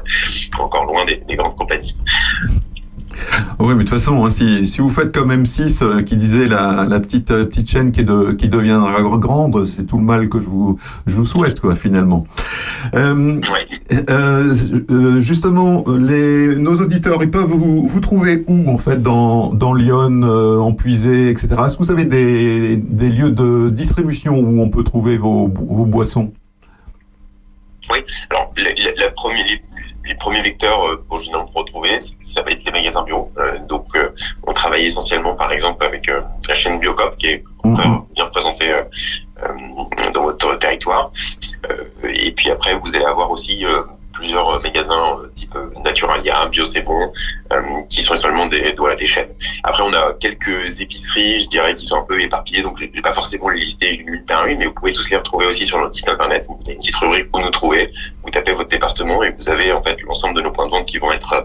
Encore 0.59 0.85
loin 0.85 1.05
des, 1.05 1.17
des 1.17 1.37
grandes 1.37 1.57
compagnies. 1.57 1.97
Oui, 3.61 3.69
mais 3.69 3.75
de 3.75 3.79
toute 3.81 3.91
façon, 3.91 4.25
hein, 4.25 4.31
si, 4.31 4.67
si 4.67 4.81
vous 4.81 4.89
faites 4.89 5.13
comme 5.15 5.31
M6 5.33 5.83
euh, 5.83 6.03
qui 6.03 6.17
disait 6.17 6.47
la, 6.47 6.85
la 6.89 7.01
petite, 7.01 7.31
euh, 7.31 7.45
petite 7.45 7.69
chaîne 7.71 7.93
qui, 7.93 8.03
de, 8.05 8.33
qui 8.33 8.49
deviendra 8.49 9.01
grande, 9.19 9.65
c'est 9.65 9.87
tout 9.87 9.99
le 9.99 10.05
mal 10.05 10.29
que 10.29 10.41
je 10.41 10.47
vous, 10.47 10.79
je 11.07 11.15
vous 11.17 11.25
souhaite, 11.25 11.61
quoi, 11.61 11.75
finalement. 11.75 12.25
Euh, 12.95 13.41
justement, 15.21 15.85
les, 15.87 16.57
nos 16.57 16.75
auditeurs, 16.81 17.23
ils 17.23 17.31
peuvent 17.31 17.45
vous, 17.51 17.87
vous 17.87 18.01
trouver 18.01 18.45
où, 18.47 18.69
en 18.71 18.79
fait, 18.79 19.03
dans, 19.03 19.53
dans 19.53 19.75
Lyon, 19.75 20.23
en 20.61 20.73
Puisée, 20.73 21.31
etc. 21.31 21.49
Est-ce 21.67 21.77
que 21.77 21.83
vous 21.85 21.91
avez 21.91 22.05
des, 22.05 22.77
des 22.77 23.09
lieux 23.09 23.31
de 23.31 23.71
distribution 23.71 24.39
où 24.39 24.61
on 24.61 24.69
peut 24.69 24.83
trouver 24.85 25.17
vos, 25.17 25.49
vos 25.49 25.85
boissons? 25.87 26.33
Oui, 27.91 27.99
alors 28.31 28.53
la- 28.57 29.05
la 29.05 29.11
première- 29.11 29.45
les, 30.05 30.15
premiers 30.15 30.43
vecteurs 30.43 30.87
euh, 30.87 31.05
pour 31.09 31.21
pour 31.21 31.55
retrouver, 31.55 31.99
ça 32.21 32.43
va 32.43 32.51
être 32.51 32.65
les 32.65 32.73
magasins 32.73 33.03
bio. 33.03 33.31
Euh, 33.39 33.59
donc 33.59 33.87
euh, 33.95 34.11
on 34.47 34.53
travaille 34.53 34.85
essentiellement 34.85 35.35
par 35.35 35.53
exemple 35.53 35.85
avec 35.85 36.07
la 36.07 36.55
chaîne 36.55 36.79
Biocop 36.79 37.17
qui 37.17 37.27
est 37.29 37.45
euh, 37.65 37.71
bien 38.15 38.25
représentée 38.25 38.73
dans 40.13 40.23
votre 40.23 40.57
territoire. 40.57 41.11
Et 42.05 42.33
puis 42.33 42.51
après 42.51 42.75
vous 42.79 42.95
allez 42.95 43.05
avoir 43.05 43.31
aussi 43.31 43.65
euh, 43.65 43.83
plusieurs 44.25 44.63
magasins 44.63 45.19
euh, 45.19 45.29
type 45.35 45.55
euh, 45.55 45.69
Naturalia, 45.85 46.47
Bio 46.47 46.65
c'est 46.65 46.81
bon, 46.81 47.13
euh, 47.53 47.61
qui 47.91 48.01
sont 48.01 48.15
essentiellement 48.15 48.47
des, 48.47 48.75
voilà, 48.79 48.97
des 48.97 49.07
chaînes. 49.07 49.29
Après 49.63 49.83
on 49.83 49.93
a 49.93 50.15
quelques 50.15 50.81
épiceries, 50.81 51.41
je 51.41 51.49
dirais, 51.49 51.75
qui 51.75 51.85
sont 51.85 51.97
un 51.97 52.03
peu 52.05 52.19
éparpillées, 52.21 52.63
donc 52.63 52.79
je 52.81 52.87
vais 52.87 53.03
pas 53.03 53.13
forcément 53.13 53.51
les 53.51 53.61
lister 53.61 53.95
une 53.95 54.25
par 54.25 54.47
une, 54.47 54.59
mais 54.59 54.67
vous 54.67 54.73
pouvez 54.73 54.95
tous 54.95 55.11
les 55.11 55.19
retrouver 55.19 55.45
aussi 55.45 55.67
sur 55.67 55.79
notre 55.79 55.95
site 55.95 56.09
internet. 56.09 56.47
Une 56.49 56.79
petite 56.79 56.97
rubrique 56.97 57.29
où 57.37 57.41
nous 57.41 57.51
trouver. 57.51 57.91
Vous 58.23 58.31
tapez 58.31 58.53
votre 58.53 58.71
département 58.71 59.23
et 59.23 59.31
vous 59.31 59.51
avez 59.51 59.73
en 59.73 59.83
fait 59.83 60.01
l'ensemble 60.03 60.37
de 60.37 60.41
nos 60.41 60.53
points 60.53 60.67
de 60.67 60.71
vente 60.71 60.87
qui 60.87 60.99
vont 60.99 61.13
être 61.13 61.45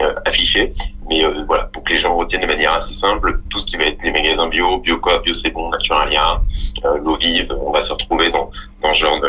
euh, 0.00 0.14
affichés. 0.24 0.70
Mais 1.08 1.24
euh, 1.24 1.44
voilà, 1.46 1.64
pour 1.64 1.82
que 1.82 1.92
les 1.92 1.98
gens 1.98 2.16
retiennent 2.16 2.42
de 2.42 2.46
manière 2.46 2.72
assez 2.72 2.94
simple, 2.94 3.40
tout 3.50 3.58
ce 3.58 3.66
qui 3.66 3.76
va 3.76 3.84
être 3.84 4.00
les 4.04 4.12
magasins 4.12 4.46
bio, 4.48 4.78
Biocoop, 4.78 5.24
Bio 5.24 5.34
c'est 5.34 5.50
bon, 5.50 5.70
Naturalia, 5.70 6.38
euh, 6.84 6.98
l'eau 6.98 7.16
vive, 7.16 7.52
on 7.60 7.72
va 7.72 7.80
se 7.80 7.92
retrouver 7.92 8.30
dans, 8.30 8.48
dans 8.80 8.94
ce 8.94 9.00
genre 9.00 9.20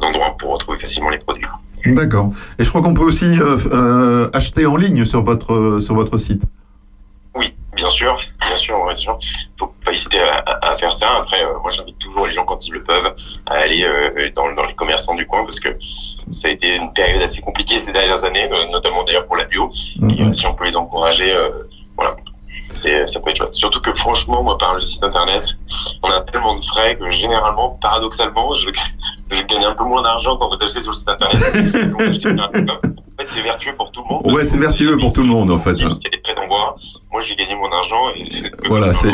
d'endroits 0.00 0.36
pour 0.38 0.52
retrouver 0.52 0.78
facilement 0.78 1.10
les 1.10 1.18
produits. 1.18 1.46
D'accord. 1.86 2.30
Et 2.58 2.64
je 2.64 2.68
crois 2.70 2.80
qu'on 2.82 2.94
peut 2.94 3.02
aussi 3.04 3.26
euh, 3.40 3.56
euh, 3.72 4.28
acheter 4.32 4.66
en 4.66 4.76
ligne 4.76 5.04
sur 5.04 5.22
votre, 5.22 5.78
sur 5.80 5.94
votre 5.94 6.18
site. 6.18 6.42
Bien 7.76 7.88
sûr, 7.88 8.16
bien 8.46 8.56
sûr, 8.56 8.84
bien 8.86 8.94
sûr. 8.94 9.18
Faut 9.58 9.74
pas 9.84 9.90
hésiter 9.90 10.20
à, 10.20 10.36
à- 10.38 10.72
à 10.72 10.78
faire 10.78 10.92
ça. 10.92 11.08
Après, 11.18 11.44
euh, 11.44 11.58
moi, 11.60 11.72
j'invite 11.72 11.98
toujours 11.98 12.24
les 12.28 12.32
gens 12.32 12.44
quand 12.44 12.64
ils 12.68 12.72
le 12.72 12.84
peuvent 12.84 13.12
à 13.46 13.54
aller 13.54 13.82
euh, 13.84 14.30
dans, 14.36 14.52
dans 14.54 14.64
les 14.64 14.74
commerçants 14.74 15.16
du 15.16 15.26
coin 15.26 15.44
parce 15.44 15.58
que 15.58 15.70
ça 16.30 16.46
a 16.46 16.50
été 16.52 16.76
une 16.76 16.92
période 16.92 17.20
assez 17.20 17.40
compliquée 17.42 17.80
ces 17.80 17.90
dernières 17.92 18.22
années, 18.22 18.48
euh, 18.52 18.70
notamment 18.70 19.02
d'ailleurs 19.02 19.26
pour 19.26 19.34
la 19.36 19.44
bio. 19.44 19.68
Et 20.08 20.22
euh, 20.22 20.32
si 20.32 20.46
on 20.46 20.54
peut 20.54 20.66
les 20.66 20.76
encourager, 20.76 21.34
euh, 21.34 21.50
voilà, 21.96 22.14
c'est 22.72 23.08
ça 23.08 23.18
peut 23.18 23.30
être 23.30 23.38
chouette. 23.38 23.54
Surtout 23.54 23.80
que 23.80 23.92
franchement, 23.92 24.44
moi, 24.44 24.56
par 24.56 24.74
le 24.74 24.80
site 24.80 25.02
internet, 25.02 25.44
on 26.04 26.10
a 26.12 26.20
tellement 26.20 26.54
de 26.56 26.64
frais 26.64 26.96
que 26.96 27.10
généralement, 27.10 27.70
paradoxalement, 27.82 28.54
je, 28.54 28.68
je 29.34 29.42
gagne 29.42 29.64
un 29.64 29.74
peu 29.74 29.84
moins 29.84 30.02
d'argent 30.02 30.36
quand 30.36 30.48
vous 30.48 30.62
achetez 30.62 30.82
sur 30.82 30.90
le 30.92 30.96
site 30.96 31.08
internet. 31.08 31.40
Donc, 31.90 32.00
en 32.00 33.22
fait, 33.22 33.26
c'est 33.26 33.42
vertueux 33.42 33.74
pour 33.76 33.90
tout 33.92 34.02
le 34.02 34.12
monde. 34.14 34.32
Ouais, 34.34 34.44
c'est 34.44 34.56
vertueux 34.56 34.96
pour 34.98 35.12
tout 35.12 35.22
le 35.22 35.28
monde 35.28 35.50
en 35.50 35.58
fait. 35.58 35.70
hein. 35.70 35.76
Parce 35.82 35.98
qu'il 35.98 36.10
y 36.10 36.14
a 36.14 36.16
des 36.16 36.22
prêts 36.22 36.34
d'envoi. 36.34 36.74
Moi, 37.12 37.20
j'ai 37.20 37.36
gagné 37.36 37.54
mon 37.54 37.70
argent 37.70 38.10
et 38.16 38.28
Voilà, 38.68 38.92
c'est 38.92 39.10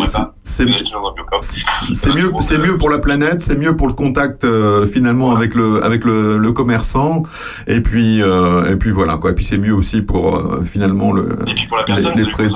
mieux, 2.15 2.33
c'est 2.41 2.59
mieux 2.59 2.77
pour 2.79 2.89
la 2.91 2.99
planète, 2.99 3.41
c'est 3.41 3.57
mieux 3.57 3.77
pour 3.77 3.87
le 3.89 3.93
contact 3.93 4.45
euh, 4.45 4.87
finalement 4.87 5.33
avec 5.37 5.55
le 5.55 5.85
avec 5.85 6.05
le, 6.05 6.39
le 6.39 6.53
commerçant, 6.53 7.23
et 7.67 7.81
puis 7.83 8.23
euh, 8.23 8.73
et 8.73 8.77
puis 8.77 8.91
voilà 8.91 9.19
quoi. 9.19 9.31
Et 9.31 9.35
puis 9.35 9.45
c'est 9.45 9.59
mieux 9.59 9.75
aussi 9.75 10.01
pour 10.01 10.35
euh, 10.37 10.63
finalement 10.65 11.13
le 11.13 11.37
pour 11.69 11.77
la 11.77 11.85
personne, 11.85 12.13
les, 12.17 12.25
lui 12.25 12.31
frais 12.31 12.49
de 12.49 12.55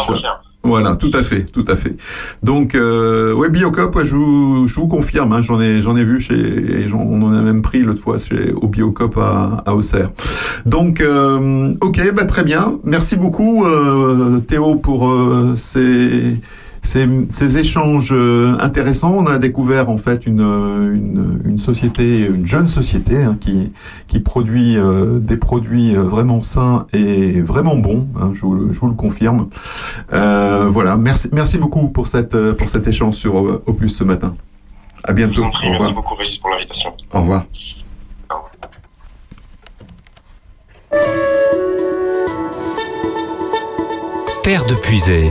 Voilà, 0.65 0.97
tout 0.97 1.11
à 1.13 1.23
fait, 1.23 1.45
tout 1.45 1.65
à 1.69 1.75
fait. 1.75 1.95
Donc, 2.43 2.75
euh, 2.75 3.35
ouais, 3.35 3.51
Biocop, 3.51 3.99
je, 4.03 4.17
vous, 4.17 4.67
je 4.67 4.75
vous 4.75 4.89
confirme, 4.89 5.33
hein, 5.35 5.43
j'en 5.43 5.61
ai, 5.61 5.83
j'en 5.83 5.95
ai 5.95 6.05
vu 6.05 6.21
chez, 6.21 6.35
et 6.35 6.87
on 6.93 7.23
en 7.23 7.33
a 7.33 7.43
même 7.43 7.61
pris 7.61 7.83
l'autre 7.83 8.01
fois 8.01 8.17
chez, 8.17 8.53
au 8.53 8.69
Biocop 8.69 9.19
à, 9.19 9.63
à 9.67 9.75
Auxerre. 9.75 10.11
Donc, 10.65 11.03
euh, 11.03 11.73
ok, 11.83 12.13
bah, 12.15 12.25
très 12.25 12.45
bien. 12.45 12.79
Merci 12.83 13.17
beaucoup, 13.17 13.67
euh, 13.67 14.39
Théo, 14.39 14.77
pour 14.77 15.11
euh, 15.11 15.55
ces, 15.55 16.41
ces, 16.85 17.09
ces 17.31 17.59
échanges 17.59 18.11
euh, 18.13 18.57
intéressants. 18.61 19.15
On 19.17 19.27
a 19.27 19.39
découvert 19.39 19.89
en 19.89 19.97
fait 19.97 20.27
une, 20.27 20.41
une, 20.41 21.41
une 21.45 21.59
société, 21.59 22.21
une 22.27 22.47
jeune 22.47 22.69
société 22.69 23.23
hein, 23.23 23.37
qui, 23.41 23.73
qui 24.07 24.21
produit 24.21 24.77
euh, 24.77 25.19
des 25.19 25.37
produits 25.37 25.97
euh, 25.97 26.03
vraiment 26.03 26.43
sains 26.43 26.87
et 26.93 27.41
vraiment 27.41 27.77
bons. 27.77 28.07
hein, 28.21 28.31
je, 28.33 28.41
vous, 28.43 28.55
le- 28.55 28.71
je 28.73 28.79
vous 28.79 28.89
le 28.89 28.95
confirme. 28.95 29.49
Euh, 30.13 30.69
voilà, 30.69 30.97
merci, 30.97 31.29
merci 31.33 31.59
beaucoup 31.59 31.89
pour, 31.89 32.07
cette, 32.07 32.35
euh, 32.35 32.53
pour 32.55 32.69
cet 32.69 32.87
échange 32.87 33.15
sur 33.15 33.39
euh, 33.39 33.63
Opus 33.67 33.97
ce 33.97 34.05
matin. 34.05 34.33
À 35.05 35.09
Je 35.11 35.15
bientôt. 35.15 35.41
vous 35.41 35.47
en 35.49 35.51
prie, 35.51 35.69
Au 35.69 35.73
merci 35.73 35.93
beaucoup, 35.93 36.15
Régis, 36.15 36.37
pour 36.39 36.51
l'invitation. 36.51 36.93
Au 37.13 37.21
revoir. 37.21 37.45
Terre 44.43 44.65
de 44.67 44.75
Puisay, 44.75 45.31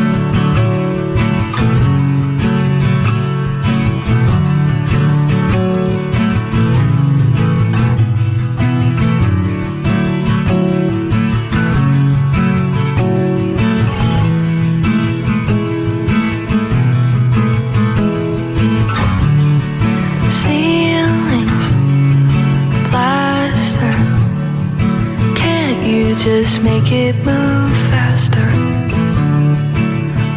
Make 26.81 26.91
it 26.91 27.15
move 27.17 27.77
faster? 27.89 28.47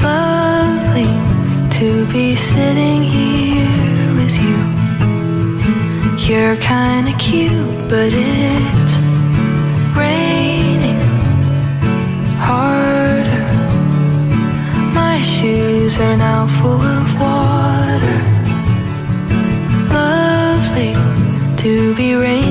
Lovely 0.02 1.10
to 1.78 2.06
be 2.12 2.34
sitting 2.36 3.02
here 3.02 4.14
with 4.16 4.36
you. 4.44 4.58
You're 6.26 6.56
kinda 6.56 7.12
cute, 7.18 7.88
but 7.88 8.10
it's 8.12 8.94
raining 9.96 11.00
harder. 12.48 13.46
My 15.00 15.20
shoes 15.22 15.98
are 15.98 16.16
now 16.16 16.46
full 16.46 16.82
of 16.98 17.20
water 17.20 18.20
lovely 19.94 20.94
to 21.56 21.94
be 21.94 22.14
rained 22.14 22.43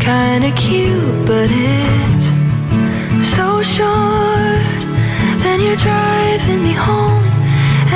kinda 0.00 0.50
cute, 0.52 1.26
but 1.26 1.48
it's 1.50 2.26
so 3.36 3.46
short. 3.62 4.64
Then 5.44 5.58
you're 5.60 5.82
driving 5.88 6.62
me 6.68 6.74
home, 6.88 7.24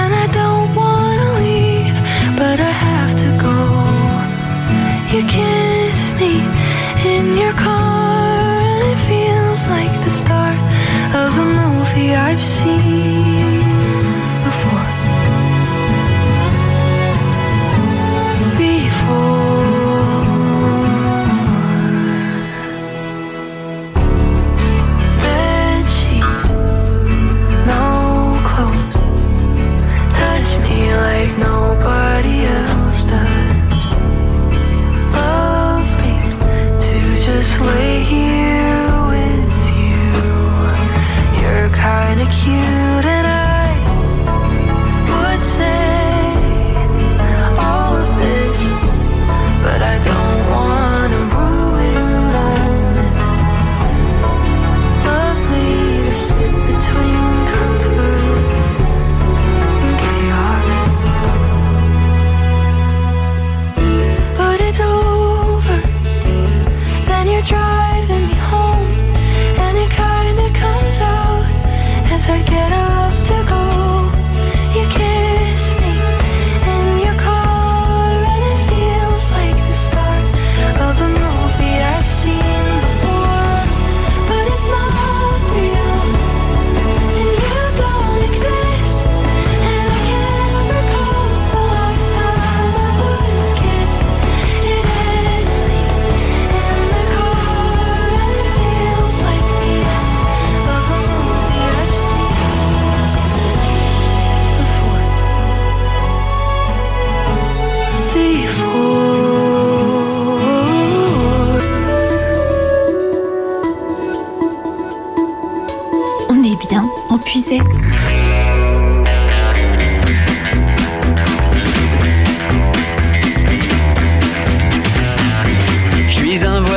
and 0.00 0.10
I 0.24 0.26
don't 0.40 0.68
wanna 0.82 1.28
leave, 1.42 1.98
but 2.40 2.56
I 2.70 2.72
have 2.88 3.12
to 3.22 3.28
go. 3.46 3.58
You 5.12 5.22
kiss 5.36 6.00
me 6.20 6.34
in 7.14 7.24
your 7.42 7.54
car, 7.66 8.44
and 8.70 8.82
it 8.92 9.00
feels 9.10 9.62
like 9.74 9.94
the 10.04 10.12
start 10.22 10.58
of 11.22 11.30
a 11.44 11.46
movie 11.60 12.10
I've 12.28 12.44
seen 12.58 12.83
you. 42.46 42.93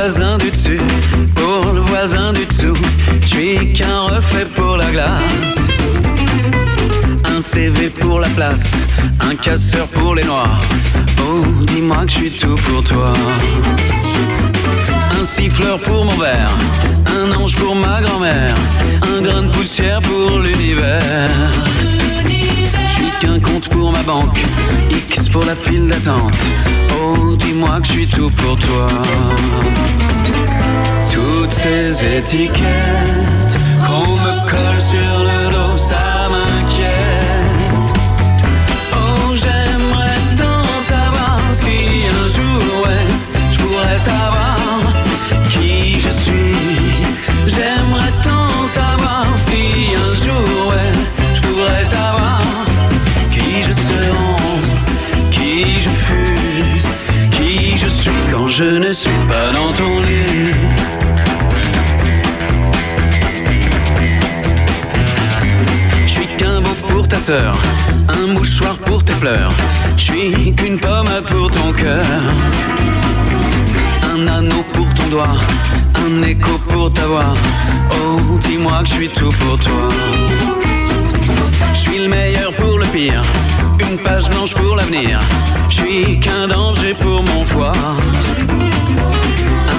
Voisin 0.08 0.38
du 0.38 0.50
dessus 0.50 0.80
pour 1.34 1.70
le 1.74 1.80
voisin 1.80 2.32
du 2.32 2.46
dessous. 2.46 2.82
Je 3.20 3.26
suis 3.26 3.72
qu'un 3.74 4.04
reflet 4.04 4.46
pour 4.46 4.78
la 4.78 4.90
glace. 4.90 5.58
Un 7.36 7.42
CV 7.42 7.90
pour 7.90 8.18
la 8.18 8.28
place, 8.30 8.70
un 9.20 9.34
casseur 9.34 9.86
pour 9.88 10.14
les 10.14 10.24
noirs. 10.24 10.62
Oh, 11.20 11.44
dis-moi 11.66 12.06
que 12.06 12.12
je 12.12 12.16
suis 12.20 12.30
tout 12.30 12.54
pour 12.54 12.82
toi. 12.84 13.12
Un 15.20 15.26
siffleur 15.26 15.78
pour 15.80 16.06
mon 16.06 16.16
verre, 16.16 16.56
un 17.06 17.30
ange 17.36 17.56
pour 17.56 17.74
ma 17.74 18.00
grand-mère, 18.00 18.54
un 19.14 19.20
grain 19.20 19.42
de 19.42 19.50
poussière 19.50 20.00
pour 20.00 20.38
l'univers 20.38 21.97
qu'un 23.20 23.40
compte 23.40 23.68
pour 23.68 23.92
ma 23.92 24.02
banque, 24.02 24.38
X 24.90 25.28
pour 25.28 25.44
la 25.44 25.54
file 25.54 25.88
d'attente. 25.88 26.34
Oh, 27.00 27.36
dis-moi 27.36 27.80
que 27.80 27.86
je 27.86 27.92
suis 27.92 28.06
tout 28.06 28.30
pour 28.30 28.58
toi. 28.58 28.88
Toutes 31.12 31.50
ces 31.50 32.18
étiquettes 32.18 33.27
je 58.58 58.64
ne 58.64 58.92
suis 58.92 59.20
pas 59.28 59.52
dans 59.52 59.72
ton 59.72 60.00
lit. 60.00 60.52
Je 66.04 66.10
suis 66.10 66.26
qu'un 66.36 66.60
beau 66.60 66.74
pour 66.88 67.06
ta 67.06 67.20
sœur, 67.20 67.56
un 68.08 68.26
mouchoir 68.26 68.76
pour 68.78 69.04
tes 69.04 69.12
pleurs. 69.12 69.52
Je 69.96 70.02
suis 70.02 70.54
qu'une 70.56 70.80
pomme 70.80 71.08
pour 71.28 71.52
ton 71.52 71.72
cœur, 71.72 72.04
un 74.12 74.26
anneau 74.26 74.64
pour 74.72 74.92
ton 74.92 75.06
doigt, 75.06 75.36
un 75.94 76.22
écho 76.26 76.58
pour 76.68 76.92
ta 76.92 77.06
voix. 77.06 77.34
Oh, 77.92 78.38
dis-moi 78.40 78.80
que 78.82 78.88
je 78.88 78.94
suis 78.94 79.08
tout 79.10 79.32
pour 79.38 79.56
toi. 79.60 79.88
Je 81.74 81.78
suis 81.78 81.98
le 81.98 82.08
meilleur 82.08 82.52
pour 82.54 82.78
le 82.78 82.86
pire, 82.86 83.22
une 83.80 83.98
page 83.98 84.28
blanche 84.30 84.54
pour 84.54 84.76
l'avenir. 84.76 85.18
Je 85.68 85.74
suis 85.74 86.20
qu'un 86.20 86.48
danger 86.48 86.94
pour 86.94 87.22
mon 87.22 87.44
foie. 87.44 87.72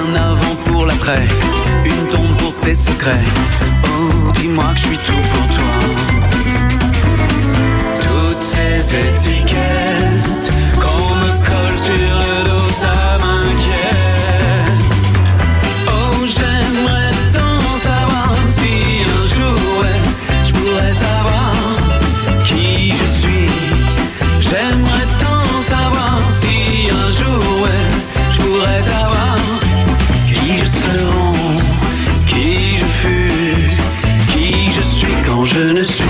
Un 0.02 0.16
avant 0.16 0.56
pour 0.66 0.86
l'après, 0.86 1.28
une 1.86 2.08
tombe 2.10 2.36
pour 2.38 2.54
tes 2.62 2.76
secrets. 2.76 3.26
Oh, 3.86 4.32
dis-moi 4.34 4.72
que 4.74 4.80
je 4.80 4.86
suis 4.88 4.98
tout 4.98 5.24
pour 5.34 5.48
toi. 5.56 5.74
Toutes 8.02 8.42
ces 8.42 8.96
étiquettes 8.96 10.09
je 35.54 35.74
ne 35.74 35.84
suis 35.84 36.09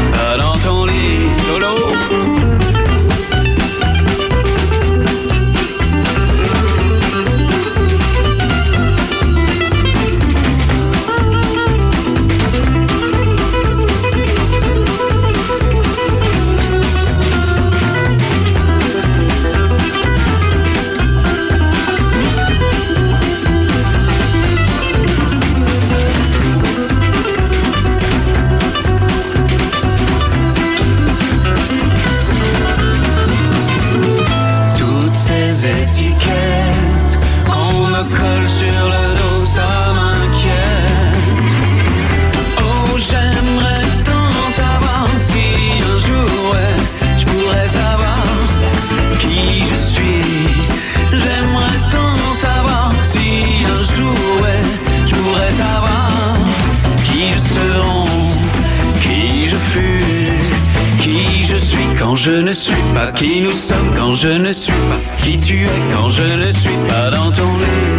je 62.19 62.31
ne 62.31 62.51
suis 62.51 62.83
pas 62.93 63.13
qui 63.13 63.39
nous 63.39 63.53
sommes, 63.53 63.93
quand 63.95 64.11
je 64.13 64.27
ne 64.27 64.51
suis 64.51 64.73
pas 64.73 64.99
qui 65.23 65.37
tu 65.37 65.63
es, 65.63 65.93
quand 65.93 66.11
je 66.11 66.23
ne 66.23 66.51
suis 66.51 66.77
pas 66.89 67.09
dans 67.11 67.31
ton 67.31 67.57
lit. 67.57 67.98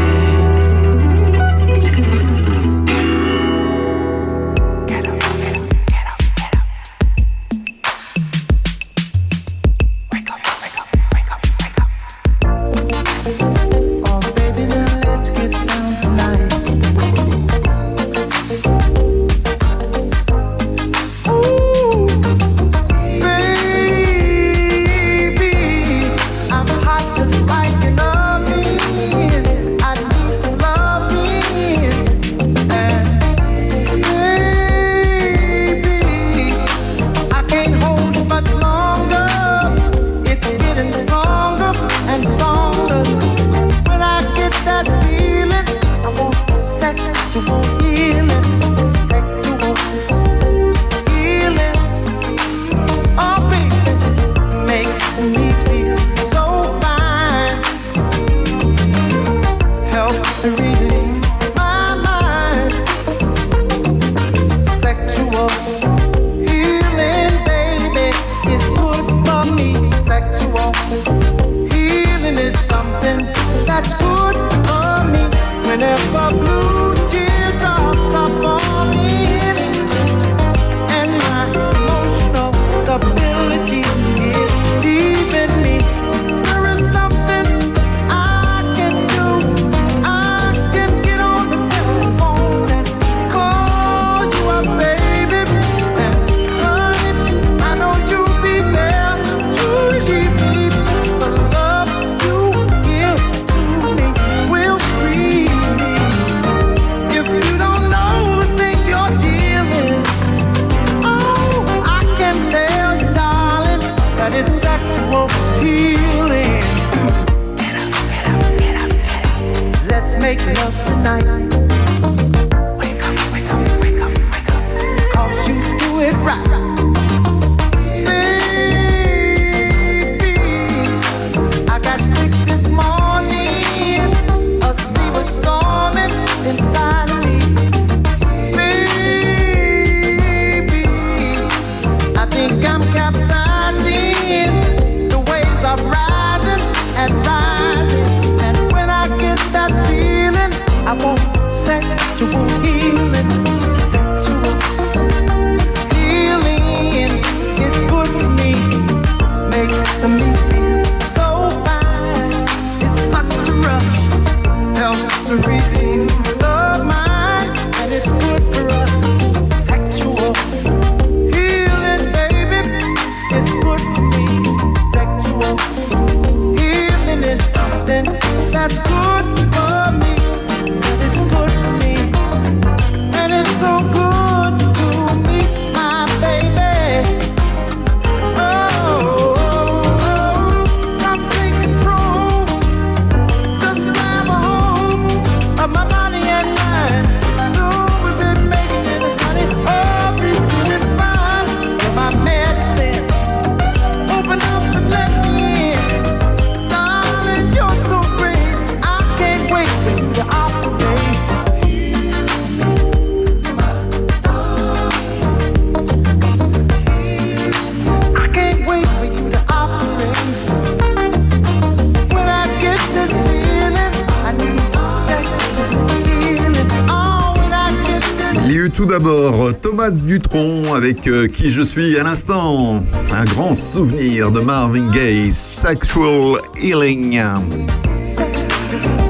Qui 231.33 231.51
je 231.51 231.63
suis 231.63 231.99
à 231.99 232.05
l'instant. 232.05 232.83
Un 233.13 233.25
grand 233.25 233.55
souvenir 233.55 234.31
de 234.31 234.41
Marvin 234.41 234.91
Gaye, 234.91 235.33
Sexual 235.33 236.41
Healing. 236.61 237.21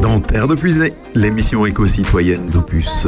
Dans 0.01 0.21
Terre 0.21 0.49
de 0.49 0.55
Puisée, 0.55 0.95
l'émission 1.15 1.67
éco-citoyenne 1.67 2.49
d'Opus. 2.49 3.07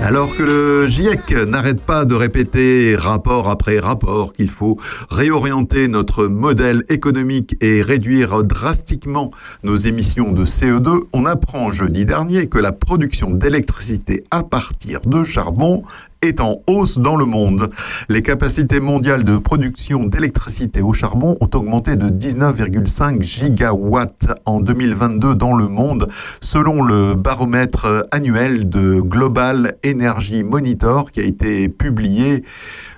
Alors 0.00 0.34
que 0.36 0.42
le 0.42 0.86
GIEC 0.86 1.32
n'arrête 1.46 1.80
pas 1.80 2.04
de 2.04 2.14
répéter 2.14 2.96
rapport 2.96 3.48
après 3.48 3.78
rapport 3.78 4.32
qu'il 4.32 4.50
faut 4.50 4.76
réorienter 5.10 5.86
notre 5.86 6.26
modèle 6.26 6.82
économique 6.88 7.56
et 7.60 7.82
réduire 7.82 8.42
drastiquement 8.42 9.30
nos 9.62 9.76
émissions 9.76 10.32
de 10.32 10.44
CO2, 10.44 11.02
on 11.12 11.24
apprend 11.24 11.70
jeudi 11.70 12.04
dernier 12.04 12.46
que 12.46 12.58
la 12.58 12.72
production 12.72 13.30
d'électricité 13.30 14.24
à 14.32 14.42
partir 14.42 15.02
de 15.02 15.22
charbon 15.22 15.84
est 16.22 16.40
en 16.40 16.62
hausse 16.68 16.98
dans 16.98 17.16
le 17.16 17.24
monde. 17.24 17.68
Les 18.08 18.22
capacités 18.22 18.80
mondiales 18.80 19.24
de 19.24 19.36
production 19.38 20.04
d'électricité 20.04 20.80
au 20.80 20.92
charbon 20.92 21.36
ont 21.40 21.50
augmenté 21.54 21.96
de 21.96 22.08
19,5 22.08 23.20
gigawatts 23.20 24.28
en 24.46 24.60
2022 24.60 25.34
dans 25.34 25.54
le 25.54 25.68
monde, 25.68 26.08
selon 26.40 26.82
le 26.82 27.14
baromètre 27.14 28.06
annuel 28.12 28.68
de 28.68 29.00
Global 29.00 29.76
Energy 29.84 30.44
Monitor 30.44 31.10
qui 31.10 31.20
a 31.20 31.24
été 31.24 31.68
publié 31.68 32.44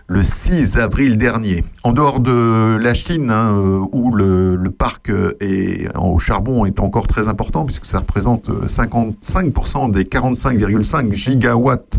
le 0.07 0.23
6 0.23 0.77
avril 0.77 1.17
dernier. 1.17 1.65
En 1.83 1.93
dehors 1.93 2.21
de 2.21 2.77
la 2.77 2.93
Chine, 2.93 3.31
hein, 3.31 3.55
euh, 3.55 3.87
où 3.93 4.15
le, 4.15 4.59
parc 4.77 5.11
au 5.97 6.19
charbon 6.19 6.67
est 6.67 6.79
encore 6.79 7.07
très 7.07 7.27
important, 7.29 7.65
puisque 7.65 7.87
ça 7.87 8.01
représente 8.01 8.51
euh, 8.51 8.67
55% 8.67 9.91
des 9.93 10.05
45,5 10.05 11.13
gigawatts 11.13 11.99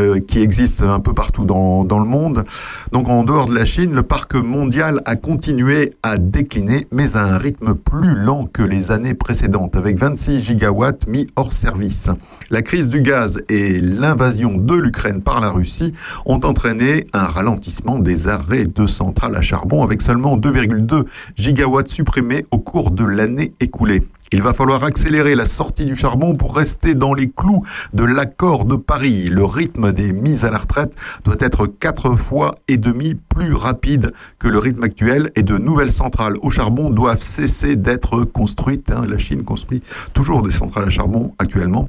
euh, 0.00 0.20
qui 0.20 0.40
existent 0.40 0.88
un 0.88 1.00
peu 1.00 1.12
partout 1.12 1.44
dans, 1.44 1.84
dans 1.84 1.98
le 1.98 2.04
monde. 2.04 2.44
Donc 2.92 3.08
en 3.08 3.24
dehors 3.24 3.46
de 3.46 3.54
la 3.54 3.64
Chine, 3.64 3.94
le 3.94 4.02
parc 4.02 4.34
mondial 4.34 5.00
a 5.04 5.16
continué 5.16 5.94
à 6.02 6.16
décliner, 6.16 6.86
mais 6.90 7.16
à 7.16 7.24
un 7.24 7.38
rythme 7.38 7.74
plus 7.74 8.14
lent 8.14 8.46
que 8.46 8.62
les 8.62 8.90
années 8.90 9.14
précédentes, 9.14 9.76
avec 9.76 9.98
26 9.98 10.40
gigawatts 10.40 11.06
mis 11.06 11.26
hors 11.36 11.52
service. 11.52 12.10
La 12.50 12.62
crise 12.62 12.88
du 12.88 13.00
gaz 13.00 13.40
et 13.48 13.80
l'invasion 13.80 14.56
de 14.56 14.74
l'Ukraine 14.74 15.20
par 15.20 15.40
la 15.40 15.50
Russie 15.50 15.92
ont 16.26 16.40
entraîné 16.40 17.06
un 17.12 17.24
ralentissement 17.24 17.98
des 17.98 18.28
arrêts 18.28 18.66
de 18.66 18.86
centrales 18.86 19.36
à 19.36 19.42
charbon, 19.42 19.82
avec 19.82 20.02
seulement 20.02 20.36
2,2 20.36 21.04
gigawatts 21.36 21.88
supprimés 21.88 22.44
au 22.50 22.58
cours 22.58 22.90
de 22.90 23.04
l'année 23.04 23.52
écoulée. 23.60 24.02
Il 24.32 24.42
va 24.42 24.54
falloir 24.54 24.84
accélérer 24.84 25.34
la 25.34 25.44
sortie 25.44 25.84
du 25.86 25.96
charbon 25.96 26.36
pour 26.36 26.54
rester 26.54 26.94
dans 26.94 27.14
les 27.14 27.28
clous 27.28 27.62
de 27.92 28.04
l'accord 28.04 28.64
de 28.64 28.76
Paris. 28.76 29.26
Le 29.28 29.44
rythme 29.44 29.92
des 29.92 30.12
mises 30.12 30.44
à 30.44 30.52
la 30.52 30.58
retraite 30.58 30.94
doit 31.24 31.34
être 31.40 31.66
quatre 31.66 32.14
fois 32.14 32.54
et 32.68 32.76
demi 32.76 33.16
plus 33.16 33.54
rapide 33.54 34.12
que 34.38 34.46
le 34.46 34.58
rythme 34.58 34.84
actuel 34.84 35.32
et 35.34 35.42
de 35.42 35.58
nouvelles 35.58 35.90
centrales 35.90 36.36
au 36.42 36.50
charbon 36.50 36.90
doivent 36.90 37.20
cesser 37.20 37.74
d'être 37.74 38.22
construites. 38.22 38.92
hein. 38.92 39.02
La 39.08 39.18
Chine 39.18 39.42
construit 39.42 39.82
toujours 40.14 40.42
des 40.42 40.52
centrales 40.52 40.84
à 40.86 40.90
charbon 40.90 41.32
actuellement 41.40 41.88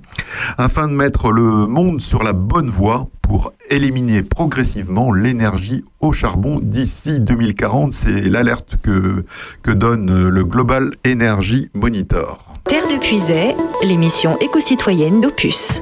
afin 0.58 0.88
de 0.88 0.94
mettre 0.94 1.32
le 1.32 1.68
monde 1.68 2.02
sur 2.02 2.24
la 2.24 2.34
bonne 2.34 2.70
voie 2.70 3.06
pour 3.32 3.54
éliminer 3.70 4.24
progressivement 4.24 5.14
l'énergie 5.14 5.86
au 6.02 6.12
charbon 6.12 6.60
d'ici 6.62 7.22
2040. 7.22 7.94
C'est 7.94 8.24
l'alerte 8.24 8.76
que, 8.84 9.24
que 9.64 9.72
donne 9.72 10.28
le 10.28 10.44
Global 10.44 10.92
Energy 11.08 11.70
Monitor. 11.74 12.54
Terre 12.66 12.86
de 12.90 13.00
Puisay, 13.00 13.56
l'émission 13.84 14.38
éco-citoyenne 14.42 15.22
d'Opus. 15.22 15.82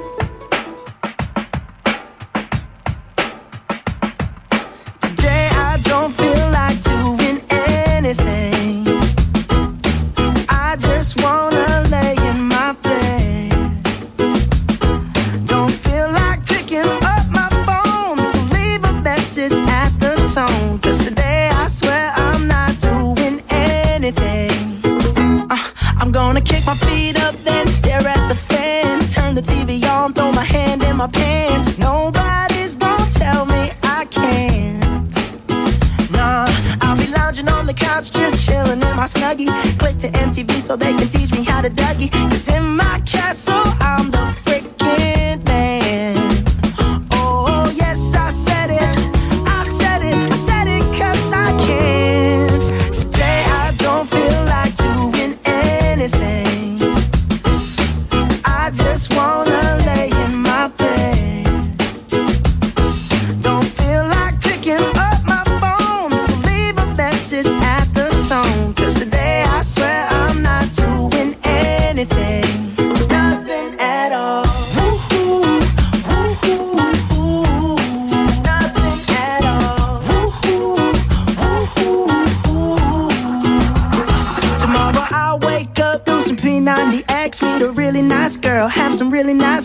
My 38.99 39.05
snuggie. 39.05 39.47
Click 39.79 39.97
to 39.99 40.09
MTV 40.09 40.59
so 40.59 40.75
they 40.75 40.93
can 40.93 41.07
teach 41.07 41.31
me 41.31 41.43
how 41.43 41.61
to 41.61 41.69
Dougie. 41.69 42.11
Cause 42.11 42.49
in 42.49 42.75
my 42.75 43.01
castle, 43.05 43.63
I'm 43.79 43.98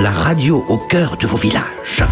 la 0.00 0.10
radio 0.10 0.64
au 0.68 0.78
cœur 0.78 1.16
de 1.16 1.26
vos 1.26 1.36
villages. 1.36 2.02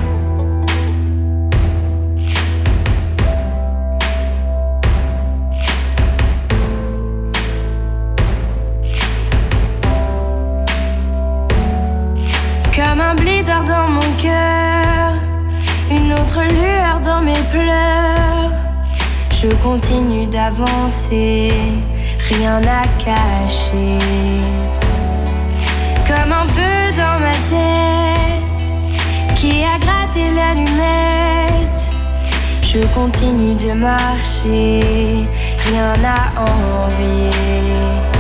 Comme 12.76 13.00
un 13.00 13.14
blizzard 13.14 13.64
dans 13.64 13.88
mon 13.88 14.00
cœur, 14.22 15.14
une 15.90 16.12
autre 16.12 16.42
lueur 16.54 17.00
dans 17.00 17.22
mes 17.22 17.32
pleurs. 17.50 18.52
Je 19.30 19.48
continue 19.62 20.26
d'avancer, 20.26 21.52
rien 22.30 22.60
à 22.62 22.86
cacher. 23.02 23.98
Continue 32.94 33.54
de 33.54 33.72
marcher, 33.72 35.26
rien 35.66 35.94
à 36.04 36.40
envier. 36.40 38.17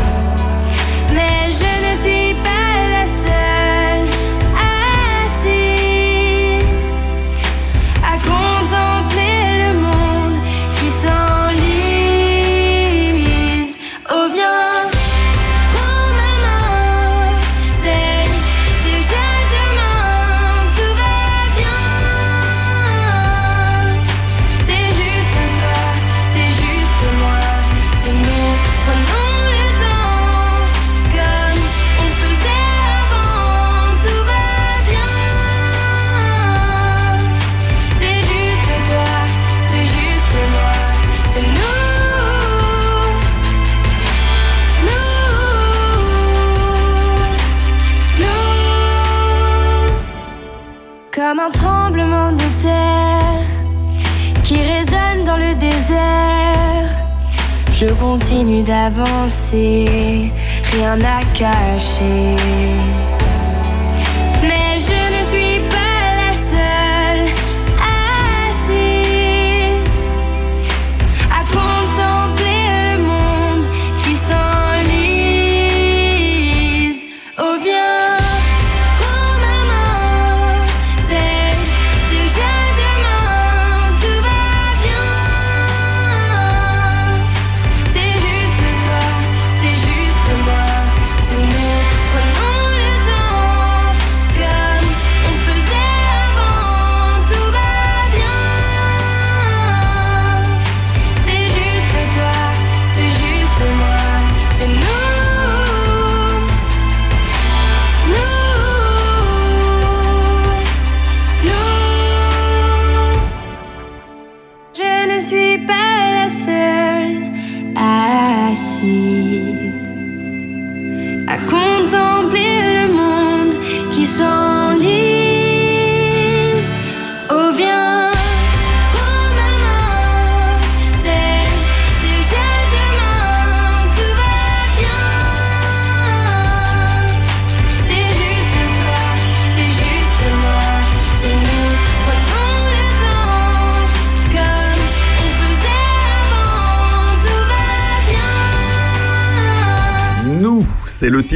Continue 58.18 58.62
d'avancer, 58.62 60.32
rien 60.72 60.98
à 61.02 61.22
cacher. 61.34 62.36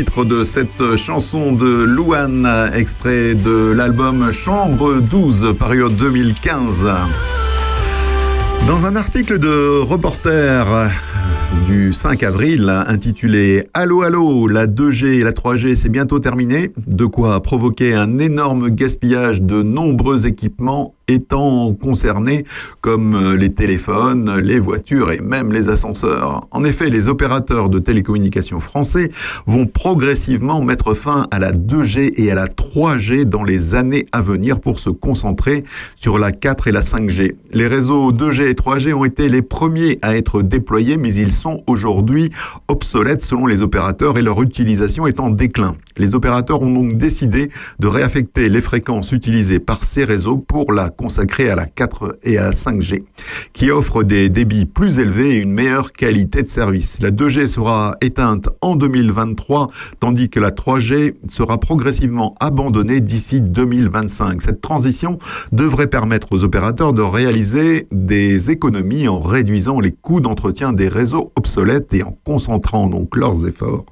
Titre 0.05 0.25
de 0.25 0.43
cette 0.43 0.97
chanson 0.97 1.53
de 1.53 1.85
Louane, 1.85 2.49
extrait 2.75 3.37
de 3.37 3.71
l'album 3.71 4.33
Chambre 4.33 5.01
12, 5.01 5.55
paru 5.57 5.85
en 5.85 5.91
2015. 5.91 6.91
Dans 8.67 8.85
un 8.87 8.97
article 8.97 9.39
de 9.39 9.79
reporter 9.79 10.91
du 11.67 11.93
5 11.93 12.25
avril 12.25 12.69
intitulé 12.89 13.63
Allô 13.75 14.03
allô, 14.03 14.49
la 14.49 14.67
2G 14.67 15.21
et 15.21 15.23
la 15.23 15.31
3G 15.31 15.77
c'est 15.77 15.89
bientôt 15.89 16.19
terminé, 16.19 16.73
de 16.89 17.05
quoi 17.05 17.41
provoquer 17.41 17.95
un 17.95 18.19
énorme 18.19 18.71
gaspillage 18.71 19.41
de 19.41 19.63
nombreux 19.63 20.27
équipements 20.27 20.95
étant 21.09 21.75
concernés 21.75 22.45
comme 22.81 23.35
les 23.35 23.53
téléphones, 23.53 24.39
les 24.39 24.59
voitures 24.59 25.13
et 25.13 25.21
même 25.21 25.53
les 25.53 25.69
ascenseurs. 25.69 26.47
En 26.51 26.65
effet, 26.65 26.91
les 26.91 27.09
opérateurs 27.09 27.69
de 27.69 27.79
télécommunications 27.79 28.61
français 28.61 29.11
vont 29.47 29.67
progressivement 29.67 30.63
mettre 30.63 30.95
fin 30.95 31.27
à 31.31 31.39
la 31.39 31.53
2G 31.53 32.13
et 32.17 32.31
à 32.31 32.35
la 32.35 32.47
3G 32.47 33.25
dans 33.25 33.45
les 33.45 33.75
années 33.75 34.07
à 34.13 34.23
venir 34.23 34.61
pour 34.61 34.79
se 34.79 34.91
concentrer 34.91 35.65
sur 35.97 36.19
la 36.19 36.33
4 36.33 36.69
et 36.69 36.73
la 36.73 36.81
5G. 36.81 37.33
Les 37.53 37.67
réseaux 37.67 38.13
2G 38.13 38.43
et 38.49 38.55
3G 38.55 38.95
ont 38.95 39.05
été 39.05 39.29
les 39.29 39.43
premiers 39.43 39.99
à 40.03 40.17
être 40.17 40.43
déployés, 40.43 40.97
mais 40.97 41.15
ils 41.15 41.33
sont 41.33 41.63
aujourd'hui 41.67 42.31
obsolètes 42.69 43.23
selon 43.23 43.47
les 43.47 43.63
opérateurs 43.63 44.19
et 44.19 44.23
leur 44.23 44.43
utilisation 44.43 45.07
est 45.07 45.21
en 45.21 45.31
déclin. 45.31 45.77
Les 45.99 46.15
opérateurs 46.15 46.63
ont 46.63 46.73
donc 46.73 46.97
décidé 46.97 47.51
de 47.79 47.87
réaffecter 47.87 48.49
les 48.49 48.61
fréquences 48.61 49.13
utilisées 49.13 49.61
par 49.61 49.85
ces 49.85 50.05
réseaux 50.05 50.39
pour 50.39 50.73
la 50.73 50.89
consacrer 50.97 51.51
à 51.51 51.57
la 51.57 51.67
4 51.67 52.19
et 52.23 52.39
à 52.39 52.51
5G, 52.51 53.03
qui 53.53 53.71
offrent 53.71 54.03
des 54.03 54.29
débits 54.29 54.67
plus 54.67 54.99
élevés 54.99 55.37
et 55.37 55.41
une 55.41 55.53
meilleure 55.53 55.93
qualité 55.93 56.43
de 56.43 56.49
service. 56.49 57.01
La 57.01 57.11
2G 57.11 57.47
sera 57.47 57.97
éteinte 58.01 58.49
en 58.61 58.77
2023, 58.77 59.69
tandis 60.01 60.29
que 60.29 60.41
la 60.41 60.51
3G 60.51 61.15
sera 61.29 61.59
progressivement 61.59 62.35
abandonnée 62.41 63.01
d'ici 63.01 63.41
2025. 63.41 64.43
Cette 64.43 64.61
transition 64.61 65.19
devrait 65.53 65.87
permettre 65.87 66.29
aux 66.33 66.45
opérateurs 66.45 66.93
de 66.93 67.03
réaliser 67.03 67.87
des 67.91 68.51
économies 68.51 69.09
en 69.09 69.21
réduisant 69.21 69.81
les 69.81 69.93
coûts 69.93 70.21
d'entretien 70.21 70.73
des 70.73 70.89
réseaux 70.89 71.33
obsolètes 71.37 71.93
et 71.95 72.03
en 72.03 72.17
concentrant 72.25 72.89
donc 72.89 73.17
leurs 73.17 73.47
efforts 73.47 73.87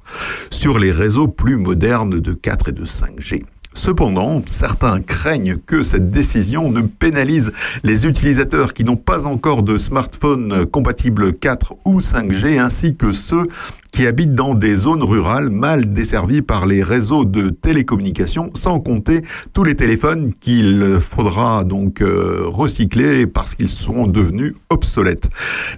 sur 0.49 0.79
les 0.79 0.91
réseaux 0.91 1.27
plus 1.27 1.57
modernes 1.57 2.19
de 2.19 2.33
4 2.33 2.69
et 2.69 2.71
de 2.73 2.85
5G. 2.85 3.43
Cependant, 3.73 4.41
certains 4.45 4.99
craignent 4.99 5.55
que 5.55 5.81
cette 5.81 6.09
décision 6.09 6.69
ne 6.69 6.81
pénalise 6.81 7.53
les 7.83 8.05
utilisateurs 8.05 8.73
qui 8.73 8.83
n'ont 8.83 8.97
pas 8.97 9.27
encore 9.27 9.63
de 9.63 9.77
smartphone 9.77 10.65
compatible 10.65 11.33
4 11.33 11.75
ou 11.85 12.01
5G, 12.01 12.59
ainsi 12.59 12.97
que 12.97 13.13
ceux 13.13 13.47
qui 13.91 14.07
habitent 14.07 14.33
dans 14.33 14.55
des 14.55 14.75
zones 14.75 15.03
rurales 15.03 15.49
mal 15.49 15.91
desservies 15.91 16.41
par 16.41 16.65
les 16.65 16.81
réseaux 16.81 17.25
de 17.25 17.49
télécommunications, 17.49 18.51
sans 18.55 18.79
compter 18.79 19.21
tous 19.53 19.63
les 19.63 19.75
téléphones 19.75 20.33
qu'il 20.39 20.97
faudra 21.01 21.63
donc 21.63 22.01
euh, 22.01 22.43
recycler 22.45 23.27
parce 23.27 23.55
qu'ils 23.55 23.69
seront 23.69 24.07
devenus 24.07 24.53
obsolètes. 24.69 25.29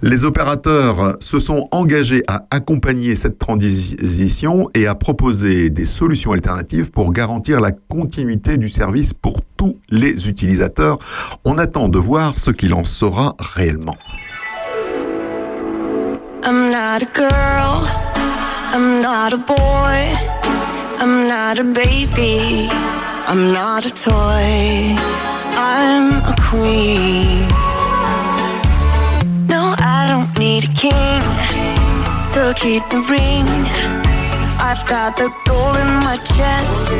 Les 0.02 0.24
opérateurs 0.24 1.16
se 1.20 1.38
sont 1.38 1.68
engagés 1.72 2.22
à 2.28 2.46
accompagner 2.50 3.16
cette 3.16 3.38
transition 3.38 4.68
et 4.74 4.86
à 4.86 4.94
proposer 4.94 5.70
des 5.70 5.86
solutions 5.86 6.32
alternatives 6.32 6.90
pour 6.90 7.12
garantir 7.12 7.60
la 7.60 7.72
continuité 7.88 8.56
du 8.58 8.68
service 8.68 9.12
pour 9.14 9.40
tous 9.56 9.76
les 9.90 10.28
utilisateurs. 10.28 10.98
On 11.44 11.58
attend 11.58 11.88
de 11.88 11.98
voir 11.98 12.38
ce 12.38 12.50
qu'il 12.50 12.74
en 12.74 12.84
sera 12.84 13.36
réellement. 13.38 13.96
I'm 16.46 16.70
not 16.70 17.02
a 17.02 17.06
girl, 17.14 17.88
I'm 18.74 19.00
not 19.00 19.32
a 19.32 19.38
boy, 19.38 19.96
I'm 21.00 21.26
not 21.26 21.58
a 21.58 21.64
baby, 21.64 22.68
I'm 23.26 23.50
not 23.54 23.86
a 23.86 23.90
toy, 23.90 24.94
I'm 25.56 26.12
a 26.22 26.36
queen. 26.38 27.48
No, 29.48 29.74
I 29.78 30.06
don't 30.10 30.38
need 30.38 30.64
a 30.64 30.74
king, 30.74 31.22
so 32.24 32.52
keep 32.52 32.82
the 32.90 33.00
ring. 33.08 34.03
I've 34.66 34.86
got 34.86 35.18
the 35.18 35.30
gold 35.44 35.76
in 35.76 35.86
my 36.08 36.16
chest, 36.16 36.90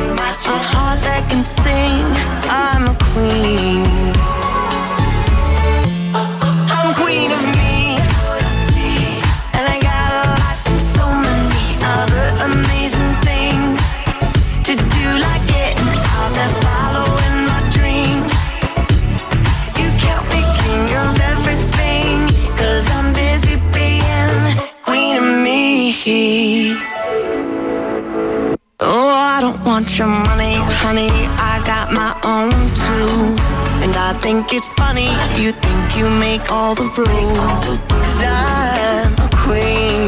a 0.45 0.57
heart 0.71 1.01
that 1.01 1.25
can 1.27 1.43
sing. 1.43 2.05
I'm 2.47 2.89
a 2.89 2.95
queen. 3.09 4.13
I'm 6.69 6.93
want 29.75 29.99
your 29.99 30.07
money, 30.07 30.55
honey. 30.83 31.11
I 31.51 31.61
got 31.67 31.91
my 31.91 32.13
own 32.23 32.55
tools. 32.83 33.41
And 33.83 33.93
I 34.09 34.13
think 34.23 34.53
it's 34.53 34.69
funny, 34.81 35.09
you 35.41 35.51
think 35.51 35.97
you 35.97 36.07
make 36.27 36.49
all 36.49 36.75
the 36.75 36.87
rules. 36.95 37.67
Cause 37.89 38.23
I'm 38.23 39.13
a 39.25 39.29
queen. 39.43 40.04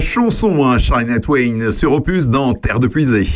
Chanson, 0.00 0.64
hein, 0.64 0.78
Shania 0.78 1.20
Twain, 1.20 1.70
sur 1.70 1.92
Opus 1.92 2.28
dans 2.28 2.54
Terre 2.54 2.80
de 2.80 2.86
Puisée. 2.86 3.26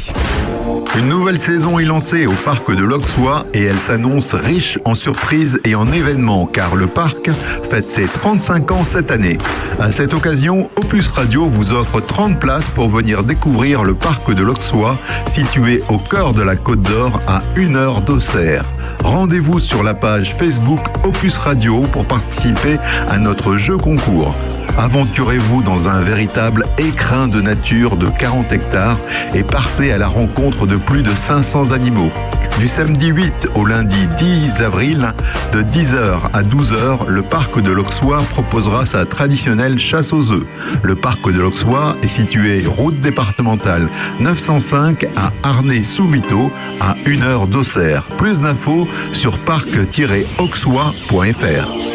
Une 0.98 1.08
nouvelle 1.08 1.38
saison 1.38 1.78
est 1.78 1.84
lancée 1.84 2.26
au 2.26 2.32
parc 2.32 2.74
de 2.74 2.82
l'Auxois 2.82 3.46
et 3.54 3.62
elle 3.62 3.78
s'annonce 3.78 4.34
riche 4.34 4.78
en 4.84 4.94
surprises 4.94 5.60
et 5.64 5.74
en 5.74 5.90
événements 5.92 6.46
car 6.46 6.74
le 6.74 6.88
parc 6.88 7.30
fête 7.70 7.84
ses 7.84 8.06
35 8.06 8.72
ans 8.72 8.84
cette 8.84 9.10
année. 9.10 9.38
À 9.78 9.92
cette 9.92 10.14
occasion, 10.14 10.68
Opus 10.76 11.08
Radio 11.08 11.46
vous 11.46 11.72
offre 11.72 12.00
30 12.00 12.40
places 12.40 12.68
pour 12.68 12.88
venir 12.88 13.22
découvrir 13.22 13.84
le 13.84 13.94
parc 13.94 14.34
de 14.34 14.42
l'Auxois 14.42 14.98
situé 15.26 15.82
au 15.88 15.98
cœur 15.98 16.32
de 16.32 16.42
la 16.42 16.56
Côte 16.56 16.82
d'Or 16.82 17.20
à 17.26 17.42
1 17.56 17.76
heure 17.76 18.00
d'Auxerre. 18.00 18.64
Rendez-vous 19.04 19.60
sur 19.60 19.82
la 19.82 19.94
page 19.94 20.34
Facebook 20.34 20.80
Opus 21.06 21.36
Radio 21.38 21.82
pour 21.92 22.04
participer 22.04 22.78
à 23.08 23.18
notre 23.18 23.56
jeu 23.56 23.78
concours. 23.78 24.34
Aventurez-vous 24.78 25.62
dans 25.62 25.88
un 25.88 26.00
véritable 26.00 26.64
écrin 26.78 27.28
de 27.28 27.40
nature 27.40 27.96
de 27.96 28.08
40 28.08 28.52
hectares 28.52 28.98
et 29.34 29.42
partez 29.42 29.92
à 29.92 29.98
la 29.98 30.08
rencontre 30.08 30.66
de 30.66 30.76
plus 30.76 31.02
de 31.02 31.14
500 31.14 31.72
animaux. 31.72 32.10
Du 32.58 32.68
samedi 32.68 33.08
8 33.08 33.48
au 33.54 33.64
lundi 33.64 34.06
10 34.18 34.60
avril, 34.62 35.12
de 35.52 35.62
10h 35.62 36.30
à 36.32 36.42
12h, 36.42 37.08
le 37.08 37.22
parc 37.22 37.60
de 37.60 37.70
l'Auxois 37.70 38.22
proposera 38.30 38.86
sa 38.86 39.04
traditionnelle 39.06 39.78
chasse 39.78 40.12
aux 40.12 40.32
œufs. 40.32 40.46
Le 40.82 40.94
parc 40.94 41.30
de 41.30 41.38
l'Auxois 41.38 41.96
est 42.02 42.08
situé 42.08 42.66
route 42.66 43.00
départementale 43.00 43.88
905 44.20 45.06
à 45.16 45.32
Arnay-sous-Vito, 45.42 46.50
à 46.80 46.94
1 47.06 47.22
heure 47.22 47.46
d'Auxerre. 47.46 48.02
Plus 48.18 48.40
d'infos 48.40 48.86
sur 49.12 49.38
parc-auxois.fr. 49.38 51.89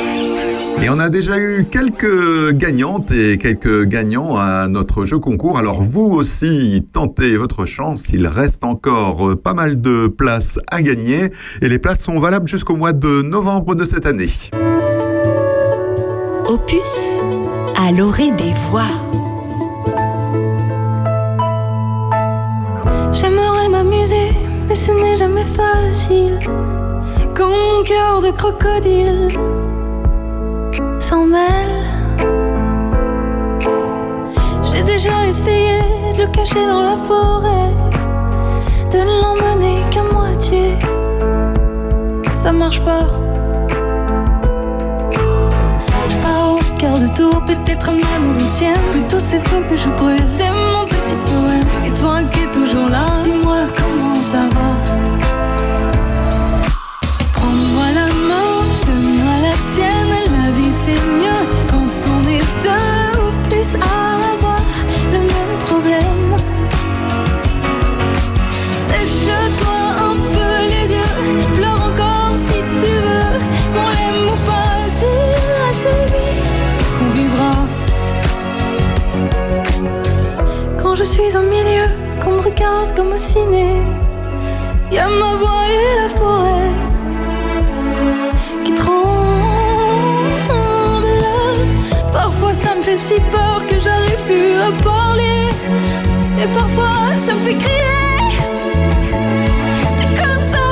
Et 0.81 0.89
on 0.89 0.99
a 0.99 1.09
déjà 1.09 1.39
eu 1.39 1.65
quelques 1.65 2.51
gagnantes 2.53 3.11
et 3.11 3.37
quelques 3.37 3.85
gagnants 3.85 4.37
à 4.37 4.67
notre 4.67 5.03
jeu 5.03 5.19
concours. 5.19 5.57
Alors 5.57 5.81
vous 5.81 6.05
aussi, 6.05 6.85
tentez 6.93 7.37
votre 7.37 7.65
chance. 7.65 8.09
Il 8.09 8.27
reste 8.27 8.63
encore 8.63 9.31
euh, 9.31 9.35
pas 9.35 9.53
mal 9.53 9.81
de 9.81 10.07
places 10.07 10.59
à 10.71 10.81
gagner 10.81 11.31
et 11.61 11.69
les 11.69 11.79
places 11.79 12.03
sont 12.03 12.19
valables 12.19 12.47
jusqu'au 12.47 12.75
mois 12.75 12.93
de 12.93 13.21
novembre 13.21 13.73
de 13.75 13.85
cette 13.85 14.05
année. 14.05 14.29
Opus 16.47 17.21
à 17.77 17.91
l'orée 17.91 18.31
des 18.31 18.53
voix. 18.69 18.83
J'aimerais 23.11 23.69
m'amuser, 23.69 24.31
mais 24.67 24.75
ce 24.75 24.91
n'est 24.91 25.17
jamais 25.17 25.43
facile. 25.43 26.37
Quand 27.33 27.49
mon 27.49 27.83
cœur 27.83 28.21
de 28.21 28.31
crocodile 28.31 29.29
J'ai 34.63 34.81
déjà 34.81 35.11
essayé 35.27 35.79
de 36.15 36.21
le 36.23 36.27
cacher 36.27 36.65
dans 36.65 36.81
la 36.81 36.97
forêt, 36.97 37.69
de 38.91 38.97
ne 38.97 39.21
l'emmener 39.21 39.83
qu'à 39.91 40.01
moitié. 40.01 40.73
Ça 42.33 42.51
marche 42.51 42.81
pas. 42.81 43.05
Je 46.09 46.17
pars 46.17 46.53
au 46.53 46.59
quart 46.79 46.97
de 46.97 47.07
tour, 47.13 47.39
peut-être 47.45 47.91
même 47.91 48.23
au 48.31 48.39
huitième. 48.43 48.81
Mais 48.95 49.07
tous 49.07 49.19
ces 49.19 49.39
feux 49.39 49.63
que 49.69 49.75
je 49.75 49.89
brûle, 49.89 50.25
c'est 50.25 50.49
mon 50.49 50.85
petit 50.85 51.17
poème. 51.27 51.67
Et 51.85 51.91
toi 51.91 52.23
qui 52.31 52.39
es 52.39 52.51
toujours 52.51 52.89
là, 52.89 53.05
dis-moi 53.21 53.67
comment 53.75 54.15
ça 54.15 54.41
va. 54.55 54.64
Y 84.95 84.97
a 84.97 85.07
ma 85.09 85.35
voix 85.41 85.65
et 85.75 86.01
la 86.01 86.09
forêt 86.09 86.71
qui 88.63 88.73
tremble. 88.73 88.95
Parfois 92.13 92.53
ça 92.53 92.75
me 92.75 92.81
fait 92.81 92.95
si 92.95 93.15
peur 93.31 93.59
que 93.67 93.77
j'arrive 93.83 94.21
plus 94.25 94.53
à 94.67 94.71
parler. 94.81 95.47
Et 96.41 96.47
parfois 96.47 97.17
ça 97.17 97.33
me 97.33 97.39
fait 97.39 97.55
crier. 97.55 98.21
C'est 99.97 100.11
comme 100.21 100.43
ça. 100.53 100.63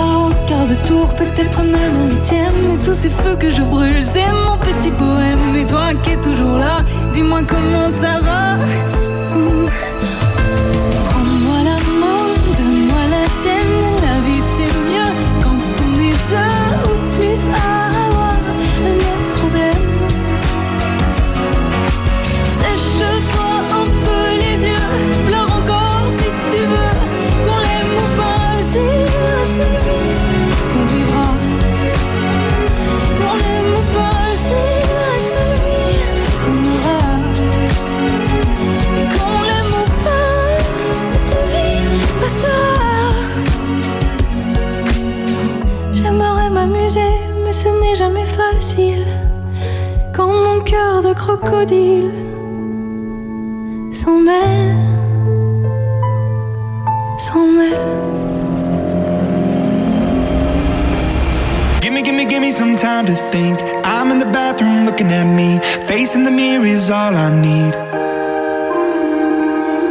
Au 0.00 0.32
quart 0.46 0.66
de 0.66 0.76
tour, 0.86 1.14
peut-être 1.14 1.62
même 1.62 1.94
au 2.02 2.06
huitième. 2.14 2.58
Et 2.72 2.78
tous 2.82 2.94
ces 2.94 3.10
feux 3.10 3.36
que 3.36 3.50
je 3.50 3.62
brûle, 3.62 4.04
c'est 4.04 4.32
mon 4.46 4.56
petit 4.56 4.90
poème. 4.90 5.56
Et 5.60 5.66
toi 5.66 5.88
qui 6.02 6.12
es 6.12 6.16
toujours 6.16 6.56
là, 6.58 6.76
dis-moi 7.12 7.40
comment 7.46 7.90
ça 7.90 8.20
va. 8.20 9.11
N'est 47.92 47.98
jamais 47.98 48.24
facile. 48.24 49.06
Quand 50.14 50.32
mon 50.32 50.60
cœur 50.60 51.02
de 51.02 51.12
crocodile 51.12 52.10
s'en 53.92 54.18
mêle, 54.18 54.76
s'en 57.18 57.46
mêle. 57.46 57.90
Gimme, 61.80 62.02
gimme, 62.02 62.24
gimme 62.28 62.50
some 62.50 62.76
time 62.76 63.06
to 63.06 63.14
think. 63.30 63.60
I'm 63.84 64.10
in 64.10 64.18
the 64.18 64.30
bathroom 64.32 64.86
looking 64.86 65.10
at 65.12 65.26
me. 65.26 65.58
Facing 65.86 66.24
the 66.24 66.30
mirror 66.30 66.64
is 66.64 66.90
all 66.90 67.14
I 67.14 67.28
need. 67.30 67.74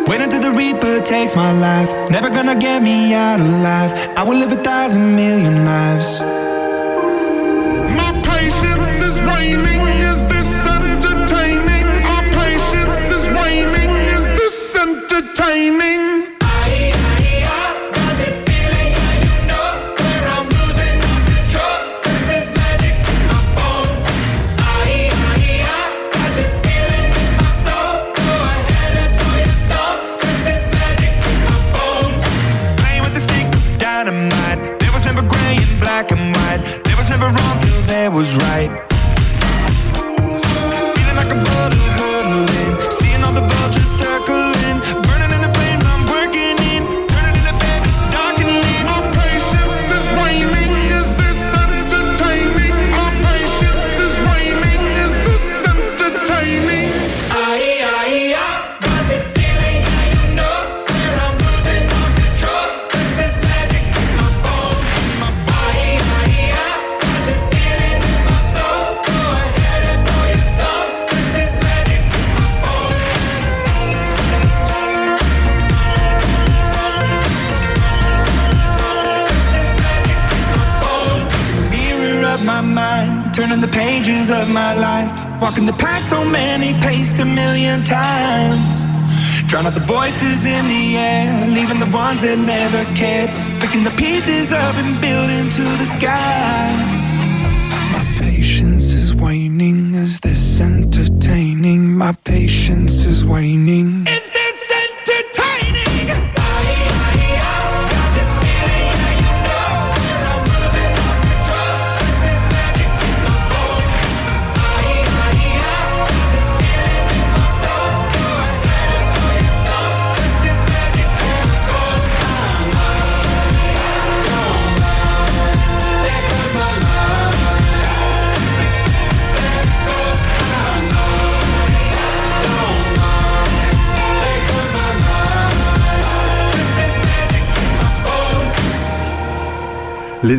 Wait 0.08 0.22
until 0.22 0.40
the 0.40 0.52
Reaper 0.52 1.02
takes 1.02 1.36
my 1.36 1.52
life. 1.52 1.94
Never 2.10 2.30
gonna 2.30 2.56
get 2.56 2.82
me 2.82 3.14
out 3.14 3.40
alive. 3.40 3.94
I 4.18 4.24
will 4.24 4.38
live 4.38 4.52
a 4.52 4.62
thousand 4.64 5.16
million 5.16 5.66
lives. 5.66 6.22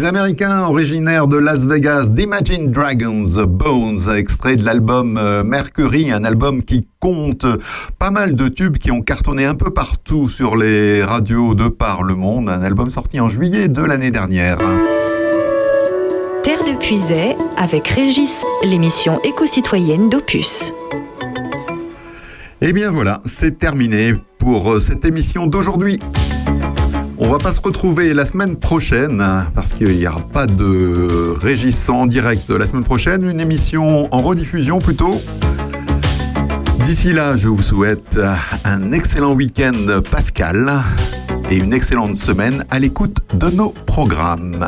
Les 0.03 0.09
Américains 0.09 0.65
originaires 0.65 1.29
de 1.29 1.37
Las 1.37 1.65
Vegas 1.65 2.09
d'Imagine 2.11 2.73
Dragons 2.73 3.47
Bones, 3.47 4.11
extrait 4.13 4.57
de 4.57 4.65
l'album 4.65 5.17
euh, 5.17 5.45
Mercury, 5.45 6.11
un 6.11 6.25
album 6.25 6.65
qui 6.65 6.89
compte 6.99 7.47
pas 8.01 8.11
mal 8.11 8.35
de 8.35 8.49
tubes 8.49 8.79
qui 8.79 8.91
ont 8.91 9.01
cartonné 9.01 9.45
un 9.45 9.55
peu 9.55 9.71
partout 9.71 10.27
sur 10.27 10.57
les 10.57 11.05
radios 11.05 11.55
de 11.55 11.69
par 11.69 12.03
le 12.03 12.17
monde, 12.17 12.49
un 12.49 12.63
album 12.63 12.91
sorti 12.91 13.21
en 13.21 13.29
juillet 13.29 13.69
de 13.69 13.81
l'année 13.81 14.11
dernière. 14.11 14.59
Terre 16.43 16.65
de 16.65 16.77
Puisay 16.81 17.37
avec 17.57 17.87
Régis, 17.87 18.43
l'émission 18.65 19.21
éco-citoyenne 19.23 20.09
d'Opus. 20.09 20.75
Et 22.61 22.73
bien 22.73 22.91
voilà, 22.91 23.21
c'est 23.25 23.57
terminé 23.57 24.15
pour 24.39 24.73
euh, 24.73 24.81
cette 24.81 25.05
émission 25.05 25.47
d'aujourd'hui. 25.47 26.01
On 27.33 27.37
va 27.37 27.45
pas 27.45 27.53
se 27.53 27.63
retrouver 27.63 28.13
la 28.13 28.27
semaine 28.27 28.57
prochaine 28.57 29.25
parce 29.55 29.73
qu'il 29.73 29.97
n'y 29.97 30.07
aura 30.07 30.21
pas 30.21 30.45
de 30.45 31.35
Régis 31.41 31.89
en 31.89 32.07
direct 32.07 32.51
la 32.51 32.67
semaine 32.67 32.85
prochaine, 32.85 33.27
une 33.27 33.41
émission 33.41 34.07
en 34.15 34.21
rediffusion 34.21 34.81
plutôt. 34.81 35.19
D'ici 36.81 37.15
là, 37.15 37.35
je 37.39 37.49
vous 37.49 37.63
souhaite 37.63 38.21
un 38.67 38.93
excellent 38.93 39.33
week-end 39.33 40.03
pascal 40.11 40.83
et 41.51 41.57
une 41.57 41.73
excellente 41.73 42.17
semaine 42.17 42.67
à 42.71 42.79
l'écoute 42.79 43.21
de 43.33 43.49
nos 43.49 43.71
programmes. 43.71 44.67